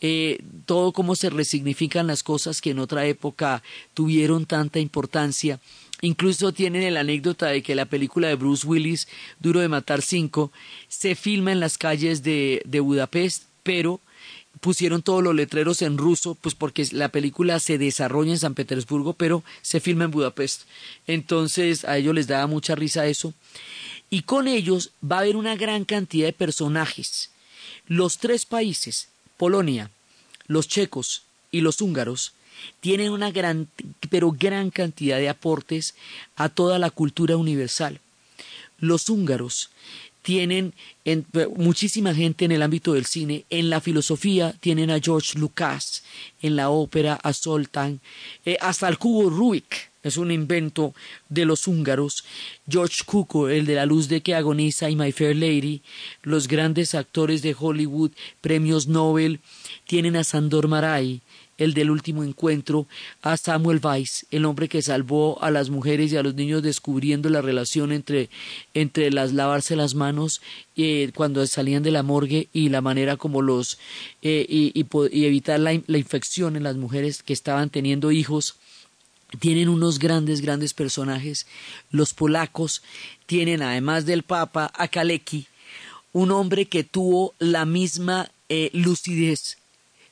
eh, 0.00 0.38
todo 0.66 0.92
cómo 0.92 1.14
se 1.16 1.30
resignifican 1.30 2.06
las 2.06 2.22
cosas 2.22 2.60
que 2.60 2.70
en 2.70 2.78
otra 2.78 3.06
época 3.06 3.62
tuvieron 3.94 4.46
tanta 4.46 4.78
importancia. 4.78 5.60
Incluso 6.02 6.52
tienen 6.52 6.94
la 6.94 7.00
anécdota 7.00 7.46
de 7.48 7.62
que 7.62 7.74
la 7.74 7.84
película 7.84 8.28
de 8.28 8.34
Bruce 8.34 8.66
Willis, 8.66 9.08
Duro 9.38 9.60
de 9.60 9.68
Matar 9.68 10.00
cinco, 10.00 10.50
se 10.88 11.14
filma 11.14 11.52
en 11.52 11.60
las 11.60 11.76
calles 11.76 12.22
de, 12.22 12.62
de 12.64 12.80
Budapest, 12.80 13.44
pero 13.62 14.00
pusieron 14.60 15.02
todos 15.02 15.22
los 15.22 15.34
letreros 15.34 15.82
en 15.82 15.98
ruso, 15.98 16.34
pues 16.34 16.54
porque 16.54 16.86
la 16.92 17.10
película 17.10 17.60
se 17.60 17.78
desarrolla 17.78 18.32
en 18.32 18.38
San 18.38 18.54
Petersburgo, 18.54 19.12
pero 19.12 19.42
se 19.62 19.80
filma 19.80 20.04
en 20.04 20.10
Budapest. 20.10 20.62
Entonces 21.06 21.84
a 21.84 21.98
ellos 21.98 22.14
les 22.14 22.26
daba 22.26 22.46
mucha 22.46 22.74
risa 22.74 23.06
eso. 23.06 23.34
Y 24.08 24.22
con 24.22 24.48
ellos 24.48 24.90
va 25.04 25.16
a 25.16 25.20
haber 25.20 25.36
una 25.36 25.56
gran 25.56 25.84
cantidad 25.84 26.26
de 26.26 26.32
personajes. 26.32 27.30
Los 27.86 28.18
tres 28.18 28.44
países 28.46 29.08
Polonia, 29.40 29.90
los 30.48 30.68
checos 30.68 31.22
y 31.50 31.62
los 31.62 31.80
húngaros 31.80 32.34
tienen 32.80 33.10
una 33.10 33.30
gran, 33.30 33.68
pero 34.10 34.32
gran 34.32 34.68
cantidad 34.68 35.16
de 35.16 35.30
aportes 35.30 35.94
a 36.36 36.50
toda 36.50 36.78
la 36.78 36.90
cultura 36.90 37.38
universal. 37.38 38.00
Los 38.80 39.08
húngaros 39.08 39.70
tienen 40.20 40.74
muchísima 41.56 42.14
gente 42.14 42.44
en 42.44 42.52
el 42.52 42.60
ámbito 42.60 42.92
del 42.92 43.06
cine, 43.06 43.46
en 43.48 43.70
la 43.70 43.80
filosofía 43.80 44.54
tienen 44.60 44.90
a 44.90 45.00
George 45.00 45.38
Lucas, 45.38 46.02
en 46.42 46.56
la 46.56 46.68
ópera 46.68 47.14
a 47.14 47.32
Soltan, 47.32 48.00
eh, 48.44 48.58
hasta 48.60 48.88
el 48.88 48.98
cubo 48.98 49.30
Rubik 49.30 49.89
es 50.02 50.16
un 50.16 50.30
invento 50.30 50.94
de 51.28 51.44
los 51.44 51.66
húngaros, 51.66 52.24
George 52.68 53.02
Cuco, 53.04 53.48
el 53.48 53.66
de 53.66 53.74
la 53.74 53.86
luz 53.86 54.08
de 54.08 54.22
que 54.22 54.34
agoniza 54.34 54.88
y 54.88 54.96
My 54.96 55.12
Fair 55.12 55.36
Lady, 55.36 55.82
los 56.22 56.48
grandes 56.48 56.94
actores 56.94 57.42
de 57.42 57.54
Hollywood, 57.58 58.12
premios 58.40 58.86
Nobel, 58.86 59.40
tienen 59.86 60.16
a 60.16 60.24
Sandor 60.24 60.68
Maray, 60.68 61.20
el 61.60 61.74
del 61.74 61.90
último 61.90 62.24
encuentro, 62.24 62.86
a 63.20 63.36
Samuel 63.36 63.80
Weiss, 63.82 64.26
el 64.30 64.46
hombre 64.46 64.66
que 64.66 64.80
salvó 64.80 65.42
a 65.42 65.50
las 65.50 65.68
mujeres 65.68 66.10
y 66.10 66.16
a 66.16 66.22
los 66.22 66.34
niños 66.34 66.62
descubriendo 66.62 67.28
la 67.28 67.42
relación 67.42 67.92
entre, 67.92 68.30
entre 68.72 69.10
las 69.10 69.34
lavarse 69.34 69.76
las 69.76 69.94
manos 69.94 70.40
eh, 70.76 71.10
cuando 71.14 71.46
salían 71.46 71.82
de 71.82 71.90
la 71.90 72.02
morgue 72.02 72.48
y 72.54 72.70
la 72.70 72.80
manera 72.80 73.18
como 73.18 73.42
los 73.42 73.78
eh, 74.22 74.46
y, 74.48 74.72
y, 74.74 75.24
evitar 75.26 75.60
la, 75.60 75.78
la 75.86 75.98
infección 75.98 76.56
en 76.56 76.62
las 76.62 76.76
mujeres 76.76 77.22
que 77.22 77.34
estaban 77.34 77.68
teniendo 77.68 78.10
hijos 78.10 78.56
tienen 79.38 79.68
unos 79.68 79.98
grandes, 79.98 80.40
grandes 80.40 80.74
personajes. 80.74 81.46
Los 81.90 82.14
polacos 82.14 82.82
tienen, 83.26 83.62
además 83.62 84.06
del 84.06 84.22
Papa, 84.22 84.72
a 84.74 84.88
Kalecki, 84.88 85.46
un 86.12 86.30
hombre 86.32 86.66
que 86.66 86.84
tuvo 86.84 87.34
la 87.38 87.64
misma 87.64 88.30
eh, 88.48 88.70
lucidez 88.72 89.58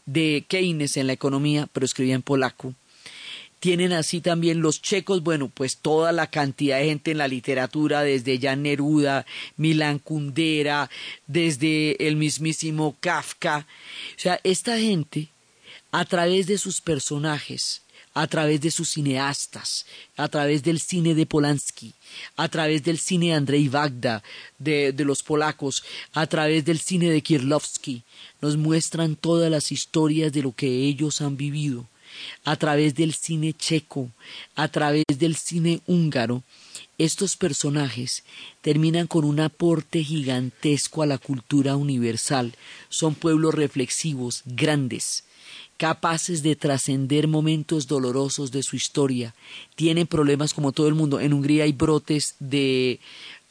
de 0.06 0.44
Keynes 0.48 0.96
en 0.96 1.06
la 1.08 1.12
economía, 1.12 1.68
pero 1.72 1.84
escribía 1.84 2.14
en 2.14 2.22
polaco. 2.22 2.74
Tienen 3.60 3.92
así 3.92 4.20
también 4.20 4.60
los 4.60 4.80
checos, 4.80 5.24
bueno, 5.24 5.48
pues 5.48 5.78
toda 5.78 6.12
la 6.12 6.28
cantidad 6.28 6.78
de 6.78 6.86
gente 6.86 7.10
en 7.10 7.18
la 7.18 7.26
literatura, 7.26 8.02
desde 8.02 8.38
Jan 8.38 8.62
Neruda, 8.62 9.26
Milan 9.56 9.98
Kundera, 9.98 10.88
desde 11.26 12.06
el 12.06 12.14
mismísimo 12.14 12.96
Kafka. 13.00 13.66
O 14.16 14.20
sea, 14.20 14.40
esta 14.44 14.78
gente, 14.78 15.28
a 15.90 16.04
través 16.04 16.46
de 16.46 16.56
sus 16.56 16.80
personajes, 16.80 17.82
a 18.18 18.26
través 18.26 18.60
de 18.60 18.72
sus 18.72 18.88
cineastas, 18.90 19.86
a 20.16 20.26
través 20.26 20.64
del 20.64 20.80
cine 20.80 21.14
de 21.14 21.24
Polanski, 21.24 21.94
a 22.36 22.48
través 22.48 22.82
del 22.82 22.98
cine 22.98 23.26
de 23.26 23.34
Andrzej 23.34 23.68
Wagda, 23.68 24.24
de, 24.58 24.92
de, 24.92 25.04
los 25.04 25.22
polacos, 25.22 25.84
a 26.12 26.26
través 26.26 26.64
del 26.64 26.80
cine 26.80 27.12
de 27.12 27.22
Kierlowski, 27.22 28.02
nos 28.40 28.56
muestran 28.56 29.14
todas 29.14 29.52
las 29.52 29.70
historias 29.70 30.32
de 30.32 30.42
lo 30.42 30.50
que 30.50 30.66
ellos 30.66 31.20
han 31.20 31.36
vivido, 31.36 31.86
a 32.44 32.56
través 32.56 32.96
del 32.96 33.14
cine 33.14 33.52
checo, 33.52 34.10
a 34.56 34.66
través 34.66 35.04
del 35.16 35.36
cine 35.36 35.80
húngaro, 35.86 36.42
estos 36.98 37.36
personajes 37.36 38.24
terminan 38.60 39.06
con 39.06 39.24
un 39.24 39.38
aporte 39.38 40.02
gigantesco 40.02 41.02
a 41.02 41.06
la 41.06 41.18
cultura 41.18 41.76
universal. 41.76 42.56
Son 42.88 43.14
pueblos 43.14 43.54
reflexivos, 43.54 44.42
grandes, 44.44 45.22
capaces 45.78 46.42
de 46.42 46.56
trascender 46.56 47.28
momentos 47.28 47.86
dolorosos 47.86 48.50
de 48.50 48.62
su 48.62 48.76
historia. 48.76 49.34
Tienen 49.76 50.06
problemas 50.06 50.52
como 50.52 50.72
todo 50.72 50.88
el 50.88 50.94
mundo. 50.94 51.20
En 51.20 51.32
Hungría 51.32 51.64
hay 51.64 51.72
brotes 51.72 52.34
de, 52.40 53.00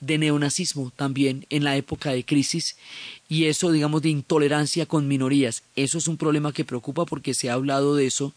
de 0.02 0.18
neonazismo 0.18 0.92
también 0.96 1.46
en 1.50 1.64
la 1.64 1.78
época 1.78 2.12
de 2.12 2.24
crisis 2.24 2.78
y 3.30 3.46
eso, 3.46 3.72
digamos, 3.72 4.02
de 4.02 4.10
intolerancia 4.10 4.86
con 4.86 5.08
minorías. 5.08 5.64
Eso 5.76 5.98
es 5.98 6.08
un 6.08 6.18
problema 6.18 6.54
que 6.54 6.66
preocupa 6.66 7.06
porque 7.06 7.34
se 7.34 7.50
ha 7.50 7.54
hablado 7.54 7.96
de 7.96 8.06
eso 8.06 8.34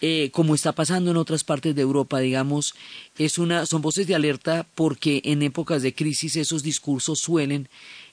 eh, 0.00 0.30
como 0.32 0.54
está 0.54 0.72
pasando 0.72 1.10
en 1.10 1.16
otras 1.16 1.42
partes 1.42 1.74
de 1.74 1.82
Europa, 1.82 2.20
digamos, 2.20 2.74
es 3.18 3.36
una, 3.38 3.66
son 3.66 3.82
voces 3.82 4.06
de 4.06 4.14
alerta 4.14 4.66
porque 4.76 5.20
en 5.24 5.42
épocas 5.42 5.82
de 5.82 5.94
crisis 5.94 6.36
esos 6.36 6.62
discursos 6.62 7.18
suelen 7.18 7.68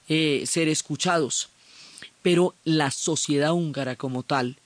eh, 0.08 0.42
ser 0.46 0.68
escuchados. 0.68 1.48
Pero 2.22 2.54
la 2.64 2.90
sociedad 2.90 3.52
húngara 3.52 3.94
como 3.94 4.24
tal 4.24 4.56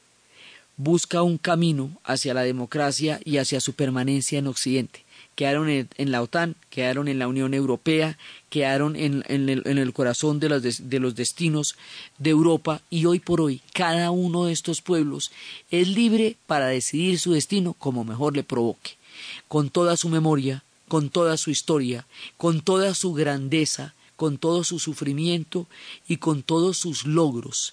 busca 0.83 1.23
un 1.23 1.37
camino 1.37 1.91
hacia 2.05 2.33
la 2.33 2.43
democracia 2.43 3.21
y 3.25 3.37
hacia 3.37 3.61
su 3.61 3.75
permanencia 3.75 4.39
en 4.39 4.47
Occidente 4.47 5.05
quedaron 5.35 5.71
en, 5.71 6.11
la 6.11 6.21
OTAN, 6.21 6.55
quedaron 6.69 7.09
en 7.09 7.19
la 7.19 7.27
Unión 7.27 7.55
Europea, 7.55 8.19
quedaron 8.51 8.95
en, 8.95 9.25
el, 9.27 9.93
corazón 9.95 10.39
de 10.39 10.51
los, 10.51 10.91
de 10.91 11.01
los 11.01 11.15
destinos 11.15 11.77
de 12.19 12.29
Europa 12.29 12.83
y 12.91 13.07
hoy 13.07 13.21
por 13.21 13.41
hoy 13.41 13.63
cada 13.73 14.11
uno 14.11 14.45
de 14.45 14.53
estos 14.53 14.83
pueblos 14.83 15.33
es 15.71 15.89
libre 15.89 16.37
para 16.47 16.67
decidir 16.67 17.19
su 17.19 17.33
destino 17.33 17.73
como 17.73 18.05
mejor 18.05 18.37
le 18.37 18.43
provoque, 18.43 18.99
con 19.49 19.71
toda 19.71 19.97
su 19.97 20.11
memoria, 20.11 20.63
con 20.89 21.09
toda 21.09 21.39
su 21.39 21.51
historia, 21.51 22.07
con 22.37 22.61
toda 22.61 22.93
su 22.95 23.15
grandeza, 23.15 23.95
con 24.17 24.37
todo 24.37 24.63
su 24.63 24.79
sufrimiento 24.79 25.67
y 26.07 26.19
con 26.19 26.43
todos 26.43 26.77
sus 26.77 27.07
logros. 27.07 27.73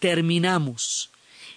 Terminamos 0.00 1.10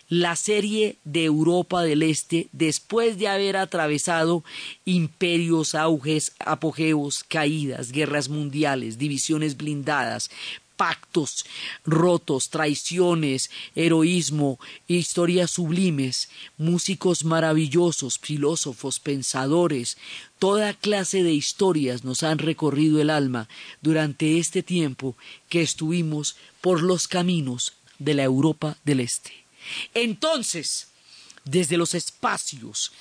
la 0.10 0.36
serie 0.36 0.97
de 1.03 1.24
Europa 1.24 1.84
del 1.84 2.01
Este 2.01 2.49
después 2.51 3.20
de 3.20 3.28
haber 3.28 3.57
atravesado 3.57 4.43
imperios, 4.84 5.76
auges, 5.76 6.34
apogeos, 6.39 7.24
caídas, 7.24 7.91
guerras 7.91 8.28
mundiales, 8.28 8.97
divisiones 8.97 9.55
blindadas, 9.55 10.32
pactos 10.80 11.45
rotos, 11.86 12.49
traiciones, 12.49 13.51
heroísmo, 13.76 14.60
historias 14.88 15.51
sublimes, 15.51 16.30
músicos 16.57 17.26
maravillosos, 17.26 18.18
filósofos, 18.18 18.99
pensadores, 18.99 19.97
toda 20.39 20.74
clase 20.74 21.22
de 21.22 21.34
historias 21.34 22.03
nos 22.03 22.24
han 22.24 22.39
recorrido 22.39 23.01
el 23.01 23.10
alma 23.10 23.47
durante 23.82 24.39
este 24.39 24.64
tiempo 24.64 25.16
que 25.49 25.62
estuvimos 25.62 26.38
por 26.62 26.82
los 26.82 27.07
caminos 27.07 27.74
de 27.99 28.14
la 28.14 28.24
Europa 28.24 28.78
del 28.86 29.01
Este. 29.01 29.48
Entonces, 29.93 30.88
desde 31.49 31.77
los 31.77 31.95
espacios 31.95 32.91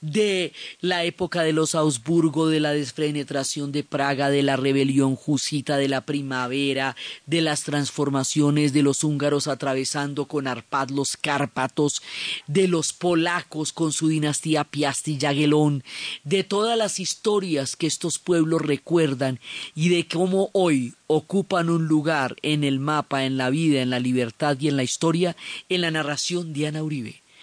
de 0.00 0.52
la 0.80 1.04
época 1.04 1.42
de 1.42 1.52
los 1.52 1.74
Augsburgo, 1.74 2.48
de 2.48 2.60
la 2.60 2.72
desfrenetración 2.72 3.70
de 3.70 3.84
Praga, 3.84 4.30
de 4.30 4.42
la 4.42 4.56
rebelión 4.56 5.14
jusita 5.14 5.76
de 5.76 5.88
la 5.88 6.00
primavera, 6.00 6.96
de 7.26 7.40
las 7.40 7.62
transformaciones 7.62 8.72
de 8.72 8.82
los 8.82 9.04
húngaros 9.04 9.46
atravesando 9.46 10.26
con 10.26 10.48
Arpad 10.48 10.90
los 10.90 11.16
Cárpatos, 11.16 12.02
de 12.46 12.66
los 12.66 12.92
polacos 12.92 13.72
con 13.72 13.92
su 13.92 14.08
dinastía 14.08 14.64
Piasti 14.64 15.18
Jagellón, 15.20 15.84
de 16.24 16.42
todas 16.42 16.76
las 16.76 16.98
historias 16.98 17.76
que 17.76 17.86
estos 17.86 18.18
pueblos 18.18 18.60
recuerdan 18.62 19.38
y 19.74 19.88
de 19.88 20.08
cómo 20.08 20.50
hoy 20.52 20.94
ocupan 21.06 21.70
un 21.70 21.86
lugar 21.86 22.36
en 22.42 22.64
el 22.64 22.80
mapa, 22.80 23.24
en 23.24 23.36
la 23.36 23.50
vida, 23.50 23.82
en 23.82 23.90
la 23.90 24.00
libertad 24.00 24.56
y 24.58 24.68
en 24.68 24.76
la 24.76 24.82
historia, 24.82 25.36
en 25.68 25.82
la 25.82 25.90
narración 25.90 26.52
de 26.52 26.66
Ana 26.66 26.82
Uribe 26.82 27.21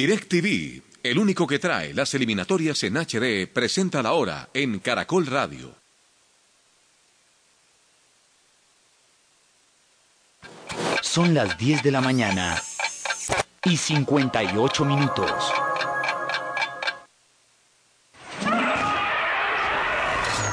DirecTV, 0.00 0.80
el 1.02 1.18
único 1.18 1.46
que 1.46 1.58
trae 1.58 1.92
las 1.92 2.14
eliminatorias 2.14 2.82
en 2.84 2.96
HD, 2.96 3.46
presenta 3.46 4.02
la 4.02 4.14
hora 4.14 4.48
en 4.54 4.78
Caracol 4.78 5.26
Radio. 5.26 5.74
Son 11.02 11.34
las 11.34 11.58
10 11.58 11.82
de 11.82 11.90
la 11.90 12.00
mañana 12.00 12.62
y 13.62 13.76
58 13.76 14.84
minutos. 14.86 15.52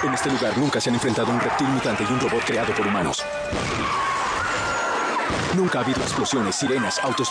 En 0.03 0.13
este 0.13 0.29
lugar 0.29 0.57
nunca 0.57 0.81
se 0.81 0.89
han 0.89 0.95
enfrentado 0.95 1.31
un 1.31 1.39
reptil 1.39 1.67
mutante 1.67 2.03
y 2.03 2.11
un 2.11 2.19
robot 2.19 2.43
creado 2.43 2.73
por 2.75 2.85
humanos. 2.85 3.23
Nunca 5.55 5.79
ha 5.79 5.83
habido 5.83 6.01
explosiones, 6.01 6.55
sirenas, 6.57 6.99
autos 6.99 7.29